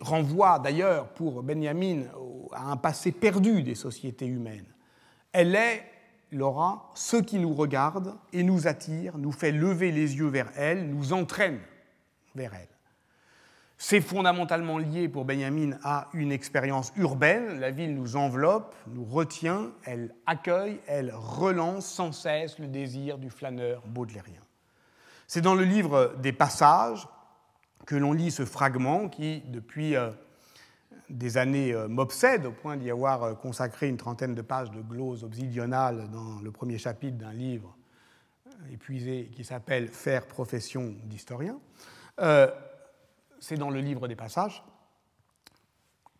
renvoie 0.00 0.58
d'ailleurs 0.58 1.08
pour 1.08 1.42
Benjamin 1.42 2.04
à 2.52 2.70
un 2.70 2.76
passé 2.76 3.12
perdu 3.12 3.62
des 3.62 3.74
sociétés 3.74 4.26
humaines. 4.26 4.66
Elle 5.32 5.54
est, 5.54 5.84
Laura, 6.32 6.90
ce 6.94 7.16
qui 7.16 7.38
nous 7.38 7.54
regarde 7.54 8.16
et 8.32 8.42
nous 8.42 8.66
attire, 8.66 9.18
nous 9.18 9.32
fait 9.32 9.52
lever 9.52 9.92
les 9.92 10.16
yeux 10.16 10.28
vers 10.28 10.50
elle, 10.56 10.88
nous 10.88 11.12
entraîne 11.12 11.60
vers 12.34 12.54
elle. 12.54 12.68
C'est 13.82 14.02
fondamentalement 14.02 14.76
lié 14.76 15.08
pour 15.08 15.24
Benjamin 15.24 15.78
à 15.82 16.08
une 16.12 16.32
expérience 16.32 16.92
urbaine. 16.96 17.58
La 17.60 17.70
ville 17.70 17.94
nous 17.94 18.14
enveloppe, 18.14 18.76
nous 18.86 19.04
retient, 19.04 19.72
elle 19.84 20.14
accueille, 20.26 20.80
elle 20.86 21.12
relance 21.14 21.86
sans 21.86 22.12
cesse 22.12 22.58
le 22.58 22.66
désir 22.66 23.16
du 23.16 23.30
flâneur 23.30 23.82
baudelairien. 23.86 24.42
C'est 25.32 25.42
dans 25.42 25.54
le 25.54 25.62
livre 25.62 26.16
des 26.20 26.32
passages 26.32 27.06
que 27.86 27.94
l'on 27.94 28.12
lit 28.12 28.32
ce 28.32 28.44
fragment 28.44 29.08
qui, 29.08 29.42
depuis 29.42 29.94
euh, 29.94 30.10
des 31.08 31.36
années, 31.36 31.72
euh, 31.72 31.86
m'obsède 31.86 32.46
au 32.46 32.50
point 32.50 32.76
d'y 32.76 32.90
avoir 32.90 33.22
euh, 33.22 33.34
consacré 33.34 33.88
une 33.88 33.96
trentaine 33.96 34.34
de 34.34 34.42
pages 34.42 34.72
de 34.72 34.80
glose 34.80 35.22
obsidionale 35.22 36.10
dans 36.10 36.40
le 36.40 36.50
premier 36.50 36.78
chapitre 36.78 37.16
d'un 37.16 37.32
livre 37.32 37.76
épuisé 38.72 39.30
qui 39.32 39.44
s'appelle 39.44 39.86
Faire 39.86 40.26
profession 40.26 40.96
d'historien 41.04 41.60
c'est 43.38 43.56
dans 43.56 43.70
le 43.70 43.80
livre 43.80 44.08
des 44.08 44.16
passages, 44.16 44.64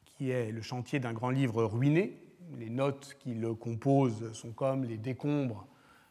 qui 0.05 0.31
est 0.31 0.53
le 0.53 0.63
chantier 0.63 1.01
d'un 1.01 1.13
grand 1.13 1.31
livre 1.31 1.65
ruiné. 1.65 2.17
Les 2.57 2.71
notes 2.71 3.17
qui 3.19 3.35
le 3.35 3.55
composent 3.55 4.33
sont 4.35 4.53
comme 4.53 4.85
les 4.85 4.99
décombres 4.99 5.67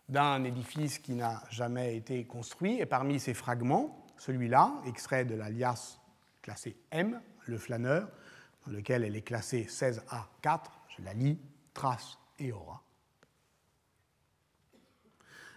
d'un 0.09 0.43
édifice 0.43 0.99
qui 0.99 1.13
n'a 1.13 1.43
jamais 1.49 1.95
été 1.95 2.25
construit. 2.25 2.79
Et 2.79 2.85
parmi 2.85 3.19
ces 3.19 3.33
fragments, 3.33 4.05
celui-là, 4.17 4.81
extrait 4.85 5.25
de 5.25 5.35
l'alias 5.35 5.99
classé 6.41 6.77
M, 6.91 7.21
le 7.45 7.57
flâneur, 7.57 8.09
dans 8.65 8.73
lequel 8.73 9.03
elle 9.03 9.15
est 9.15 9.21
classée 9.21 9.67
16A4, 9.69 10.63
je 10.97 11.03
la 11.03 11.13
lis, 11.13 11.39
trace 11.73 12.17
et 12.37 12.51
aura. 12.51 12.83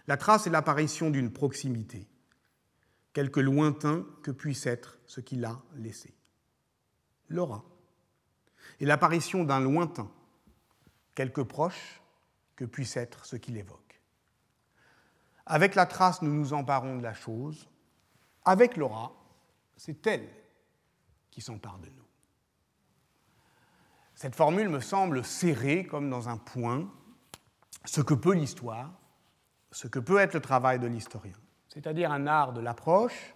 La 0.07 0.17
trace 0.17 0.47
est 0.47 0.49
l'apparition 0.49 1.09
d'une 1.09 1.31
proximité, 1.31 2.07
quelque 3.13 3.39
lointain 3.39 4.05
que 4.21 4.31
puisse 4.31 4.65
être 4.65 4.97
ce 5.05 5.21
qu'il 5.21 5.45
a 5.45 5.61
laissé. 5.75 6.13
L'aura 7.29 7.63
et 8.79 8.85
l'apparition 8.85 9.43
d'un 9.43 9.59
lointain, 9.59 10.11
quelque 11.15 11.41
proche 11.41 12.01
que 12.55 12.65
puisse 12.65 12.97
être 12.97 13.25
ce 13.25 13.35
qu'il 13.35 13.57
évoque. 13.57 13.82
Avec 15.45 15.75
la 15.75 15.85
trace, 15.85 16.21
nous 16.21 16.33
nous 16.33 16.53
emparons 16.53 16.97
de 16.97 17.03
la 17.03 17.13
chose. 17.13 17.69
Avec 18.45 18.77
l'aura, 18.77 19.11
c'est 19.75 20.05
elle 20.07 20.29
qui 21.31 21.41
s'empare 21.41 21.79
de 21.79 21.87
nous. 21.87 22.03
Cette 24.15 24.35
formule 24.35 24.69
me 24.69 24.79
semble 24.79 25.23
serrer 25.23 25.85
comme 25.85 26.09
dans 26.09 26.29
un 26.29 26.37
point 26.37 26.89
ce 27.85 28.01
que 28.01 28.13
peut 28.13 28.33
l'histoire, 28.33 28.93
ce 29.71 29.87
que 29.87 29.99
peut 29.99 30.19
être 30.19 30.33
le 30.33 30.41
travail 30.41 30.79
de 30.79 30.87
l'historien 30.87 31.33
c'est-à-dire 31.73 32.11
un 32.11 32.27
art 32.27 32.53
de 32.53 32.61
l'approche 32.61 33.35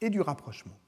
et 0.00 0.08
du 0.08 0.22
rapprochement. 0.22 0.78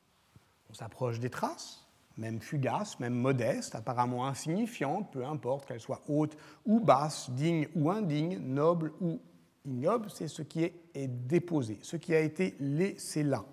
On 0.71 0.75
s'approche 0.75 1.21
des 1.21 1.29
traces, 1.29 1.87
même 2.17 2.41
fugaces, 2.41 2.99
même 2.99 3.15
modestes, 3.15 3.75
apparemment 3.75 4.27
insignifiantes, 4.27 5.13
peu 5.13 5.25
importe 5.25 5.67
qu'elles 5.67 5.81
soient 5.81 6.03
hautes 6.09 6.37
ou 6.65 6.81
basses, 6.81 7.31
dignes 7.31 7.69
ou 7.75 7.91
indignes, 7.91 8.39
nobles 8.39 8.93
ou 9.01 9.21
ignobles, 9.69 10.11
c'est 10.11 10.29
ce 10.29 10.43
qui 10.43 10.65
est 10.65 11.09
déposé, 11.09 11.79
ce 11.83 11.97
qui 11.97 12.15
a 12.15 12.21
été 12.21 12.57
laissé 12.61 13.23
là. 13.23 13.45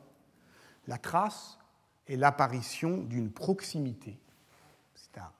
La 0.87 0.97
trace 0.97 1.57
est 2.07 2.15
l'apparition 2.15 2.97
d'une 2.97 3.31
proximité, 3.31 4.17
c'est 4.93 5.17
à 5.17 5.31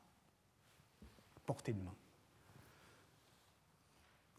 portée 1.46 1.74
de 1.74 1.82
main. 1.82 1.94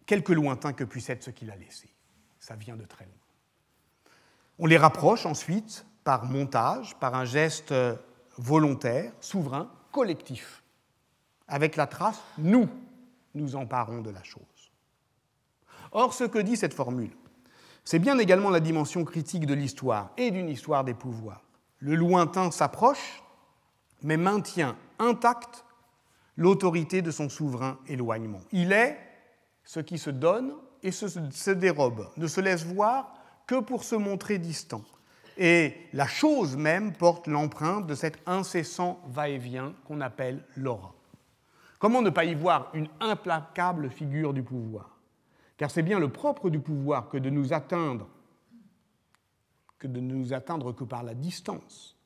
Quelque 0.07 0.33
lointain 0.33 0.73
que 0.73 0.85
puisse 0.85 1.09
être 1.11 1.23
ce 1.23 1.31
qu'il 1.31 1.51
a 1.51 1.57
laissé, 1.57 1.89
ça 2.39 2.57
vient 2.57 2.77
de 2.77 2.85
très 2.85 3.05
loin. 3.05 3.15
On 4.59 4.67
les 4.67 4.77
rapproche 4.77 5.27
ensuite 5.27 5.87
par 6.05 6.25
montage, 6.25 6.97
par 6.99 7.15
un 7.15 7.25
geste 7.25 7.75
volontaire, 8.39 9.13
souverain, 9.21 9.71
collectif. 9.93 10.63
Avec 11.49 11.77
la 11.77 11.87
trace, 11.87 12.21
nous 12.39 12.69
nous 13.35 13.57
emparons 13.57 14.01
de 14.01 14.11
la 14.11 14.23
chose. 14.23 14.56
Or, 15.99 16.13
ce 16.13 16.25
que 16.25 16.39
dit 16.39 16.59
cette 16.59 16.75
formule, 16.75 17.17
c'est 17.83 17.99
bien 17.99 18.19
également 18.19 18.51
la 18.51 18.61
dimension 18.61 19.03
critique 19.03 19.47
de 19.47 19.55
l'histoire 19.55 20.11
et 20.19 20.31
d'une 20.31 20.51
histoire 20.51 20.85
des 20.85 20.93
pouvoirs. 20.93 21.41
Le 21.79 21.95
lointain 21.95 22.51
s'approche, 22.51 23.23
mais 24.03 24.19
maintient 24.19 24.77
intacte 24.99 25.65
l'autorité 26.37 27.01
de 27.01 27.11
son 27.11 27.31
souverain 27.31 27.79
éloignement. 27.89 28.43
Il 28.53 28.73
est 28.73 28.99
ce 29.65 29.81
qui 29.81 29.97
se 29.97 30.11
donne 30.11 30.53
et 30.83 30.91
se, 30.91 31.51
dérobe, 31.51 32.07
ne 32.19 32.27
se 32.27 32.43
laisse 32.43 32.67
voir 32.67 33.15
que 33.47 33.59
pour 33.61 33.83
se 33.83 33.95
montrer 33.95 34.37
distant. 34.37 34.83
Et 35.39 35.73
la 35.95 36.07
chose 36.07 36.57
même 36.57 36.93
porte 36.93 37.27
l'empreinte 37.27 37.87
de 37.87 37.95
cet 37.95 38.19
incessant 38.27 39.01
va-et-vient 39.09 39.73
qu'on 39.87 40.03
appelle 40.03 40.45
l'aura. 40.59 40.93
Comment 41.79 42.03
ne 42.03 42.11
pas 42.11 42.27
y 42.27 42.35
voir 42.35 42.71
une 42.75 42.89
implacable 43.01 43.89
figure 43.89 44.35
du 44.35 44.43
pouvoir? 44.43 44.96
Car 45.57 45.71
c'est 45.71 45.83
bien 45.83 45.99
le 45.99 46.11
propre 46.11 46.51
du 46.51 46.61
pouvoir 46.61 47.09
que 47.09 47.17
de 47.17 47.31
nous 47.31 47.53
atteindre, 47.53 48.09
que 49.79 49.87
de 49.87 50.01
ne 50.01 50.15
nous 50.15 50.33
atteindre 50.33 50.73
que 50.73 50.85
par 50.85 51.03
la 51.03 51.15
distance, 51.15 51.97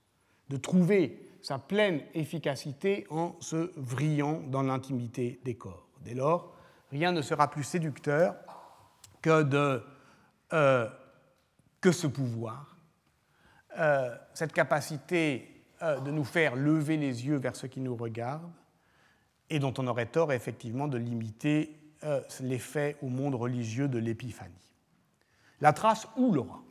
de 0.49 0.57
trouver 0.57 1.31
sa 1.43 1.59
pleine 1.59 2.03
efficacité 2.15 3.07
en 3.11 3.37
se 3.41 3.73
vrillant 3.77 4.43
dans 4.49 4.63
l'intimité 4.63 5.41
des 5.45 5.57
corps. 5.57 5.89
Dès 6.03 6.15
lors, 6.15 6.55
rien 6.91 7.13
ne 7.13 7.23
sera 7.23 7.51
plus 7.51 7.65
séducteur 7.65 8.35
que 9.23 9.83
euh, 10.53 10.89
ce 11.83 12.07
pouvoir, 12.07 12.77
euh, 13.79 14.17
cette 14.35 14.53
capacité 14.53 15.65
euh, 15.83 16.01
de 16.01 16.11
nous 16.11 16.25
faire 16.25 16.57
lever 16.57 16.97
les 16.97 17.27
yeux 17.27 17.37
vers 17.37 17.57
ce 17.57 17.67
qui 17.67 17.81
nous 17.81 17.97
regarde, 17.97 18.51
et 19.49 19.59
dont 19.59 19.75
on 19.79 19.87
aurait 19.87 20.07
tort 20.07 20.33
effectivement 20.33 20.89
de 20.89 20.99
limiter 20.99 21.80
euh, 22.05 22.21
l'effet 22.41 22.97
au 23.03 23.09
monde 23.09 23.35
religieux 23.35 23.89
de 23.89 23.99
l'épiphanie. 23.99 24.55
La 25.61 25.73
trace 25.73 26.07
ou 26.17 26.33
l'aura. 26.33 26.63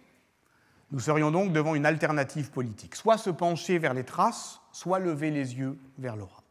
Nous 0.92 1.00
serions 1.00 1.30
donc 1.30 1.54
devant 1.54 1.76
une 1.76 1.86
alternative 1.86 2.50
politique, 2.50 2.96
soit 2.96 3.18
se 3.18 3.30
pencher 3.30 3.78
vers 3.78 3.94
les 3.94 4.04
traces, 4.04 4.60
soit 4.72 5.00
lever 5.00 5.30
les 5.30 5.56
yeux 5.56 5.78
vers 6.00 6.16
l'aura, 6.16 6.44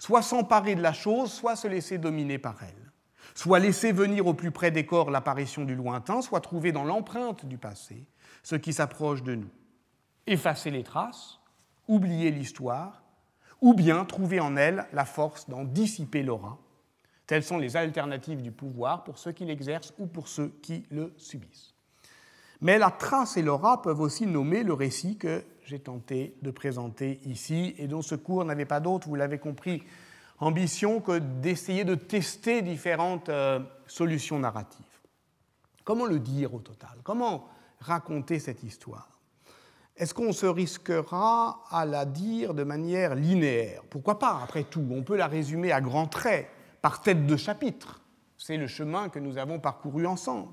soit 0.00 0.22
s'emparer 0.22 0.74
de 0.74 0.82
la 0.82 0.92
chose, 0.92 1.32
soit 1.32 1.54
se 1.54 1.68
laisser 1.68 1.98
dominer 1.98 2.38
par 2.38 2.56
elle 2.62 2.84
soit 3.34 3.58
laisser 3.58 3.92
venir 3.92 4.26
au 4.26 4.34
plus 4.34 4.50
près 4.50 4.70
des 4.70 4.86
corps 4.86 5.10
l'apparition 5.10 5.64
du 5.64 5.74
lointain, 5.74 6.22
soit 6.22 6.40
trouver 6.40 6.72
dans 6.72 6.84
l'empreinte 6.84 7.46
du 7.46 7.58
passé 7.58 8.06
ce 8.42 8.56
qui 8.56 8.72
s'approche 8.72 9.22
de 9.22 9.34
nous. 9.34 9.50
Effacer 10.26 10.70
les 10.70 10.84
traces, 10.84 11.40
oublier 11.88 12.30
l'histoire, 12.30 13.02
ou 13.60 13.74
bien 13.74 14.04
trouver 14.04 14.40
en 14.40 14.56
elle 14.56 14.86
la 14.92 15.04
force 15.04 15.48
d'en 15.48 15.64
dissiper 15.64 16.22
l'aura. 16.22 16.58
Telles 17.26 17.42
sont 17.42 17.58
les 17.58 17.76
alternatives 17.76 18.42
du 18.42 18.52
pouvoir 18.52 19.04
pour 19.04 19.18
ceux 19.18 19.32
qui 19.32 19.44
l'exercent 19.44 19.94
ou 19.98 20.06
pour 20.06 20.28
ceux 20.28 20.48
qui 20.62 20.84
le 20.90 21.12
subissent. 21.16 21.74
Mais 22.60 22.78
la 22.78 22.90
trace 22.90 23.36
et 23.36 23.42
l'aura 23.42 23.82
peuvent 23.82 24.00
aussi 24.00 24.26
nommer 24.26 24.62
le 24.62 24.72
récit 24.72 25.16
que 25.16 25.44
j'ai 25.64 25.78
tenté 25.78 26.36
de 26.42 26.50
présenter 26.50 27.20
ici 27.24 27.74
et 27.78 27.88
dont 27.88 28.02
ce 28.02 28.14
cours 28.14 28.44
n'avait 28.44 28.64
pas 28.66 28.80
d'autre, 28.80 29.08
vous 29.08 29.14
l'avez 29.14 29.38
compris, 29.38 29.82
ambition 30.38 31.00
que 31.00 31.18
d'essayer 31.18 31.84
de 31.84 31.94
tester 31.94 32.62
différentes 32.62 33.28
euh, 33.28 33.60
solutions 33.86 34.38
narratives. 34.38 34.84
Comment 35.84 36.06
le 36.06 36.18
dire 36.18 36.54
au 36.54 36.60
total? 36.60 36.98
Comment 37.02 37.48
raconter 37.80 38.38
cette 38.38 38.62
histoire? 38.62 39.08
Est-ce 39.96 40.12
qu'on 40.12 40.32
se 40.32 40.46
risquera 40.46 41.62
à 41.70 41.84
la 41.84 42.04
dire 42.04 42.52
de 42.52 42.64
manière 42.64 43.14
linéaire? 43.14 43.82
Pourquoi 43.90 44.18
pas, 44.18 44.40
après 44.42 44.64
tout 44.64 44.86
On 44.90 45.02
peut 45.02 45.16
la 45.16 45.28
résumer 45.28 45.70
à 45.70 45.80
grands 45.80 46.08
traits, 46.08 46.48
par 46.84 47.00
tête 47.00 47.24
de 47.24 47.36
chapitre. 47.38 48.02
C'est 48.36 48.58
le 48.58 48.66
chemin 48.66 49.08
que 49.08 49.18
nous 49.18 49.38
avons 49.38 49.58
parcouru 49.58 50.06
ensemble. 50.06 50.50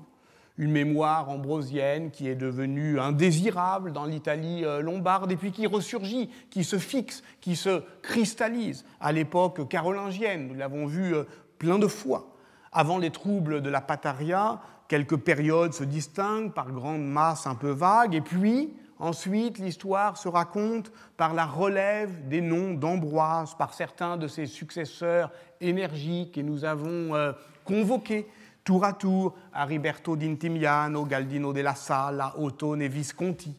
Une 0.56 0.70
mémoire 0.70 1.28
ambrosienne 1.28 2.10
qui 2.10 2.26
est 2.26 2.34
devenue 2.34 2.98
indésirable 2.98 3.92
dans 3.92 4.06
l'Italie 4.06 4.64
euh, 4.64 4.80
lombarde 4.80 5.30
et 5.30 5.36
puis 5.36 5.52
qui 5.52 5.66
ressurgit, 5.66 6.30
qui 6.48 6.64
se 6.64 6.78
fixe, 6.78 7.22
qui 7.42 7.54
se 7.54 7.82
cristallise 8.00 8.86
à 8.98 9.12
l'époque 9.12 9.68
carolingienne. 9.68 10.48
Nous 10.48 10.54
l'avons 10.54 10.86
vu 10.86 11.14
euh, 11.14 11.24
plein 11.58 11.78
de 11.78 11.86
fois. 11.86 12.34
Avant 12.72 12.96
les 12.96 13.10
troubles 13.10 13.60
de 13.60 13.68
la 13.68 13.82
Pataria, 13.82 14.62
quelques 14.88 15.18
périodes 15.18 15.74
se 15.74 15.84
distinguent 15.84 16.54
par 16.54 16.72
grandes 16.72 17.04
masses 17.04 17.46
un 17.46 17.56
peu 17.56 17.72
vagues, 17.72 18.14
et 18.14 18.22
puis 18.22 18.72
Ensuite, 19.02 19.58
l'histoire 19.58 20.16
se 20.16 20.28
raconte 20.28 20.92
par 21.16 21.34
la 21.34 21.44
relève 21.44 22.28
des 22.28 22.40
noms 22.40 22.72
d'Ambroise, 22.72 23.56
par 23.56 23.74
certains 23.74 24.16
de 24.16 24.28
ses 24.28 24.46
successeurs 24.46 25.32
énergiques, 25.60 26.38
et 26.38 26.44
nous 26.44 26.64
avons 26.64 27.12
euh, 27.12 27.32
convoqué 27.64 28.28
tour 28.62 28.84
à 28.84 28.92
tour 28.92 29.34
Ariberto 29.52 30.14
d'Intimiano, 30.14 31.04
Galdino 31.04 31.52
della 31.52 31.74
Sala, 31.74 32.32
Ottone 32.38 32.86
Visconti. 32.86 33.56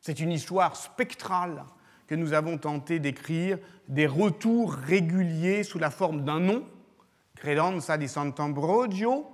C'est 0.00 0.20
une 0.20 0.30
histoire 0.30 0.76
spectrale 0.76 1.64
que 2.06 2.14
nous 2.14 2.32
avons 2.32 2.56
tenté 2.56 3.00
d'écrire, 3.00 3.58
des 3.88 4.06
retours 4.06 4.74
réguliers 4.74 5.64
sous 5.64 5.80
la 5.80 5.90
forme 5.90 6.22
d'un 6.22 6.38
nom, 6.38 6.62
Credenza 7.34 7.96
di 7.96 8.06
Sant'Ambrogio, 8.06 9.26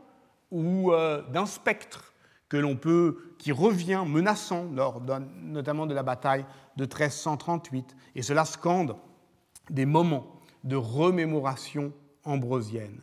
ou 0.50 0.90
euh, 0.94 1.20
d'un 1.28 1.44
spectre 1.44 2.09
que 2.51 2.59
l'on 2.59 2.76
peut, 2.76 3.34
qui 3.38 3.53
revient 3.53 4.05
menaçant 4.07 4.66
lors 4.74 5.01
notamment 5.40 5.86
de 5.86 5.94
la 5.94 6.03
bataille 6.03 6.44
de 6.76 6.82
1338, 6.84 7.96
et 8.16 8.22
cela 8.22 8.44
scande 8.44 8.96
des 9.70 9.86
moments 9.86 10.26
de 10.64 10.76
remémoration 10.76 11.92
ambrosienne. 12.24 13.01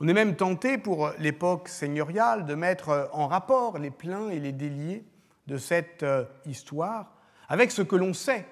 On 0.00 0.08
est 0.08 0.14
même 0.14 0.36
tenté 0.36 0.78
pour 0.78 1.10
l'époque 1.18 1.68
seigneuriale 1.68 2.46
de 2.46 2.54
mettre 2.54 3.10
en 3.12 3.26
rapport 3.26 3.78
les 3.78 3.90
pleins 3.90 4.30
et 4.30 4.38
les 4.38 4.52
déliés 4.52 5.04
de 5.46 5.58
cette 5.58 6.02
euh, 6.02 6.24
histoire 6.46 7.12
avec 7.48 7.70
ce 7.70 7.82
que 7.82 7.96
l'on 7.96 8.14
sait 8.14 8.46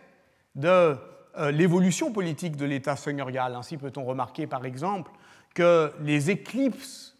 de 0.55 0.97
euh, 1.39 1.51
l'évolution 1.51 2.13
politique 2.13 2.57
de 2.57 2.67
l'État 2.67 2.97
seigneurial. 2.97 3.55
Ainsi 3.55 3.79
peut-on 3.79 4.05
remarquer 4.05 4.47
par 4.47 4.67
exemple 4.67 5.11
que 5.55 5.93
les 6.01 6.31
éclipses 6.31 7.17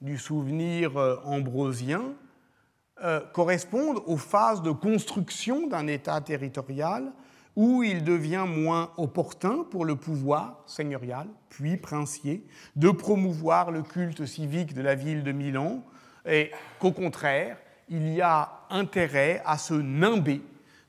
du 0.00 0.16
souvenir 0.16 0.96
euh, 0.96 1.16
ambrosien 1.24 2.02
euh, 3.02 3.20
correspondent 3.32 4.02
aux 4.06 4.16
phases 4.16 4.62
de 4.62 4.70
construction 4.70 5.66
d'un 5.66 5.86
État 5.86 6.20
territorial 6.20 7.12
où 7.56 7.82
il 7.82 8.04
devient 8.04 8.44
moins 8.46 8.90
opportun 8.96 9.64
pour 9.70 9.84
le 9.84 9.96
pouvoir 9.96 10.62
seigneurial, 10.66 11.26
puis 11.48 11.76
princier, 11.76 12.46
de 12.76 12.90
promouvoir 12.90 13.70
le 13.70 13.82
culte 13.82 14.24
civique 14.24 14.74
de 14.74 14.82
la 14.82 14.94
ville 14.94 15.24
de 15.24 15.32
Milan, 15.32 15.82
et 16.26 16.50
qu'au 16.78 16.92
contraire, 16.92 17.56
il 17.88 18.08
y 18.08 18.20
a 18.20 18.50
intérêt 18.70 19.42
à 19.44 19.58
se 19.58 19.74
nimber 19.74 20.42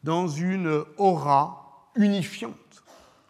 dans 0.03 0.27
une 0.27 0.83
aura 0.97 1.89
unifiante, 1.95 2.83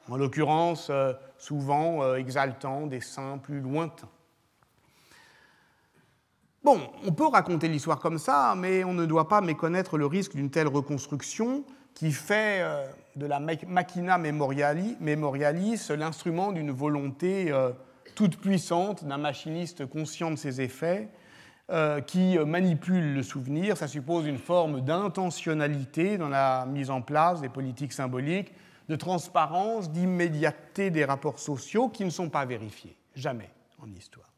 en 0.10 0.18
l'occurrence 0.18 0.90
euh, 0.90 1.14
souvent 1.38 2.04
euh, 2.04 2.16
exaltant 2.16 2.86
des 2.86 3.02
saints 3.02 3.38
plus 3.38 3.60
lointains. 3.60 4.10
Bon, 6.64 6.80
on 7.08 7.12
peut 7.12 7.26
raconter 7.26 7.68
l'histoire 7.68 7.98
comme 7.98 8.20
ça, 8.20 8.54
mais 8.56 8.84
on 8.84 8.94
ne 8.94 9.08
doit 9.08 9.28
pas 9.28 9.42
méconnaître 9.42 9.98
le 9.98 10.06
risque 10.06 10.36
d'une 10.36 10.52
telle 10.52 10.68
reconstruction 10.68 11.64
qui 11.96 12.12
fait 12.12 12.62
euh, 12.62 12.86
de 13.16 13.26
la 13.26 13.40
machina 13.40 14.20
memorialis, 14.20 15.90
l'instrument 15.98 16.52
d'une 16.52 16.70
volonté 16.70 17.52
euh, 17.52 17.72
toute 18.14 18.38
puissante 18.38 19.04
d'un 19.06 19.18
machiniste 19.18 19.88
conscient 19.88 20.30
de 20.30 20.36
ses 20.36 20.62
effets, 20.62 21.10
euh, 21.72 22.00
qui 22.00 22.38
manipule 22.38 23.16
le 23.16 23.24
souvenir. 23.24 23.76
Ça 23.76 23.88
suppose 23.88 24.28
une 24.28 24.38
forme 24.38 24.82
d'intentionnalité 24.82 26.20
dans 26.20 26.30
la 26.30 26.68
mise 26.68 26.92
en 26.92 27.02
place 27.02 27.42
des 27.42 27.50
politiques 27.50 27.94
symboliques, 27.94 28.54
de 28.88 28.96
transparence, 28.96 29.90
d'immédiateté 29.90 30.92
des 30.92 31.06
rapports 31.06 31.40
sociaux 31.40 31.90
qui 31.90 32.06
ne 32.06 32.12
sont 32.12 32.30
pas 32.30 32.46
vérifiés, 32.46 32.96
jamais 33.16 33.50
en 33.82 33.92
histoire. 33.92 34.31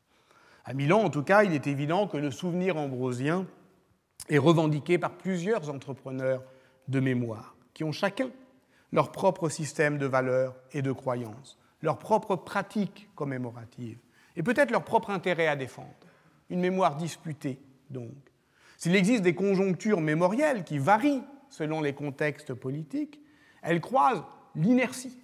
À 0.66 0.74
Milan, 0.74 1.04
en 1.04 1.10
tout 1.10 1.24
cas, 1.24 1.44
il 1.44 1.54
est 1.54 1.68
évident 1.68 2.08
que 2.08 2.16
le 2.16 2.32
souvenir 2.32 2.78
ambrosien 2.78 3.46
est 4.30 4.38
revendiqué 4.38 4.98
par 4.98 5.18
plusieurs 5.18 5.70
entrepreneurs 5.70 6.42
de 6.88 7.02
mémoire, 7.02 7.58
qui 7.74 7.84
ont 7.84 7.92
chacun 7.92 8.30
leur 8.94 9.12
propre 9.12 9.50
système 9.50 9.98
de 9.98 10.06
valeurs 10.06 10.56
et 10.72 10.82
de 10.82 10.94
croyances, 10.94 11.58
leur 11.82 12.00
propre 12.00 12.38
pratique 12.38 13.10
commémorative, 13.14 14.00
et 14.38 14.44
peut-être 14.44 14.72
leur 14.72 14.86
propre 14.86 15.10
intérêt 15.10 15.48
à 15.48 15.58
défendre. 15.58 15.90
Une 16.50 16.62
mémoire 16.62 16.96
disputée, 16.96 17.60
donc. 17.90 18.14
S'il 18.78 18.96
existe 18.96 19.24
des 19.24 19.36
conjonctures 19.36 20.00
mémorielles 20.00 20.64
qui 20.64 20.78
varient 20.78 21.24
selon 21.50 21.82
les 21.82 21.94
contextes 21.94 22.54
politiques, 22.54 23.20
elles 23.62 23.82
croisent 23.82 24.24
l'inertie 24.56 25.18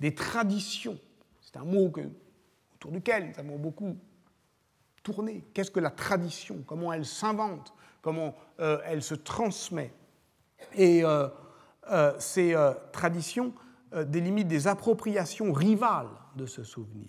des 0.00 0.14
traditions. 0.14 0.98
C'est 1.42 1.56
un 1.56 1.64
mot 1.64 1.90
autour 2.74 2.92
duquel 2.92 3.28
nous 3.28 3.40
avons 3.40 3.58
beaucoup 3.58 3.96
Qu'est-ce 5.54 5.70
que 5.70 5.80
la 5.80 5.90
tradition? 5.90 6.62
Comment 6.66 6.92
elle 6.92 7.06
s'invente? 7.06 7.72
Comment 8.02 8.34
euh, 8.60 8.78
elle 8.84 9.02
se 9.02 9.14
transmet? 9.14 9.92
Et 10.74 11.04
euh, 11.04 11.28
euh, 11.90 12.12
ces 12.18 12.54
traditions 12.92 13.52
délimitent 14.06 14.48
des 14.48 14.66
appropriations 14.66 15.52
rivales 15.52 16.10
de 16.36 16.46
ce 16.46 16.62
souvenir. 16.62 17.08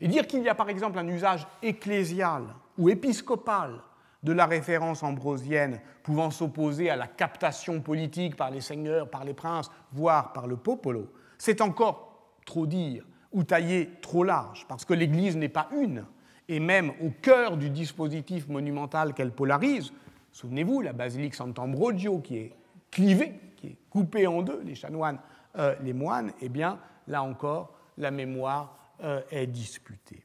Et 0.00 0.06
dire 0.06 0.26
qu'il 0.26 0.42
y 0.42 0.48
a 0.48 0.54
par 0.54 0.68
exemple 0.68 0.98
un 0.98 1.08
usage 1.08 1.46
ecclésial 1.62 2.44
ou 2.78 2.88
épiscopal 2.88 3.80
de 4.22 4.32
la 4.32 4.46
référence 4.46 5.02
ambrosienne 5.02 5.80
pouvant 6.02 6.30
s'opposer 6.30 6.88
à 6.88 6.96
la 6.96 7.06
captation 7.06 7.80
politique 7.80 8.36
par 8.36 8.50
les 8.50 8.60
seigneurs, 8.60 9.10
par 9.10 9.24
les 9.24 9.34
princes, 9.34 9.70
voire 9.92 10.32
par 10.32 10.46
le 10.46 10.56
popolo, 10.56 11.12
c'est 11.38 11.60
encore 11.60 12.34
trop 12.46 12.66
dire 12.66 13.04
ou 13.32 13.42
tailler 13.42 13.90
trop 14.00 14.22
large, 14.22 14.64
parce 14.68 14.84
que 14.84 14.94
l'Église 14.94 15.36
n'est 15.36 15.48
pas 15.48 15.68
une, 15.76 16.06
et 16.48 16.60
même 16.60 16.92
au 17.00 17.10
cœur 17.22 17.56
du 17.56 17.70
dispositif 17.70 18.48
monumental 18.48 19.14
qu'elle 19.14 19.32
polarise, 19.32 19.92
souvenez-vous, 20.32 20.80
la 20.80 20.92
basilique 20.92 21.34
Sant'Ambrogio 21.34 22.18
qui 22.20 22.36
est 22.36 22.52
clivée, 22.90 23.34
qui 23.56 23.68
est 23.68 23.78
coupée 23.90 24.26
en 24.26 24.42
deux, 24.42 24.60
les 24.64 24.74
chanoines, 24.74 25.18
euh, 25.56 25.74
les 25.82 25.92
moines, 25.92 26.32
eh 26.40 26.48
bien, 26.48 26.78
là 27.06 27.22
encore, 27.22 27.74
la 27.96 28.10
mémoire 28.10 28.76
euh, 29.02 29.20
est 29.30 29.46
disputée. 29.46 30.24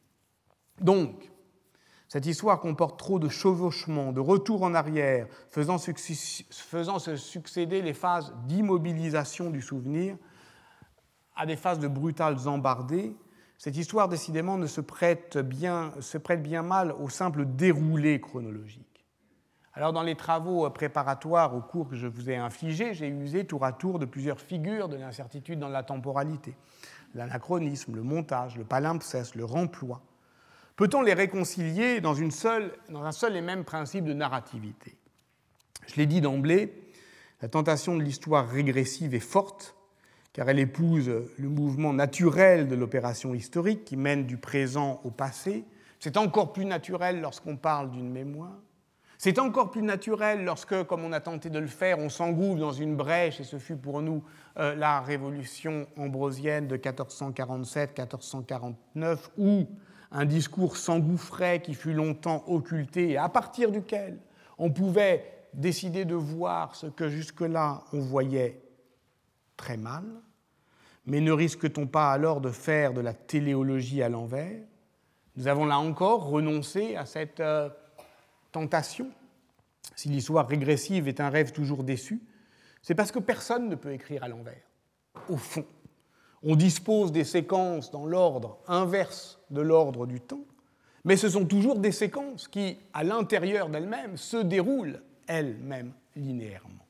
Donc, 0.81 1.29
cette 2.07 2.25
histoire 2.25 2.59
comporte 2.59 2.97
trop 2.97 3.19
de 3.19 3.29
chevauchements, 3.29 4.11
de 4.11 4.19
retours 4.19 4.63
en 4.63 4.73
arrière, 4.73 5.27
faisant, 5.49 5.77
faisant 5.77 6.97
se 6.97 7.15
succéder 7.15 7.83
les 7.83 7.93
phases 7.93 8.33
d'immobilisation 8.47 9.51
du 9.51 9.61
souvenir 9.61 10.17
à 11.35 11.45
des 11.45 11.55
phases 11.55 11.79
de 11.79 11.87
brutales 11.87 12.47
embardées 12.47 13.15
cette 13.59 13.75
histoire, 13.75 14.07
décidément, 14.07 14.57
ne 14.57 14.67
se 14.67 14.79
prête 14.79 15.37
bien, 15.37 15.91
mal 16.63 16.93
au 16.93 17.09
simple 17.09 17.45
déroulé 17.45 18.21
chronologique. 18.21 19.05
Alors, 19.73 19.91
dans 19.91 20.01
les 20.01 20.15
travaux 20.15 20.67
préparatoires 20.69 21.53
au 21.53 21.61
cours 21.61 21.89
que 21.89 21.95
je 21.97 22.07
vous 22.07 22.29
ai 22.29 22.37
infligés, 22.37 22.93
j'ai 22.93 23.09
usé 23.09 23.45
tour 23.45 23.65
à 23.65 23.73
tour 23.73 23.99
de 23.99 24.05
plusieurs 24.05 24.39
figures 24.39 24.87
de 24.87 24.95
l'incertitude 24.95 25.59
dans 25.59 25.67
la 25.67 25.83
temporalité 25.83 26.55
l'anachronisme, 27.15 27.95
le 27.95 28.03
montage, 28.03 28.57
le 28.57 28.63
palimpseste, 28.63 29.35
le 29.35 29.43
remploi. 29.45 30.01
Peut-on 30.75 31.01
les 31.01 31.13
réconcilier 31.13 31.99
dans, 32.01 32.13
dans 32.13 33.03
un 33.03 33.11
seul 33.11 33.35
et 33.35 33.41
même 33.41 33.65
principe 33.65 34.05
de 34.05 34.13
narrativité? 34.13 34.95
Je 35.87 35.95
l'ai 35.95 36.05
dit 36.05 36.21
d'emblée, 36.21 36.93
la 37.41 37.49
tentation 37.49 37.97
de 37.97 38.03
l'histoire 38.03 38.47
régressive 38.47 39.13
est 39.13 39.19
forte 39.19 39.75
car 40.33 40.49
elle 40.49 40.59
épouse 40.59 41.09
le 41.37 41.49
mouvement 41.49 41.93
naturel 41.93 42.67
de 42.67 42.75
l'opération 42.75 43.33
historique 43.33 43.85
qui 43.85 43.95
mène 43.97 44.25
du 44.25 44.37
présent 44.37 45.01
au 45.03 45.11
passé. 45.11 45.65
C'est 45.99 46.17
encore 46.17 46.53
plus 46.53 46.65
naturel 46.65 47.21
lorsqu'on 47.21 47.57
parle 47.57 47.91
d'une 47.91 48.11
mémoire. 48.11 48.57
C'est 49.17 49.37
encore 49.37 49.69
plus 49.69 49.81
naturel 49.81 50.45
lorsque, 50.45 50.83
comme 50.83 51.03
on 51.03 51.11
a 51.11 51.19
tenté 51.19 51.49
de 51.49 51.59
le 51.59 51.67
faire, 51.67 51.99
on 51.99 52.07
s'engouffre 52.07 52.57
dans 52.57 52.71
une 52.71 52.95
brèche, 52.95 53.41
et 53.41 53.43
ce 53.43 53.59
fut 53.59 53.75
pour 53.75 54.01
nous 54.01 54.23
euh, 54.57 54.75
la 54.75 55.01
révolution 55.01 55.87
ambrosienne 55.97 56.69
de 56.69 56.77
1447-1449, 56.77 59.17
où 59.37 59.67
un 60.11 60.23
discours 60.23 60.77
s'engouffrait 60.77 61.61
qui 61.61 61.73
fut 61.73 61.91
longtemps 61.91 62.45
occulté, 62.47 63.09
et 63.09 63.17
à 63.17 63.27
partir 63.27 63.71
duquel 63.71 64.19
on 64.57 64.71
pouvait 64.71 65.25
décider 65.53 66.05
de 66.05 66.15
voir 66.15 66.75
ce 66.75 66.87
que 66.87 67.09
jusque-là 67.09 67.83
on 67.91 67.99
voyait 67.99 68.61
très 69.59 69.77
mal, 69.77 70.05
mais 71.05 71.19
ne 71.19 71.33
risque-t-on 71.33 71.85
pas 71.85 72.11
alors 72.11 72.39
de 72.39 72.49
faire 72.49 72.93
de 72.93 73.01
la 73.01 73.13
téléologie 73.13 74.01
à 74.01 74.07
l'envers? 74.07 74.63
Nous 75.35 75.47
avons 75.47 75.65
là 75.65 75.77
encore 75.77 76.29
renoncé 76.29 76.95
à 76.95 77.05
cette 77.05 77.41
euh, 77.41 77.69
tentation. 78.53 79.11
Si 79.95 80.07
l'histoire 80.07 80.47
régressive 80.47 81.09
est 81.09 81.19
un 81.19 81.29
rêve 81.29 81.51
toujours 81.51 81.83
déçu, 81.83 82.21
C'est 82.81 82.95
parce 82.95 83.11
que 83.11 83.19
personne 83.19 83.67
ne 83.67 83.75
peut 83.75 83.91
écrire 83.91 84.23
à 84.23 84.29
l'envers, 84.29 84.63
au 85.27 85.35
fond. 85.35 85.65
On 86.41 86.55
dispose 86.55 87.11
des 87.11 87.25
séquences 87.25 87.91
dans 87.91 88.05
l'ordre 88.05 88.59
inverse 88.67 89.41
de 89.49 89.59
l'ordre 89.59 90.07
du 90.07 90.21
temps, 90.21 90.45
mais 91.03 91.17
ce 91.17 91.27
sont 91.27 91.45
toujours 91.45 91.79
des 91.79 91.91
séquences 91.91 92.47
qui, 92.47 92.77
à 92.93 93.03
l'intérieur 93.03 93.67
d'elles-mêmes, 93.67 94.15
se 94.15 94.37
déroulent 94.37 95.01
elles-mêmes 95.27 95.91
linéairement. 96.15 96.88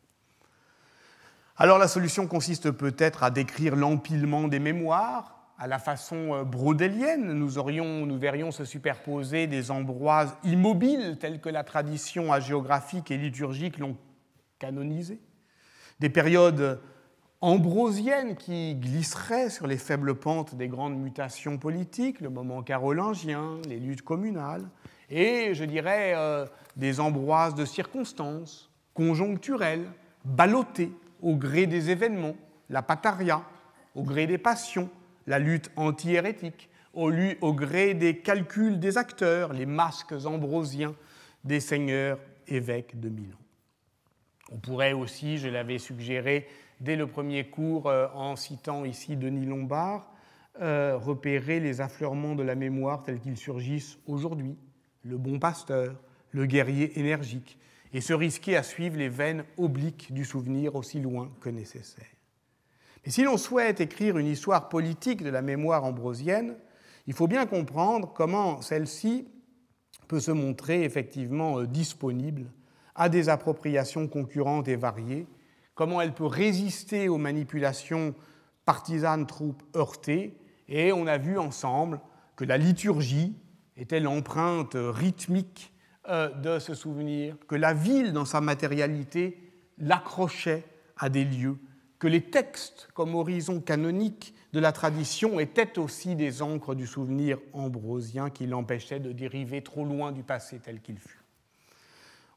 Alors 1.62 1.78
la 1.78 1.90
solution 1.90 2.26
consiste 2.26 2.72
peut-être 2.72 3.22
à 3.22 3.32
décrire 3.32 3.76
l'empilement 3.76 4.48
des 4.48 4.60
mémoires 4.60 5.36
à 5.58 5.68
la 5.68 5.78
façon 5.78 6.34
euh, 6.34 6.44
brodélienne. 6.46 7.34
Nous, 7.34 7.58
aurions, 7.58 8.06
nous 8.06 8.18
verrions 8.18 8.52
se 8.52 8.64
superposer 8.64 9.46
des 9.46 9.70
ambroises 9.70 10.38
immobiles 10.46 11.18
telles 11.20 11.42
que 11.42 11.50
la 11.50 11.66
tradition 11.66 12.32
hagiographique 12.32 13.12
et 13.12 13.18
liturgique 13.18 13.78
l'ont 13.78 13.98
canonisé, 14.58 15.20
des 16.00 16.08
périodes 16.08 16.80
ambrosiennes 17.42 18.38
qui 18.38 18.76
glisseraient 18.76 19.50
sur 19.50 19.68
les 19.68 19.78
faibles 19.78 20.16
pentes 20.16 20.56
des 20.56 20.70
grandes 20.70 20.98
mutations 20.98 21.58
politiques, 21.58 22.22
le 22.22 22.30
moment 22.30 22.64
carolingien, 22.64 23.58
les 23.68 23.80
luttes 23.80 24.04
communales, 24.04 24.70
et 25.10 25.54
je 25.54 25.66
dirais 25.66 26.14
euh, 26.16 26.46
des 26.78 27.02
ambroises 27.02 27.56
de 27.56 27.66
circonstances, 27.66 28.72
conjoncturelles, 28.94 29.88
ballottées 30.24 30.94
au 31.22 31.36
gré 31.36 31.68
des 31.68 31.90
événements, 31.90 32.36
la 32.70 32.82
pataria, 32.82 33.44
au 33.96 34.04
gré 34.04 34.28
des 34.28 34.38
passions, 34.38 34.90
la 35.28 35.40
lutte 35.40 35.72
anti-hérétique, 35.76 36.70
au, 36.94 37.54
gré 37.54 37.94
des 37.94 38.18
calculs 38.18 38.80
des 38.80 38.98
acteurs, 38.98 39.54
les 39.54 39.66
masques 39.66 40.14
ambrosiens 40.26 40.96
des 41.44 41.60
seigneurs 41.60 42.20
évêques 42.48 43.00
de 43.00 43.10
Milan. 43.10 43.38
On 44.52 44.58
pourrait 44.58 44.94
aussi, 44.94 45.38
je 45.38 45.48
l'avais 45.48 45.78
suggéré 45.78 46.48
dès 46.80 46.96
le 46.96 47.08
premier 47.08 47.46
cours 47.50 47.88
euh, 47.88 48.08
en 48.16 48.36
citant 48.36 48.86
ici 48.86 49.16
Denis 49.16 49.46
Lombard, 49.46 50.12
euh, 50.62 50.98
repérer 50.98 51.60
les 51.60 51.82
affleurements 51.82 52.36
de 52.36 52.44
la 52.44 52.56
mémoire 52.56 53.04
tels 53.04 53.20
qu'ils 53.20 53.38
surgissent 53.38 54.00
aujourd'hui, 54.08 54.58
le 55.04 55.18
bon 55.18 55.40
pasteur, 55.40 55.96
le 56.32 56.46
guerrier 56.46 57.00
énergique, 57.00 57.58
et 57.94 58.02
se 58.02 58.14
risquer 58.14 58.56
à 58.56 58.64
suivre 58.64 58.98
les 58.98 59.10
veines 59.10 59.44
obliques 59.58 60.14
du 60.14 60.26
souvenir 60.26 60.76
aussi 60.76 61.00
loin 61.00 61.32
que 61.42 61.50
nécessaire. 61.50 62.06
Mais 63.06 63.12
si 63.12 63.24
l'on 63.24 63.38
souhaite 63.38 63.82
écrire 63.82 64.18
une 64.18 64.28
histoire 64.28 64.70
politique 64.70 65.24
de 65.24 65.30
la 65.30 65.42
mémoire 65.42 65.84
ambrosienne, 65.84 66.56
il 67.08 67.14
faut 67.14 67.28
bien 67.28 67.46
comprendre 67.46 68.14
comment 68.14 68.62
celle-ci 68.62 69.28
peut 70.08 70.20
se 70.20 70.32
montrer 70.32 70.84
effectivement 70.84 71.60
euh, 71.60 71.68
disponible 71.68 72.52
à 72.96 73.10
des 73.10 73.30
appropriations 73.30 74.08
concurrentes 74.08 74.68
et 74.68 74.76
variées, 74.76 75.28
comment 75.74 76.02
elle 76.02 76.14
peut 76.14 76.26
résister 76.26 77.08
aux 77.08 77.18
manipulations 77.18 78.14
partisanes 78.66 79.26
troupes 79.26 79.64
heurtées, 79.76 80.38
et 80.68 80.92
on 80.92 81.08
a 81.08 81.18
vu 81.18 81.40
ensemble 81.40 82.02
que 82.36 82.44
la 82.44 82.58
liturgie 82.58 83.36
était 83.78 84.00
l'empreinte 84.00 84.76
rythmique 84.76 85.74
euh, 86.10 86.30
de 86.30 86.60
ce 86.60 86.74
souvenir, 86.74 87.36
que 87.48 87.56
la 87.56 87.74
ville, 87.74 88.14
dans 88.14 88.26
sa 88.26 88.42
matérialité, 88.42 89.38
l'accrochait 89.78 90.64
à 90.98 91.10
des 91.10 91.24
lieux, 91.24 91.58
que 92.00 92.08
les 92.08 92.22
textes, 92.22 92.90
comme 92.94 93.16
horizon 93.16 93.60
canonique 93.60 94.34
de 94.54 94.60
la 94.60 94.72
tradition, 94.72 95.40
étaient 95.40 95.78
aussi 95.78 96.16
des 96.16 96.42
encres 96.42 96.76
du 96.76 96.88
souvenir 96.88 97.38
ambrosien 97.54 98.30
qui 98.30 98.48
l'empêchaient 98.48 99.00
de 99.00 99.12
dériver 99.12 99.62
trop 99.62 99.86
loin 99.86 100.12
du 100.12 100.24
passé 100.24 100.60
tel 100.60 100.82
qu'il 100.82 100.98
fut. 100.98 101.20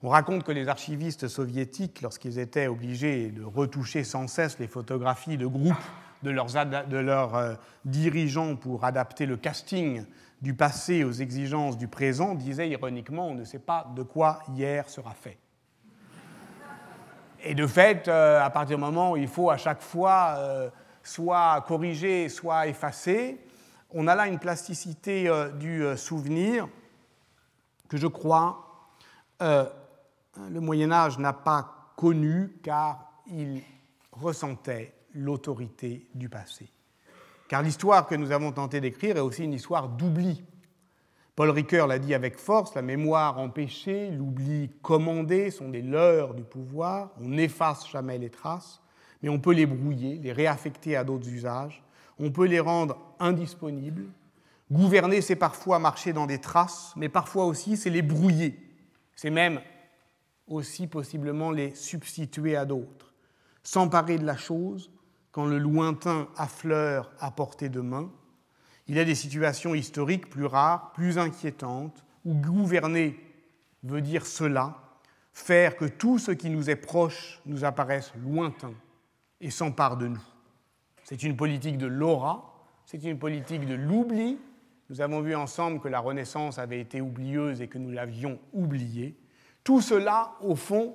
On 0.02 0.08
raconte 0.08 0.42
que 0.42 0.52
les 0.52 0.68
archivistes 0.68 1.28
soviétiques, 1.28 2.02
lorsqu'ils 2.02 2.40
étaient 2.40 2.66
obligés 2.66 3.30
de 3.30 3.44
retoucher 3.44 4.02
sans 4.02 4.26
cesse 4.26 4.58
les 4.58 4.66
photographies 4.66 5.36
de 5.36 5.46
groupes 5.46 5.76
de 6.22 6.30
leurs, 6.30 6.48
de 6.88 6.96
leurs 6.96 7.34
euh, 7.36 7.54
dirigeants 7.84 8.56
pour 8.56 8.84
adapter 8.84 9.26
le 9.26 9.36
casting 9.36 10.04
du 10.42 10.54
passé 10.54 11.04
aux 11.04 11.12
exigences 11.12 11.78
du 11.78 11.86
présent 11.86 12.34
disait 12.34 12.68
ironiquement 12.68 13.28
on 13.28 13.34
ne 13.34 13.44
sait 13.44 13.60
pas 13.60 13.90
de 13.94 14.02
quoi 14.02 14.40
hier 14.48 14.88
sera 14.88 15.14
fait. 15.14 15.38
Et 17.44 17.54
de 17.54 17.66
fait, 17.66 18.08
euh, 18.08 18.40
à 18.40 18.50
partir 18.50 18.76
du 18.76 18.82
moment 18.82 19.12
où 19.12 19.16
il 19.16 19.28
faut 19.28 19.50
à 19.50 19.56
chaque 19.56 19.80
fois 19.80 20.34
euh, 20.38 20.70
soit 21.02 21.64
corriger, 21.66 22.28
soit 22.28 22.66
effacer, 22.66 23.40
on 23.90 24.06
a 24.08 24.14
là 24.14 24.26
une 24.26 24.38
plasticité 24.38 25.28
euh, 25.28 25.50
du 25.50 25.84
souvenir 25.96 26.68
que 27.88 27.96
je 27.96 28.06
crois 28.06 28.68
le 29.40 30.60
Moyen 30.60 30.92
Âge 30.92 31.18
n'a 31.18 31.32
pas 31.32 31.92
connue 31.96 32.60
car 32.62 33.12
il 33.26 33.60
ressentait 34.12 34.94
l'autorité 35.14 36.06
du 36.14 36.28
passé. 36.28 36.70
Car 37.52 37.60
l'histoire 37.60 38.06
que 38.06 38.14
nous 38.14 38.32
avons 38.32 38.50
tenté 38.50 38.80
d'écrire 38.80 39.18
est 39.18 39.20
aussi 39.20 39.44
une 39.44 39.52
histoire 39.52 39.90
d'oubli. 39.90 40.42
Paul 41.36 41.50
Ricoeur 41.50 41.86
l'a 41.86 41.98
dit 41.98 42.14
avec 42.14 42.38
force, 42.38 42.74
la 42.74 42.80
mémoire 42.80 43.38
empêchée, 43.38 44.10
l'oubli 44.10 44.70
commandé 44.80 45.50
sont 45.50 45.68
des 45.68 45.82
leurres 45.82 46.32
du 46.32 46.44
pouvoir, 46.44 47.10
on 47.20 47.28
n'efface 47.28 47.86
jamais 47.90 48.16
les 48.16 48.30
traces, 48.30 48.80
mais 49.22 49.28
on 49.28 49.38
peut 49.38 49.52
les 49.52 49.66
brouiller, 49.66 50.16
les 50.16 50.32
réaffecter 50.32 50.96
à 50.96 51.04
d'autres 51.04 51.28
usages, 51.28 51.82
on 52.18 52.30
peut 52.30 52.46
les 52.46 52.58
rendre 52.58 52.96
indisponibles. 53.20 54.06
Gouverner, 54.70 55.20
c'est 55.20 55.36
parfois 55.36 55.78
marcher 55.78 56.14
dans 56.14 56.26
des 56.26 56.38
traces, 56.38 56.94
mais 56.96 57.10
parfois 57.10 57.44
aussi 57.44 57.76
c'est 57.76 57.90
les 57.90 58.00
brouiller, 58.00 58.58
c'est 59.14 59.28
même 59.28 59.60
aussi 60.46 60.86
possiblement 60.86 61.50
les 61.50 61.74
substituer 61.74 62.56
à 62.56 62.64
d'autres. 62.64 63.12
S'emparer 63.62 64.16
de 64.16 64.24
la 64.24 64.38
chose, 64.38 64.90
quand 65.32 65.46
le 65.46 65.58
lointain 65.58 66.28
affleure 66.36 67.10
à 67.18 67.30
portée 67.30 67.70
de 67.70 67.80
main. 67.80 68.10
Il 68.86 68.96
y 68.96 69.00
a 69.00 69.04
des 69.04 69.14
situations 69.14 69.74
historiques 69.74 70.28
plus 70.28 70.44
rares, 70.44 70.92
plus 70.92 71.18
inquiétantes, 71.18 72.04
où 72.24 72.34
gouverner 72.34 73.18
veut 73.82 74.02
dire 74.02 74.26
cela, 74.26 74.76
faire 75.32 75.76
que 75.76 75.86
tout 75.86 76.18
ce 76.18 76.30
qui 76.30 76.50
nous 76.50 76.70
est 76.70 76.76
proche 76.76 77.40
nous 77.46 77.64
apparaisse 77.64 78.12
lointain 78.22 78.74
et 79.40 79.50
s'empare 79.50 79.96
de 79.96 80.08
nous. 80.08 80.22
C'est 81.04 81.22
une 81.22 81.36
politique 81.36 81.78
de 81.78 81.86
l'aura, 81.86 82.52
c'est 82.84 83.02
une 83.02 83.18
politique 83.18 83.66
de 83.66 83.74
l'oubli. 83.74 84.38
Nous 84.90 85.00
avons 85.00 85.22
vu 85.22 85.34
ensemble 85.34 85.80
que 85.80 85.88
la 85.88 86.00
Renaissance 86.00 86.58
avait 86.58 86.80
été 86.80 87.00
oublieuse 87.00 87.62
et 87.62 87.68
que 87.68 87.78
nous 87.78 87.90
l'avions 87.90 88.38
oubliée. 88.52 89.16
Tout 89.64 89.80
cela, 89.80 90.32
au 90.42 90.54
fond, 90.54 90.94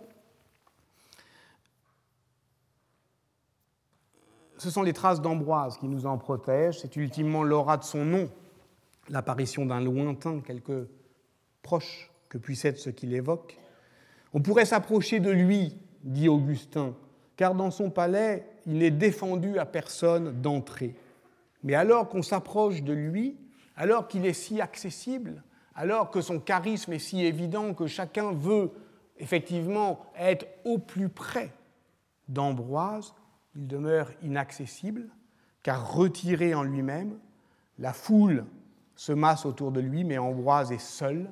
ce 4.58 4.70
sont 4.70 4.82
les 4.82 4.94
traces 4.94 5.22
d'Ambroise 5.22 5.78
qui 5.78 5.88
nous 5.88 6.06
en 6.06 6.18
protègent. 6.18 6.80
C'est 6.80 6.96
ultimement 6.96 7.44
l'aura 7.44 7.78
de 7.78 7.84
son 7.84 8.04
nom, 8.04 8.30
l'apparition 9.10 9.66
d'un 9.66 9.82
lointain, 9.82 10.40
quelque 10.40 10.88
proche 11.62 12.12
que 12.30 12.38
puisse 12.38 12.66
être 12.66 12.78
ce 12.78 12.90
qu'il 12.90 13.14
évoque. 13.14 13.58
On 14.34 14.42
pourrait 14.42 14.66
s'approcher 14.66 15.20
de 15.20 15.32
lui, 15.32 15.78
dit 16.04 16.30
Augustin, 16.30 16.94
car 17.36 17.56
dans 17.56 17.72
son 17.72 17.90
palais, 17.90 18.48
il 18.66 18.80
n'est 18.80 18.92
défendu 18.92 19.60
à 19.60 19.66
personne 19.66 20.42
d'entrer. 20.42 20.96
Mais 21.64 21.76
alors 21.76 22.10
qu'on 22.10 22.22
s'approche 22.24 22.84
de 22.84 22.94
lui, 22.94 23.38
alors 23.76 24.08
qu'il 24.08 24.26
est 24.26 24.34
si 24.34 24.60
accessible, 24.60 25.44
alors 25.76 26.10
que 26.10 26.22
son 26.22 26.40
charisme 26.40 26.94
est 26.94 27.00
si 27.00 27.24
évident 27.24 27.74
que 27.74 27.86
chacun 27.86 28.32
veut 28.32 28.72
effectivement 29.20 30.06
être 30.18 30.48
au 30.66 30.80
plus 30.80 31.10
près 31.10 31.52
d'Ambroise, 32.28 33.14
il 33.58 33.68
demeure 33.68 34.12
inaccessible, 34.22 35.10
car 35.64 35.92
retiré 35.92 36.54
en 36.54 36.64
lui-même, 36.64 37.18
la 37.80 37.92
foule 37.92 38.46
se 38.96 39.12
masse 39.12 39.46
autour 39.46 39.72
de 39.72 39.80
lui, 39.80 40.04
mais 40.04 40.20
Ambroise 40.20 40.72
est 40.72 40.78
seul, 40.78 41.30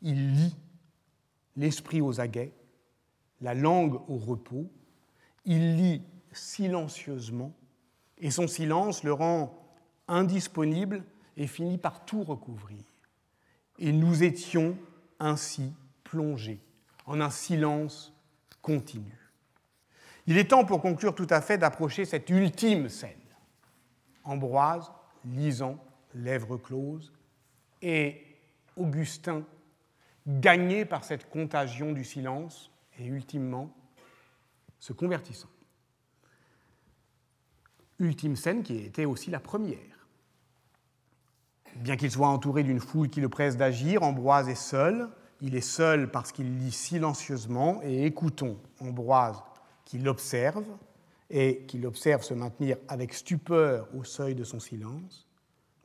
il 0.00 0.34
lit, 0.34 0.56
l'esprit 1.54 2.00
aux 2.00 2.18
aguets, 2.20 2.52
la 3.42 3.54
langue 3.54 4.00
au 4.08 4.16
repos, 4.16 4.70
il 5.44 5.76
lit 5.76 6.02
silencieusement, 6.32 7.52
et 8.18 8.30
son 8.30 8.48
silence 8.48 9.04
le 9.04 9.12
rend 9.12 9.62
indisponible 10.08 11.04
et 11.36 11.46
finit 11.46 11.78
par 11.78 12.06
tout 12.06 12.22
recouvrir. 12.22 12.82
Et 13.78 13.92
nous 13.92 14.22
étions 14.22 14.76
ainsi 15.20 15.72
plongés 16.04 16.60
en 17.04 17.20
un 17.20 17.30
silence 17.30 18.14
continu. 18.62 19.25
Il 20.26 20.38
est 20.38 20.50
temps 20.50 20.64
pour 20.64 20.82
conclure 20.82 21.14
tout 21.14 21.26
à 21.30 21.40
fait 21.40 21.58
d'approcher 21.58 22.04
cette 22.04 22.28
ultime 22.30 22.88
scène. 22.88 23.10
Ambroise, 24.24 24.90
lisant, 25.24 25.78
lèvres 26.14 26.56
closes, 26.56 27.12
et 27.80 28.24
Augustin, 28.76 29.44
gagné 30.26 30.84
par 30.84 31.04
cette 31.04 31.30
contagion 31.30 31.92
du 31.92 32.04
silence, 32.04 32.72
et 32.98 33.06
ultimement 33.06 33.74
se 34.80 34.92
convertissant. 34.92 35.48
Ultime 37.98 38.36
scène 38.36 38.62
qui 38.62 38.76
était 38.78 39.04
aussi 39.04 39.30
la 39.30 39.40
première. 39.40 39.78
Bien 41.76 41.96
qu'il 41.96 42.10
soit 42.10 42.28
entouré 42.28 42.62
d'une 42.62 42.80
foule 42.80 43.08
qui 43.08 43.20
le 43.20 43.28
presse 43.28 43.56
d'agir, 43.56 44.02
Ambroise 44.02 44.48
est 44.48 44.54
seul. 44.54 45.08
Il 45.42 45.54
est 45.54 45.60
seul 45.60 46.10
parce 46.10 46.32
qu'il 46.32 46.58
lit 46.58 46.72
silencieusement, 46.72 47.80
et 47.82 48.06
écoutons 48.06 48.58
Ambroise 48.80 49.42
qui 49.86 49.98
l'observe 49.98 50.66
et 51.30 51.64
qui 51.66 51.78
l'observe 51.78 52.22
se 52.22 52.34
maintenir 52.34 52.76
avec 52.88 53.14
stupeur 53.14 53.88
au 53.96 54.04
seuil 54.04 54.34
de 54.34 54.44
son 54.44 54.60
silence, 54.60 55.26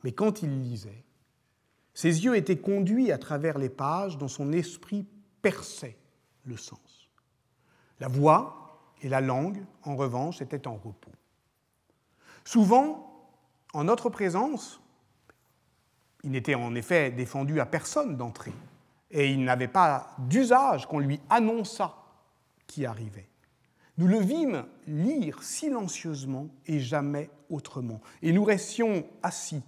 mais 0.04 0.12
quand 0.12 0.42
il 0.42 0.60
lisait, 0.60 1.04
ses 1.94 2.24
yeux 2.24 2.36
étaient 2.36 2.58
conduits 2.58 3.10
à 3.10 3.18
travers 3.18 3.58
les 3.58 3.70
pages 3.70 4.18
dont 4.18 4.28
son 4.28 4.52
esprit 4.52 5.06
perçait 5.40 5.96
le 6.44 6.56
sens. 6.56 7.08
La 8.00 8.08
voix 8.08 8.80
et 9.02 9.08
la 9.08 9.20
langue, 9.20 9.64
en 9.84 9.96
revanche, 9.96 10.42
étaient 10.42 10.66
en 10.66 10.74
repos. 10.74 11.12
Souvent, 12.44 13.30
en 13.72 13.84
notre 13.84 14.10
présence, 14.10 14.80
il 16.24 16.30
n'était 16.30 16.54
en 16.54 16.74
effet 16.74 17.10
défendu 17.10 17.60
à 17.60 17.66
personne 17.66 18.16
d'entrer, 18.16 18.52
et 19.10 19.30
il 19.30 19.44
n'avait 19.44 19.68
pas 19.68 20.14
d'usage 20.18 20.86
qu'on 20.86 20.98
lui 20.98 21.20
annonçât 21.30 21.94
qui 22.66 22.86
arrivait. 22.86 23.28
Nous 23.98 24.06
le 24.06 24.18
vîmes 24.18 24.64
lire 24.86 25.42
silencieusement 25.42 26.48
et 26.66 26.80
jamais 26.80 27.30
autrement, 27.50 28.00
et 28.22 28.32
nous 28.32 28.44
restions 28.44 29.04
assis, 29.22 29.62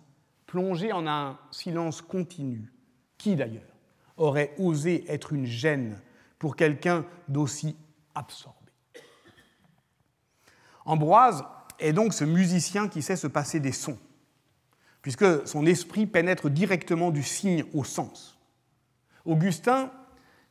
plongés 0.46 0.92
en 0.92 1.06
un 1.06 1.38
silence 1.50 2.00
continu. 2.00 2.72
Qui 3.18 3.36
d'ailleurs 3.36 3.62
aurait 4.16 4.54
osé 4.58 5.04
être 5.08 5.32
une 5.32 5.46
gêne 5.46 6.00
pour 6.38 6.56
quelqu'un 6.56 7.06
d'aussi 7.28 7.76
absorbé? 8.14 8.58
Ambroise 10.84 11.44
est 11.78 11.92
donc 11.92 12.12
ce 12.12 12.24
musicien 12.24 12.88
qui 12.88 13.02
sait 13.02 13.16
se 13.16 13.26
passer 13.26 13.60
des 13.60 13.72
sons, 13.72 13.98
puisque 15.02 15.46
son 15.46 15.66
esprit 15.66 16.06
pénètre 16.06 16.50
directement 16.50 17.10
du 17.10 17.22
signe 17.22 17.64
au 17.72 17.84
sens. 17.84 18.38
Augustin 19.24 19.90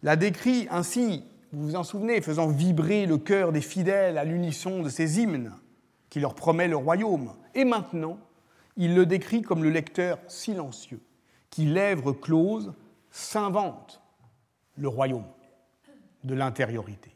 l'a 0.01 0.15
décrit 0.15 0.67
ainsi, 0.69 1.23
vous 1.53 1.67
vous 1.67 1.75
en 1.75 1.83
souvenez, 1.83 2.19
faisant 2.19 2.47
vibrer 2.47 3.05
le 3.05 3.19
cœur 3.19 3.51
des 3.51 3.61
fidèles 3.61 4.17
à 4.17 4.23
l'unisson 4.23 4.81
de 4.81 4.89
ses 4.89 5.21
hymnes 5.21 5.53
qui 6.09 6.19
leur 6.19 6.33
promet 6.33 6.67
le 6.67 6.75
royaume. 6.75 7.33
Et 7.53 7.63
maintenant, 7.63 8.17
il 8.75 8.95
le 8.95 9.05
décrit 9.05 9.43
comme 9.43 9.63
le 9.63 9.69
lecteur 9.69 10.17
silencieux, 10.27 10.99
qui, 11.51 11.65
lèvres 11.65 12.11
closes, 12.11 12.73
s'invente 13.11 14.01
le 14.77 14.87
royaume 14.87 15.27
de 16.23 16.33
l'intériorité. 16.33 17.15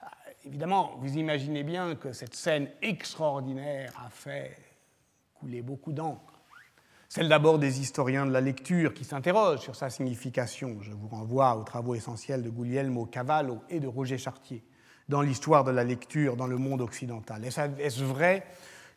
Ah, 0.00 0.12
évidemment, 0.44 0.92
vous 0.98 1.16
imaginez 1.16 1.64
bien 1.64 1.96
que 1.96 2.12
cette 2.12 2.36
scène 2.36 2.68
extraordinaire 2.80 3.92
a 4.06 4.08
fait 4.08 4.56
couler 5.34 5.62
beaucoup 5.62 5.92
d'encre. 5.92 6.29
Celle 7.12 7.28
d'abord 7.28 7.58
des 7.58 7.80
historiens 7.80 8.24
de 8.24 8.30
la 8.30 8.40
lecture 8.40 8.94
qui 8.94 9.02
s'interrogent 9.02 9.58
sur 9.58 9.74
sa 9.74 9.90
signification. 9.90 10.76
Je 10.80 10.92
vous 10.92 11.08
renvoie 11.08 11.56
aux 11.56 11.64
travaux 11.64 11.96
essentiels 11.96 12.40
de 12.40 12.50
Guglielmo 12.50 13.04
Cavallo 13.04 13.58
et 13.68 13.80
de 13.80 13.88
Roger 13.88 14.16
Chartier 14.16 14.62
dans 15.08 15.20
l'histoire 15.20 15.64
de 15.64 15.72
la 15.72 15.82
lecture 15.82 16.36
dans 16.36 16.46
le 16.46 16.56
monde 16.56 16.80
occidental. 16.80 17.44
Est-ce 17.44 18.04
vrai 18.04 18.46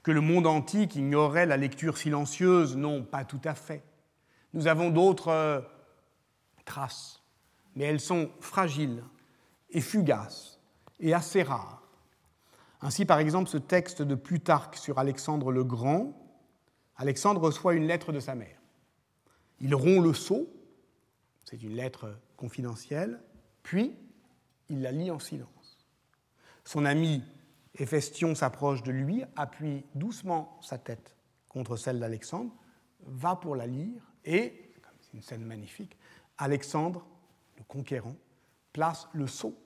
que 0.04 0.12
le 0.12 0.22
monde 0.22 0.46
antique 0.46 0.96
ignorait 0.96 1.48
la 1.48 1.58
lecture 1.58 1.98
silencieuse? 1.98 2.78
Non, 2.78 3.02
pas 3.02 3.26
tout 3.26 3.42
à 3.44 3.56
fait. 3.56 3.82
Nous 4.54 4.68
avons 4.68 4.92
d'autres 4.92 5.30
euh, 5.30 5.62
traces, 6.66 7.24
mais 7.76 7.86
elles 7.86 8.00
sont 8.00 8.30
fragiles 8.42 9.04
et 9.72 9.82
fugaces 9.82 10.60
et 11.00 11.16
assez 11.16 11.42
rares. 11.42 11.82
Ainsi, 12.80 13.06
par 13.06 13.18
exemple, 13.18 13.50
ce 13.50 13.58
texte 13.58 14.04
de 14.04 14.14
Plutarque 14.14 14.76
sur 14.76 15.00
Alexandre 15.00 15.52
le 15.52 15.64
Grand, 15.64 16.23
Alexandre 16.96 17.42
reçoit 17.42 17.74
une 17.74 17.88
lettre 17.88 18.12
de 18.12 18.20
sa 18.20 18.36
mère. 18.36 18.60
Il 19.60 19.74
rompt 19.76 20.04
le 20.04 20.14
sceau, 20.14 20.48
c'est 21.44 21.62
une 21.62 21.76
lettre 21.76 22.20
confidentielle, 22.38 23.22
puis 23.64 23.96
il 24.70 24.82
la 24.82 24.92
lit 24.92 25.12
en 25.12 25.20
silence. 25.20 25.88
Son 26.64 26.86
ami 26.86 27.24
Héphaestion 27.76 28.36
s'approche 28.36 28.84
de 28.84 28.92
lui, 28.92 29.24
appuie 29.36 29.84
doucement 29.96 30.60
sa 30.62 30.78
tête 30.78 31.16
contre 31.50 31.76
celle 31.76 32.00
d'Alexandre, 32.00 32.54
va 33.02 33.36
pour 33.36 33.56
la 33.56 33.68
lire 33.68 34.02
et, 34.26 34.72
c'est 35.02 35.14
une 35.14 35.22
scène 35.22 35.44
magnifique, 35.44 35.98
Alexandre, 36.38 37.06
le 37.58 37.64
conquérant, 37.64 38.16
place 38.72 39.08
le 39.14 39.28
sceau 39.28 39.58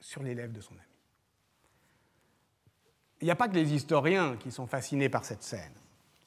sur 0.00 0.22
les 0.22 0.34
lèvres 0.34 0.52
de 0.52 0.60
son 0.60 0.74
ami. 0.74 0.82
Il 3.20 3.24
n'y 3.26 3.30
a 3.30 3.36
pas 3.36 3.48
que 3.48 3.54
les 3.54 3.72
historiens 3.72 4.36
qui 4.36 4.50
sont 4.50 4.66
fascinés 4.66 5.08
par 5.08 5.24
cette 5.24 5.42
scène. 5.42 5.72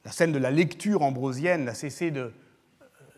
La 0.06 0.12
scène 0.12 0.30
de 0.30 0.38
la 0.38 0.52
lecture 0.52 1.02
ambrosienne 1.02 1.64
n'a 1.64 1.74
cessé 1.74 2.12
euh, 2.14 2.30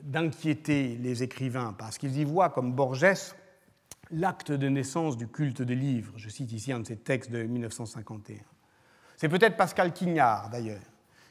d'inquiéter 0.00 0.96
les 0.96 1.22
écrivains 1.22 1.74
parce 1.78 1.98
qu'ils 1.98 2.16
y 2.16 2.24
voient, 2.24 2.48
comme 2.48 2.72
Borges, 2.72 3.34
l'acte 4.10 4.52
de 4.52 4.68
naissance 4.70 5.18
du 5.18 5.28
culte 5.28 5.60
des 5.60 5.74
livres. 5.74 6.14
Je 6.16 6.30
cite 6.30 6.50
ici 6.50 6.72
un 6.72 6.80
de 6.80 6.86
ses 6.86 6.96
textes 6.96 7.30
de 7.30 7.42
1951. 7.42 8.38
C'est 9.18 9.28
peut-être 9.28 9.58
Pascal 9.58 9.92
Quignard, 9.92 10.48
d'ailleurs, 10.48 10.80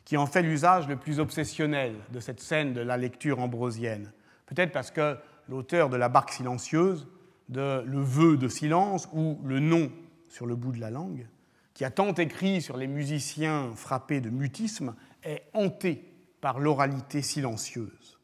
qui 0.05 0.15
en 0.15 0.27
fait 0.27 0.43
l'usage 0.43 0.87
le 0.87 0.95
plus 0.95 1.19
obsessionnel 1.19 1.95
de 2.13 2.19
cette 2.19 2.39
scène 2.39 2.73
de 2.73 2.81
la 2.81 2.95
lecture 2.95 3.39
ambrosienne. 3.39 4.11
Peut-être 4.45 4.71
parce 4.71 4.91
que 4.91 5.17
l'auteur 5.49 5.89
de 5.89 5.97
La 5.97 6.07
barque 6.07 6.33
silencieuse, 6.33 7.07
de 7.49 7.81
Le 7.83 7.99
vœu 7.99 8.37
de 8.37 8.47
silence 8.47 9.09
ou 9.11 9.39
Le 9.43 9.59
nom 9.59 9.91
sur 10.29 10.45
le 10.45 10.55
bout 10.55 10.71
de 10.71 10.79
la 10.79 10.91
langue, 10.91 11.25
qui 11.73 11.83
a 11.83 11.89
tant 11.89 12.13
écrit 12.13 12.61
sur 12.61 12.77
les 12.77 12.87
musiciens 12.87 13.71
frappés 13.75 14.21
de 14.21 14.29
mutisme, 14.29 14.95
est 15.27 15.43
hanté 15.53 16.03
par 16.41 16.59
l'oralité 16.59 17.21
silencieuse. 17.21 18.19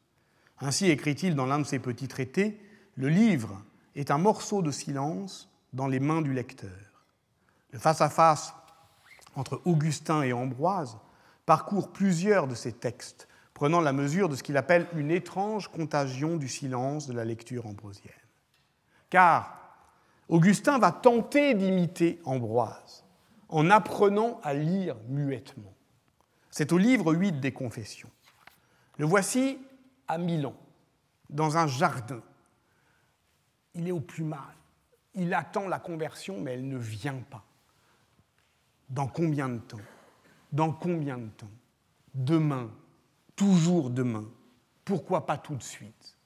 Ainsi 0.60 0.90
écrit-il 0.90 1.34
dans 1.34 1.46
l'un 1.46 1.58
de 1.58 1.64
ses 1.64 1.78
petits 1.78 2.08
traités, 2.08 2.58
le 2.96 3.08
livre 3.08 3.62
est 3.94 4.10
un 4.10 4.18
morceau 4.18 4.62
de 4.62 4.70
silence 4.70 5.50
dans 5.72 5.86
les 5.86 6.00
mains 6.00 6.22
du 6.22 6.32
lecteur. 6.32 6.70
Le 7.70 7.78
face-à-face 7.78 8.54
entre 9.36 9.60
Augustin 9.64 10.22
et 10.22 10.32
Ambroise 10.32 10.96
parcourt 11.44 11.92
plusieurs 11.92 12.46
de 12.46 12.54
ces 12.54 12.72
textes, 12.72 13.28
prenant 13.52 13.80
la 13.80 13.92
mesure 13.92 14.28
de 14.28 14.36
ce 14.36 14.42
qu'il 14.42 14.56
appelle 14.56 14.86
une 14.94 15.10
étrange 15.10 15.68
contagion 15.68 16.36
du 16.36 16.48
silence 16.48 17.06
de 17.06 17.12
la 17.12 17.24
lecture 17.24 17.66
ambrosienne. 17.66 18.12
Car 19.10 19.60
Augustin 20.28 20.78
va 20.78 20.92
tenter 20.92 21.54
d'imiter 21.54 22.20
Ambroise 22.24 23.04
en 23.48 23.70
apprenant 23.70 24.40
à 24.42 24.54
lire 24.54 24.96
muettement. 25.08 25.74
C'est 26.56 26.70
au 26.70 26.78
livre 26.78 27.12
8 27.12 27.40
des 27.40 27.50
Confessions. 27.50 28.12
Le 28.98 29.06
voici 29.06 29.58
à 30.06 30.18
Milan, 30.18 30.54
dans 31.28 31.56
un 31.56 31.66
jardin. 31.66 32.22
Il 33.74 33.88
est 33.88 33.90
au 33.90 33.98
plus 33.98 34.22
mal. 34.22 34.54
Il 35.14 35.34
attend 35.34 35.66
la 35.66 35.80
conversion, 35.80 36.40
mais 36.40 36.52
elle 36.52 36.68
ne 36.68 36.78
vient 36.78 37.18
pas. 37.28 37.44
Dans 38.88 39.08
combien 39.08 39.48
de 39.48 39.58
temps? 39.58 39.80
Dans 40.52 40.70
combien 40.70 41.18
de 41.18 41.26
temps? 41.26 41.50
Demain, 42.14 42.70
toujours 43.34 43.90
demain. 43.90 44.30
Pourquoi 44.84 45.26
pas 45.26 45.38
tout 45.38 45.56
de 45.56 45.62
suite? 45.64 46.16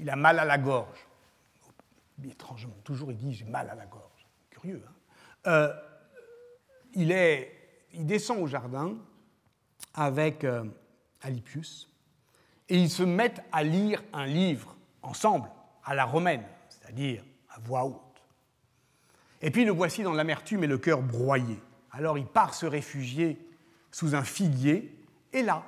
Il 0.00 0.10
a 0.10 0.16
mal 0.16 0.40
à 0.40 0.44
la 0.44 0.58
gorge. 0.58 1.06
Étrangement, 2.24 2.74
toujours 2.82 3.12
il 3.12 3.16
dit 3.16 3.32
j'ai 3.32 3.44
mal 3.44 3.70
à 3.70 3.76
la 3.76 3.86
gorge. 3.86 4.26
Curieux. 4.50 4.82
Hein 4.84 4.94
euh, 5.46 5.72
il, 6.94 8.06
descend 8.06 8.40
au 8.40 8.48
jardin, 8.48 8.96
avec 9.96 10.44
euh, 10.44 10.64
Alipius, 11.22 11.90
et 12.68 12.78
ils 12.78 12.90
se 12.90 13.02
mettent 13.02 13.42
à 13.50 13.64
lire 13.64 14.02
un 14.12 14.26
livre 14.26 14.76
ensemble, 15.02 15.48
à 15.84 15.94
la 15.94 16.04
romaine, 16.04 16.44
c'est-à-dire 16.68 17.24
à 17.48 17.58
voix 17.60 17.84
haute. 17.84 18.02
Et 19.40 19.50
puis 19.50 19.64
le 19.64 19.72
voici 19.72 20.02
dans 20.02 20.12
l'amertume 20.12 20.64
et 20.64 20.66
le 20.66 20.78
cœur 20.78 21.02
broyé. 21.02 21.60
Alors 21.90 22.18
il 22.18 22.26
part 22.26 22.54
se 22.54 22.66
réfugier 22.66 23.38
sous 23.90 24.14
un 24.14 24.22
figuier, 24.22 24.94
et 25.32 25.42
là, 25.42 25.64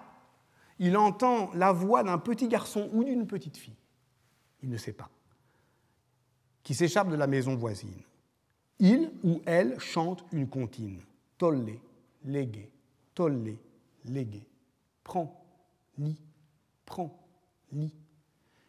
il 0.79 0.97
entend 0.97 1.51
la 1.55 1.73
voix 1.73 2.03
d'un 2.03 2.19
petit 2.19 2.49
garçon 2.49 2.89
ou 2.93 3.05
d'une 3.05 3.27
petite 3.27 3.57
fille, 3.57 3.77
il 4.63 4.69
ne 4.69 4.77
sait 4.77 4.93
pas, 4.93 5.09
qui 6.63 6.75
s'échappe 6.75 7.09
de 7.09 7.17
la 7.17 7.27
maison 7.27 7.57
voisine. 7.57 8.03
Il 8.79 9.11
ou 9.25 9.43
elle 9.45 9.81
chante 9.81 10.25
une 10.31 10.49
comptine, 10.49 11.01
tolle, 11.37 11.65
légué, 12.25 12.71
tolle, 13.15 13.57
légué. 14.05 14.47
Prends, 15.05 15.45
lis, 15.99 16.21
prends, 16.85 17.19
lis. 17.73 17.95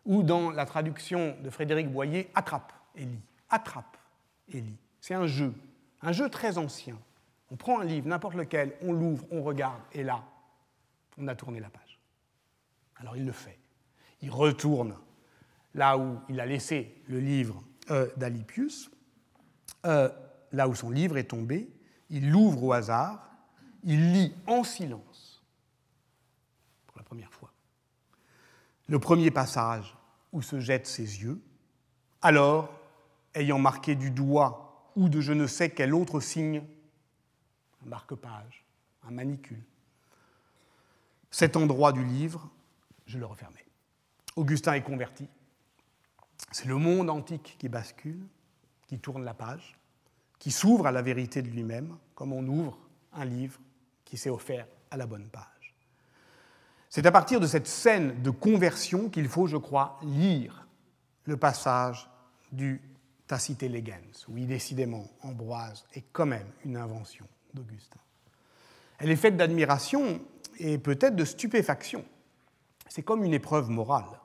Ou 0.06 0.24
dans 0.24 0.52
la 0.52 0.66
traduction 0.66 1.38
de 1.42 1.50
Frédéric 1.50 1.92
Boyer, 1.92 2.30
attrape 2.36 2.74
et 2.96 3.06
lis. 3.06 3.22
Attrape 3.50 3.98
et 4.50 4.62
lis. 4.62 4.78
C'est 5.02 5.14
un 5.14 5.28
jeu, 5.28 5.54
un 6.02 6.12
jeu 6.12 6.30
très 6.30 6.58
ancien. 6.58 6.98
On 7.52 7.56
prend 7.56 7.80
un 7.80 7.84
livre, 7.84 8.08
n'importe 8.08 8.36
lequel, 8.36 8.76
on 8.82 8.94
l'ouvre, 8.94 9.26
on 9.32 9.42
regarde, 9.42 9.82
et 9.92 10.04
là, 10.04 10.24
on 11.18 11.28
a 11.28 11.36
tourné 11.36 11.60
la 11.60 11.70
page. 11.70 12.00
Alors 12.98 13.18
il 13.18 13.26
le 13.26 13.32
fait. 13.32 13.58
Il 14.22 14.32
retourne 14.32 14.96
là 15.74 15.98
où 15.98 16.20
il 16.30 16.40
a 16.40 16.46
laissé 16.46 17.02
le 17.08 17.20
livre 17.20 17.64
euh, 17.90 18.10
d'Alipius, 18.18 18.92
euh, 19.86 20.10
là 20.52 20.68
où 20.68 20.76
son 20.76 20.90
livre 20.90 21.18
est 21.18 21.30
tombé, 21.30 21.70
il 22.10 22.30
l'ouvre 22.30 22.64
au 22.64 22.74
hasard, 22.74 23.30
il 23.84 24.12
lit 24.14 24.34
en 24.48 24.64
silence 24.64 25.09
première 27.10 27.34
fois. 27.34 27.52
Le 28.88 29.00
premier 29.00 29.32
passage 29.32 29.98
où 30.32 30.44
se 30.44 30.60
jettent 30.60 30.86
ses 30.86 31.24
yeux, 31.24 31.42
alors, 32.22 32.70
ayant 33.34 33.58
marqué 33.58 33.96
du 33.96 34.12
doigt 34.12 34.92
ou 34.96 35.10
de 35.10 35.20
je 35.20 35.34
ne 35.34 35.48
sais 35.48 35.72
quel 35.72 35.96
autre 35.96 36.20
signe, 36.20 36.62
un 37.84 37.90
marque-page, 37.90 38.64
un 39.08 39.12
manicule. 39.12 39.64
Cet 41.32 41.56
endroit 41.56 41.94
du 41.94 42.04
livre, 42.04 42.48
je 43.08 43.18
le 43.18 43.26
refermais. 43.26 43.66
Augustin 44.36 44.74
est 44.74 44.84
converti. 44.84 45.28
C'est 46.52 46.68
le 46.68 46.76
monde 46.76 47.10
antique 47.10 47.56
qui 47.58 47.70
bascule, 47.70 48.24
qui 48.86 49.00
tourne 49.00 49.24
la 49.24 49.34
page, 49.34 49.80
qui 50.38 50.52
s'ouvre 50.52 50.86
à 50.86 50.92
la 50.92 51.02
vérité 51.02 51.42
de 51.42 51.50
lui-même, 51.50 51.98
comme 52.14 52.34
on 52.34 52.46
ouvre 52.46 52.78
un 53.14 53.26
livre 53.26 53.60
qui 54.06 54.16
s'est 54.16 54.30
offert 54.30 54.68
à 54.92 54.98
la 54.98 55.08
bonne 55.08 55.28
page. 55.30 55.59
C'est 56.90 57.06
à 57.06 57.12
partir 57.12 57.40
de 57.40 57.46
cette 57.46 57.68
scène 57.68 58.20
de 58.24 58.32
conversion 58.32 59.10
qu'il 59.10 59.28
faut, 59.28 59.46
je 59.46 59.58
crois, 59.58 60.00
lire 60.02 60.68
le 61.26 61.38
passage 61.38 62.10
du 62.52 62.82
Tacite 63.28 63.62
Legens. 63.62 64.26
Oui, 64.28 64.46
décidément, 64.48 65.06
Ambroise 65.22 65.86
est 65.94 66.06
quand 66.12 66.26
même 66.26 66.48
une 66.66 66.78
invention 66.78 67.28
d'Augustin. 67.54 68.00
Elle 68.98 69.12
est 69.12 69.16
faite 69.16 69.38
d'admiration 69.38 70.20
et 70.58 70.80
peut-être 70.80 71.16
de 71.16 71.26
stupéfaction. 71.26 72.04
C'est 72.88 73.04
comme 73.04 73.24
une 73.24 73.36
épreuve 73.36 73.70
morale. 73.70 74.20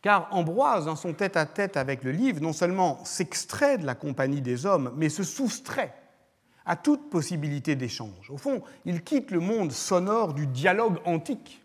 Car 0.00 0.28
Ambroise, 0.32 0.86
dans 0.86 0.96
son 0.96 1.12
tête-à-tête 1.12 1.76
avec 1.76 2.04
le 2.04 2.10
livre, 2.10 2.40
non 2.40 2.54
seulement 2.54 3.04
s'extrait 3.04 3.76
de 3.76 3.84
la 3.84 3.94
compagnie 3.94 4.40
des 4.40 4.64
hommes, 4.64 4.94
mais 4.96 5.10
se 5.10 5.22
soustrait 5.22 5.94
à 6.64 6.74
toute 6.74 7.10
possibilité 7.10 7.76
d'échange. 7.76 8.30
Au 8.30 8.38
fond, 8.38 8.62
il 8.86 9.04
quitte 9.04 9.30
le 9.30 9.40
monde 9.40 9.72
sonore 9.72 10.32
du 10.32 10.46
dialogue 10.46 10.98
antique 11.04 11.61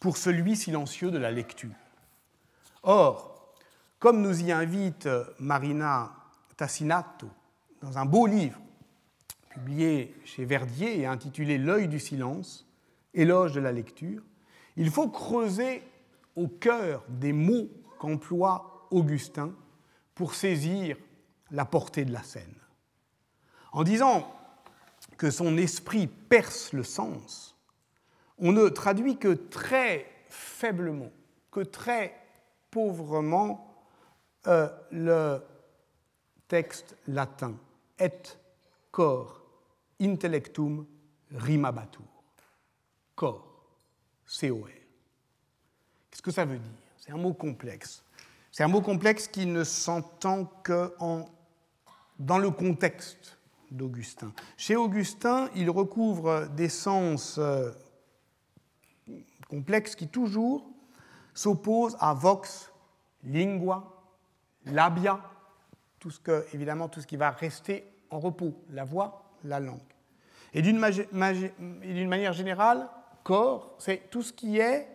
pour 0.00 0.16
celui 0.16 0.56
silencieux 0.56 1.10
de 1.10 1.18
la 1.18 1.30
lecture. 1.30 1.70
Or, 2.82 3.54
comme 3.98 4.22
nous 4.22 4.42
y 4.42 4.50
invite 4.50 5.08
Marina 5.38 6.10
Tassinato 6.56 7.28
dans 7.82 7.98
un 7.98 8.06
beau 8.06 8.26
livre 8.26 8.58
publié 9.50 10.14
chez 10.24 10.44
Verdier 10.44 11.00
et 11.00 11.06
intitulé 11.06 11.58
L'œil 11.58 11.88
du 11.88 12.00
silence, 12.00 12.66
éloge 13.12 13.52
de 13.52 13.60
la 13.60 13.72
lecture, 13.72 14.22
il 14.76 14.90
faut 14.90 15.08
creuser 15.08 15.82
au 16.36 16.48
cœur 16.48 17.04
des 17.08 17.32
mots 17.32 17.68
qu'emploie 17.98 18.86
Augustin 18.90 19.52
pour 20.14 20.34
saisir 20.34 20.96
la 21.50 21.64
portée 21.64 22.04
de 22.04 22.12
la 22.12 22.22
scène. 22.22 22.54
En 23.72 23.84
disant 23.84 24.32
que 25.16 25.30
son 25.30 25.58
esprit 25.58 26.06
perce 26.06 26.72
le 26.72 26.84
sens, 26.84 27.56
on 28.40 28.52
ne 28.52 28.68
traduit 28.68 29.18
que 29.18 29.34
très 29.34 30.06
faiblement, 30.28 31.10
que 31.50 31.60
très 31.60 32.14
pauvrement 32.70 33.84
euh, 34.46 34.68
le 34.90 35.40
texte 36.48 36.96
latin 37.06 37.54
et 37.98 38.10
cor 38.90 39.42
intellectum 40.00 40.86
rimabatur. 41.34 42.02
Cor, 43.14 43.46
C-O-R. 44.26 44.68
Qu'est-ce 46.10 46.22
que 46.22 46.30
ça 46.30 46.44
veut 46.44 46.58
dire? 46.58 46.70
C'est 46.96 47.12
un 47.12 47.18
mot 47.18 47.34
complexe. 47.34 48.02
C'est 48.50 48.64
un 48.64 48.68
mot 48.68 48.80
complexe 48.80 49.28
qui 49.28 49.46
ne 49.46 49.62
s'entend 49.62 50.46
que 50.64 50.92
dans 52.18 52.38
le 52.38 52.50
contexte 52.50 53.38
d'Augustin. 53.70 54.32
Chez 54.56 54.74
Augustin, 54.74 55.48
il 55.54 55.70
recouvre 55.70 56.48
des 56.48 56.68
sens 56.68 57.38
complexes 59.50 59.96
qui 59.96 60.08
toujours 60.08 60.70
s'opposent 61.34 61.96
à 62.00 62.14
vox, 62.14 62.72
lingua, 63.24 63.84
labia, 64.64 65.20
tout 65.98 66.10
ce 66.10 66.20
que, 66.20 66.46
évidemment 66.54 66.88
tout 66.88 67.00
ce 67.00 67.06
qui 67.06 67.16
va 67.16 67.30
rester 67.30 67.84
en 68.10 68.20
repos, 68.20 68.54
la 68.70 68.84
voix, 68.84 69.24
la 69.44 69.60
langue. 69.60 69.78
Et 70.54 70.62
d'une 70.62 70.78
manière 70.78 72.32
générale, 72.32 72.88
corps, 73.22 73.74
c'est 73.78 74.08
tout 74.10 74.22
ce 74.22 74.32
qui 74.32 74.58
est 74.58 74.88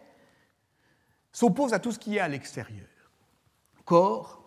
s'oppose 1.31 1.73
à 1.73 1.79
tout 1.79 1.91
ce 1.91 1.99
qui 1.99 2.15
est 2.15 2.19
à 2.19 2.27
l'extérieur. 2.27 2.87
Corps, 3.83 4.41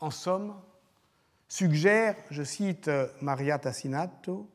en 0.00 0.10
somme, 0.10 0.54
suggère, 1.48 2.16
je 2.30 2.42
cite 2.42 2.88
euh, 2.88 3.08
Maria 3.20 3.58
Tassinato, 3.58 4.48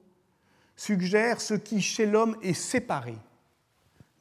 suggère 0.75 1.41
ce 1.41 1.53
qui 1.53 1.81
chez 1.81 2.05
l'homme 2.05 2.37
est 2.41 2.53
séparé 2.53 3.15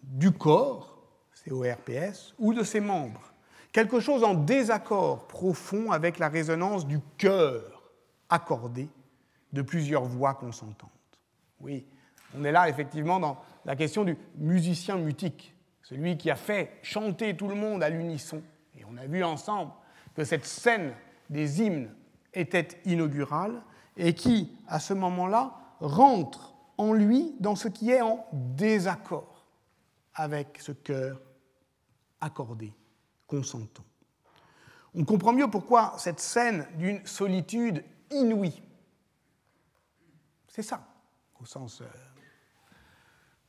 du 0.02 0.32
corps, 0.32 0.98
C-O-R-P-S, 1.32 2.34
ou 2.38 2.54
de 2.54 2.62
ses 2.62 2.80
membres, 2.80 3.32
quelque 3.72 4.00
chose 4.00 4.24
en 4.24 4.34
désaccord 4.34 5.26
profond 5.26 5.90
avec 5.90 6.18
la 6.18 6.28
résonance 6.28 6.86
du 6.86 7.00
cœur 7.16 7.82
accordé 8.28 8.88
de 9.52 9.62
plusieurs 9.62 10.04
voix 10.04 10.34
consentantes. 10.34 10.90
Oui, 11.60 11.86
on 12.36 12.44
est 12.44 12.52
là 12.52 12.68
effectivement 12.68 13.20
dans 13.20 13.38
la 13.64 13.76
question 13.76 14.04
du 14.04 14.16
musicien 14.36 14.96
mutique, 14.96 15.54
celui 15.82 16.16
qui 16.16 16.30
a 16.30 16.36
fait 16.36 16.78
chanter 16.82 17.36
tout 17.36 17.48
le 17.48 17.54
monde 17.54 17.82
à 17.82 17.88
l'unisson. 17.88 18.42
Et 18.76 18.84
on 18.90 18.96
a 18.96 19.06
vu 19.06 19.22
ensemble 19.22 19.72
que 20.14 20.24
cette 20.24 20.46
scène 20.46 20.92
des 21.30 21.62
hymnes 21.62 21.90
était 22.34 22.68
inaugurale 22.84 23.62
et 23.96 24.14
qui, 24.14 24.58
à 24.66 24.80
ce 24.80 24.94
moment-là, 24.94 25.54
rentre 25.80 26.54
en 26.78 26.92
lui 26.92 27.34
dans 27.40 27.56
ce 27.56 27.68
qui 27.68 27.90
est 27.90 28.00
en 28.00 28.24
désaccord 28.32 29.31
avec 30.14 30.58
ce 30.60 30.72
cœur 30.72 31.20
accordé, 32.20 32.72
consentant. 33.26 33.84
On 34.94 35.04
comprend 35.04 35.32
mieux 35.32 35.48
pourquoi 35.48 35.94
cette 35.98 36.20
scène 36.20 36.66
d'une 36.76 37.04
solitude 37.06 37.82
inouïe, 38.10 38.62
c'est 40.52 40.62
ça, 40.62 40.86
au 41.40 41.46
sens 41.46 41.80
euh, 41.80 41.86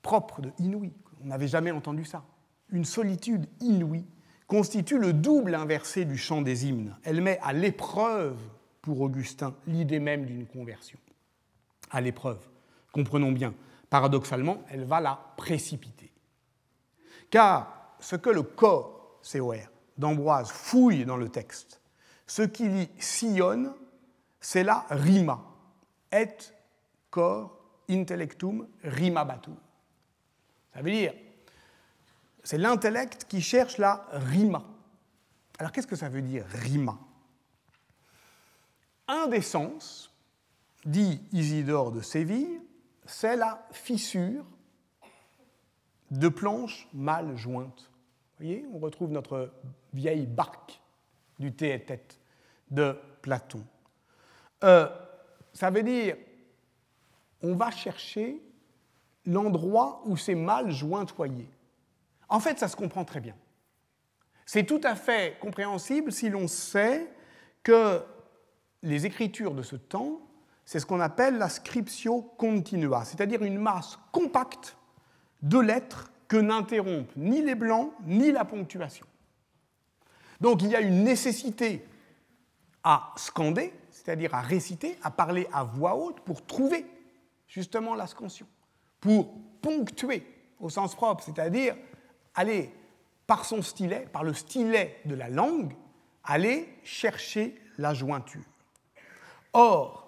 propre 0.01 0.39
de 0.39 0.51
inouï, 0.59 0.93
on 1.21 1.27
n'avait 1.27 1.49
jamais 1.49 1.71
entendu 1.71 2.05
ça. 2.05 2.23
Une 2.69 2.85
solitude 2.85 3.45
inouïe 3.59 4.05
constitue 4.47 4.97
le 4.97 5.11
double 5.11 5.53
inversé 5.55 6.05
du 6.05 6.17
chant 6.17 6.41
des 6.41 6.65
hymnes. 6.65 6.95
Elle 7.03 7.19
met 7.19 7.39
à 7.41 7.51
l'épreuve, 7.51 8.37
pour 8.81 9.01
Augustin, 9.01 9.53
l'idée 9.67 9.99
même 9.99 10.25
d'une 10.25 10.45
conversion. 10.45 10.97
À 11.91 11.99
l'épreuve. 11.99 12.39
Comprenons 12.93 13.33
bien, 13.33 13.53
paradoxalement, 13.89 14.63
elle 14.69 14.85
va 14.85 15.01
la 15.01 15.19
précipiter. 15.35 16.12
Car 17.33 17.95
ce 17.99 18.15
que 18.15 18.29
le 18.29 18.43
corps, 18.43 19.19
COR, 19.23 19.55
d'Ambroise 19.97 20.51
fouille 20.51 21.03
dans 21.03 21.17
le 21.17 21.29
texte, 21.29 21.81
ce 22.27 22.43
qu'il 22.43 22.79
y 22.79 22.89
sillonne, 22.99 23.73
c'est 24.39 24.63
la 24.63 24.85
rima. 24.91 25.43
Et 26.11 26.27
cor 27.09 27.57
intellectum 27.89 28.67
rimabatur. 28.83 29.55
Ça 30.75 30.83
veut 30.83 30.91
dire, 30.91 31.15
c'est 32.43 32.59
l'intellect 32.59 33.25
qui 33.27 33.41
cherche 33.41 33.79
la 33.79 34.05
rima. 34.11 34.63
Alors 35.57 35.71
qu'est-ce 35.71 35.87
que 35.87 35.95
ça 35.95 36.09
veut 36.09 36.21
dire 36.21 36.45
rima? 36.45 36.99
Un 39.07 39.25
des 39.25 39.41
sens, 39.41 40.13
dit 40.85 41.19
Isidore 41.31 41.93
de 41.93 42.01
Séville, 42.01 42.61
c'est 43.07 43.35
la 43.35 43.67
fissure 43.71 44.45
de 46.13 46.27
planches 46.29 46.87
mal 46.93 47.35
jointes. 47.35 47.89
Vous 48.37 48.45
voyez, 48.45 48.65
on 48.73 48.79
retrouve 48.79 49.11
notre 49.11 49.51
vieille 49.93 50.27
barque 50.27 50.79
du 51.39 51.51
thé 51.53 51.73
et 51.73 51.83
tête 51.83 52.19
de 52.69 52.95
Platon. 53.21 53.63
Euh, 54.63 54.87
ça 55.53 55.71
veut 55.71 55.83
dire, 55.83 56.15
on 57.41 57.55
va 57.55 57.71
chercher 57.71 58.41
l'endroit 59.25 60.01
où 60.05 60.15
c'est 60.15 60.35
mal 60.35 60.71
jointoyé. 60.71 61.49
En 62.29 62.39
fait, 62.39 62.59
ça 62.59 62.67
se 62.67 62.75
comprend 62.75 63.05
très 63.05 63.19
bien. 63.19 63.35
C'est 64.45 64.65
tout 64.65 64.81
à 64.83 64.95
fait 64.95 65.39
compréhensible 65.39 66.11
si 66.11 66.29
l'on 66.29 66.47
sait 66.47 67.11
que 67.63 68.01
les 68.83 69.05
écritures 69.05 69.55
de 69.55 69.63
ce 69.63 69.75
temps, 69.75 70.21
c'est 70.65 70.79
ce 70.79 70.85
qu'on 70.85 70.99
appelle 70.99 71.37
la 71.37 71.49
scriptio 71.49 72.21
continua, 72.37 73.03
c'est-à-dire 73.03 73.41
une 73.41 73.57
masse 73.57 73.97
compacte 74.11 74.77
de 75.43 75.59
lettres 75.59 76.11
que 76.27 76.37
n'interrompent 76.37 77.15
ni 77.15 77.41
les 77.41 77.55
blancs 77.55 77.91
ni 78.05 78.31
la 78.31 78.43
ponctuation. 78.43 79.05
Donc 80.41 80.63
il 80.63 80.69
y 80.69 80.75
a 80.75 80.81
une 80.81 81.03
nécessité 81.03 81.85
à 82.83 83.13
scander, 83.15 83.71
c'est-à-dire 83.91 84.33
à 84.33 84.41
réciter, 84.41 84.97
à 85.03 85.11
parler 85.11 85.47
à 85.53 85.63
voix 85.63 85.95
haute 85.95 86.19
pour 86.21 86.45
trouver 86.45 86.85
justement 87.47 87.93
la 87.93 88.07
scansion 88.07 88.47
pour 89.03 89.33
ponctuer 89.61 90.25
au 90.61 90.69
sens 90.69 90.95
propre, 90.95 91.25
c'est-à-dire 91.25 91.75
aller 92.35 92.73
par 93.27 93.43
son 93.43 93.61
stylet, 93.61 94.07
par 94.13 94.23
le 94.23 94.33
stylet 94.33 95.01
de 95.03 95.13
la 95.13 95.27
langue, 95.27 95.73
aller 96.23 96.79
chercher 96.83 97.59
la 97.77 97.93
jointure. 97.93 98.45
Or, 99.51 100.02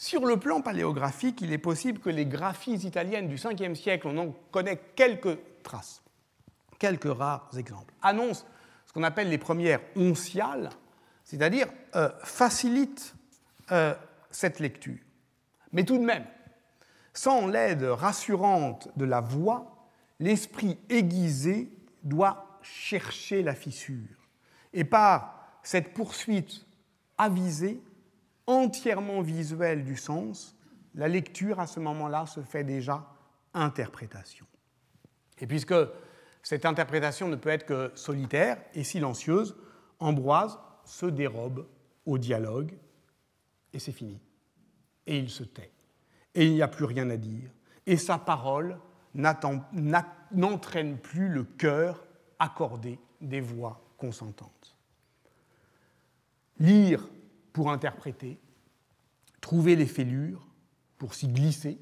sur 0.00 0.24
le 0.24 0.38
plan 0.38 0.62
paléographique, 0.62 1.42
il 1.42 1.52
est 1.52 1.58
possible 1.58 1.98
que 1.98 2.08
les 2.08 2.24
graphies 2.24 2.86
italiennes 2.86 3.28
du 3.28 3.36
5e 3.36 3.74
siècle, 3.74 4.08
on 4.08 4.16
en 4.16 4.34
connaît 4.50 4.80
quelques 4.96 5.38
traces, 5.62 6.02
quelques 6.78 7.14
rares 7.14 7.50
exemples, 7.58 7.92
annoncent 8.00 8.46
ce 8.86 8.94
qu'on 8.94 9.02
appelle 9.02 9.28
les 9.28 9.36
premières 9.36 9.82
onciales, 9.96 10.70
c'est-à-dire 11.22 11.66
euh, 11.96 12.08
facilitent 12.24 13.14
euh, 13.72 13.94
cette 14.30 14.58
lecture. 14.58 14.96
Mais 15.72 15.84
tout 15.84 15.98
de 15.98 16.04
même, 16.04 16.24
sans 17.12 17.46
l'aide 17.46 17.82
rassurante 17.82 18.88
de 18.96 19.04
la 19.04 19.20
voix, 19.20 19.86
l'esprit 20.18 20.78
aiguisé 20.88 21.70
doit 22.04 22.58
chercher 22.62 23.42
la 23.42 23.54
fissure. 23.54 24.16
Et 24.72 24.84
par 24.84 25.58
cette 25.62 25.92
poursuite 25.92 26.64
avisée, 27.18 27.82
entièrement 28.50 29.22
visuelle 29.22 29.84
du 29.84 29.96
sens, 29.96 30.56
la 30.94 31.06
lecture 31.06 31.60
à 31.60 31.66
ce 31.66 31.78
moment-là 31.78 32.26
se 32.26 32.40
fait 32.40 32.64
déjà 32.64 33.06
interprétation. 33.54 34.44
Et 35.38 35.46
puisque 35.46 35.74
cette 36.42 36.66
interprétation 36.66 37.28
ne 37.28 37.36
peut 37.36 37.50
être 37.50 37.64
que 37.64 37.92
solitaire 37.94 38.58
et 38.74 38.84
silencieuse, 38.84 39.56
Ambroise 40.00 40.58
se 40.84 41.06
dérobe 41.06 41.66
au 42.06 42.18
dialogue 42.18 42.72
et 43.72 43.78
c'est 43.78 43.92
fini. 43.92 44.18
Et 45.06 45.18
il 45.18 45.30
se 45.30 45.44
tait. 45.44 45.70
Et 46.34 46.46
il 46.46 46.54
n'y 46.54 46.62
a 46.62 46.68
plus 46.68 46.86
rien 46.86 47.08
à 47.10 47.16
dire. 47.16 47.50
Et 47.86 47.96
sa 47.96 48.18
parole 48.18 48.78
n'entraîne 49.14 50.98
plus 50.98 51.28
le 51.28 51.44
cœur 51.44 52.04
accordé 52.38 52.98
des 53.20 53.40
voix 53.40 53.80
consentantes. 53.98 54.76
Lire 56.58 57.06
pour 57.60 57.70
interpréter, 57.70 58.40
trouver 59.42 59.76
les 59.76 59.84
fêlures 59.84 60.48
pour 60.96 61.12
s'y 61.12 61.28
glisser, 61.28 61.78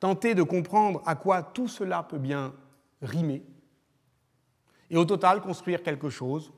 tenter 0.00 0.34
de 0.34 0.42
comprendre 0.42 1.02
à 1.04 1.14
quoi 1.14 1.42
tout 1.42 1.68
cela 1.68 2.02
peut 2.02 2.16
bien 2.16 2.54
rimer, 3.02 3.44
et 4.88 4.96
au 4.96 5.04
total 5.04 5.42
construire 5.42 5.82
quelque 5.82 6.08
chose, 6.08 6.54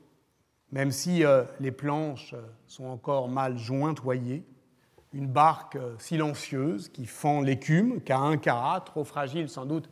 même 0.71 0.91
si 0.91 1.25
euh, 1.25 1.43
les 1.59 1.73
planches 1.73 2.33
sont 2.67 2.85
encore 2.85 3.27
mal 3.27 3.57
jointoyées, 3.57 4.45
une 5.11 5.27
barque 5.27 5.75
euh, 5.75 5.97
silencieuse 5.99 6.87
qui 6.87 7.05
fend 7.05 7.41
l'écume, 7.41 7.99
qu'à 7.99 8.19
un 8.19 8.37
carat, 8.37 8.79
trop 8.79 9.03
fragile 9.03 9.49
sans 9.49 9.65
doute 9.65 9.89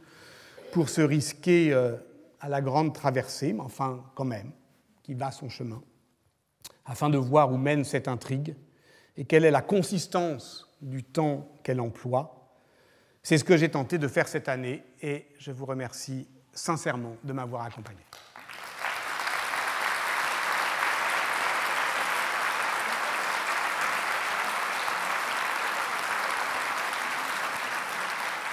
pour 0.72 0.88
se 0.88 1.02
risquer 1.02 1.74
euh, 1.74 1.98
à 2.40 2.48
la 2.48 2.62
grande 2.62 2.96
traversée, 2.96 3.52
mais 3.52 3.64
enfin 3.64 4.02
quand 4.16 4.24
même, 4.24 4.54
qui 5.02 5.14
va 5.14 5.30
son 5.32 5.50
chemin, 5.50 5.84
afin 6.86 7.10
de 7.10 7.18
voir 7.18 7.52
où 7.52 7.58
mène 7.58 7.84
cette 7.84 8.08
intrigue 8.08 8.56
et 9.18 9.26
quelle 9.26 9.46
est 9.46 9.52
la 9.52 9.62
consistance 9.62 10.68
du 10.82 11.04
temps 11.04 11.52
qu'elle 11.64 11.80
emploie. 11.80 12.50
C'est 13.22 13.38
ce 13.38 13.44
que 13.44 13.58
j'ai 13.58 13.70
tenté 13.70 13.98
de 13.98 14.08
faire 14.08 14.28
cette 14.28 14.50
année 14.50 14.84
et 15.02 15.28
je 15.38 15.52
vous 15.52 15.66
remercie 15.66 16.28
sincèrement 16.52 17.16
de 17.24 17.34
m'avoir 17.34 17.64
accompagné. 17.64 18.02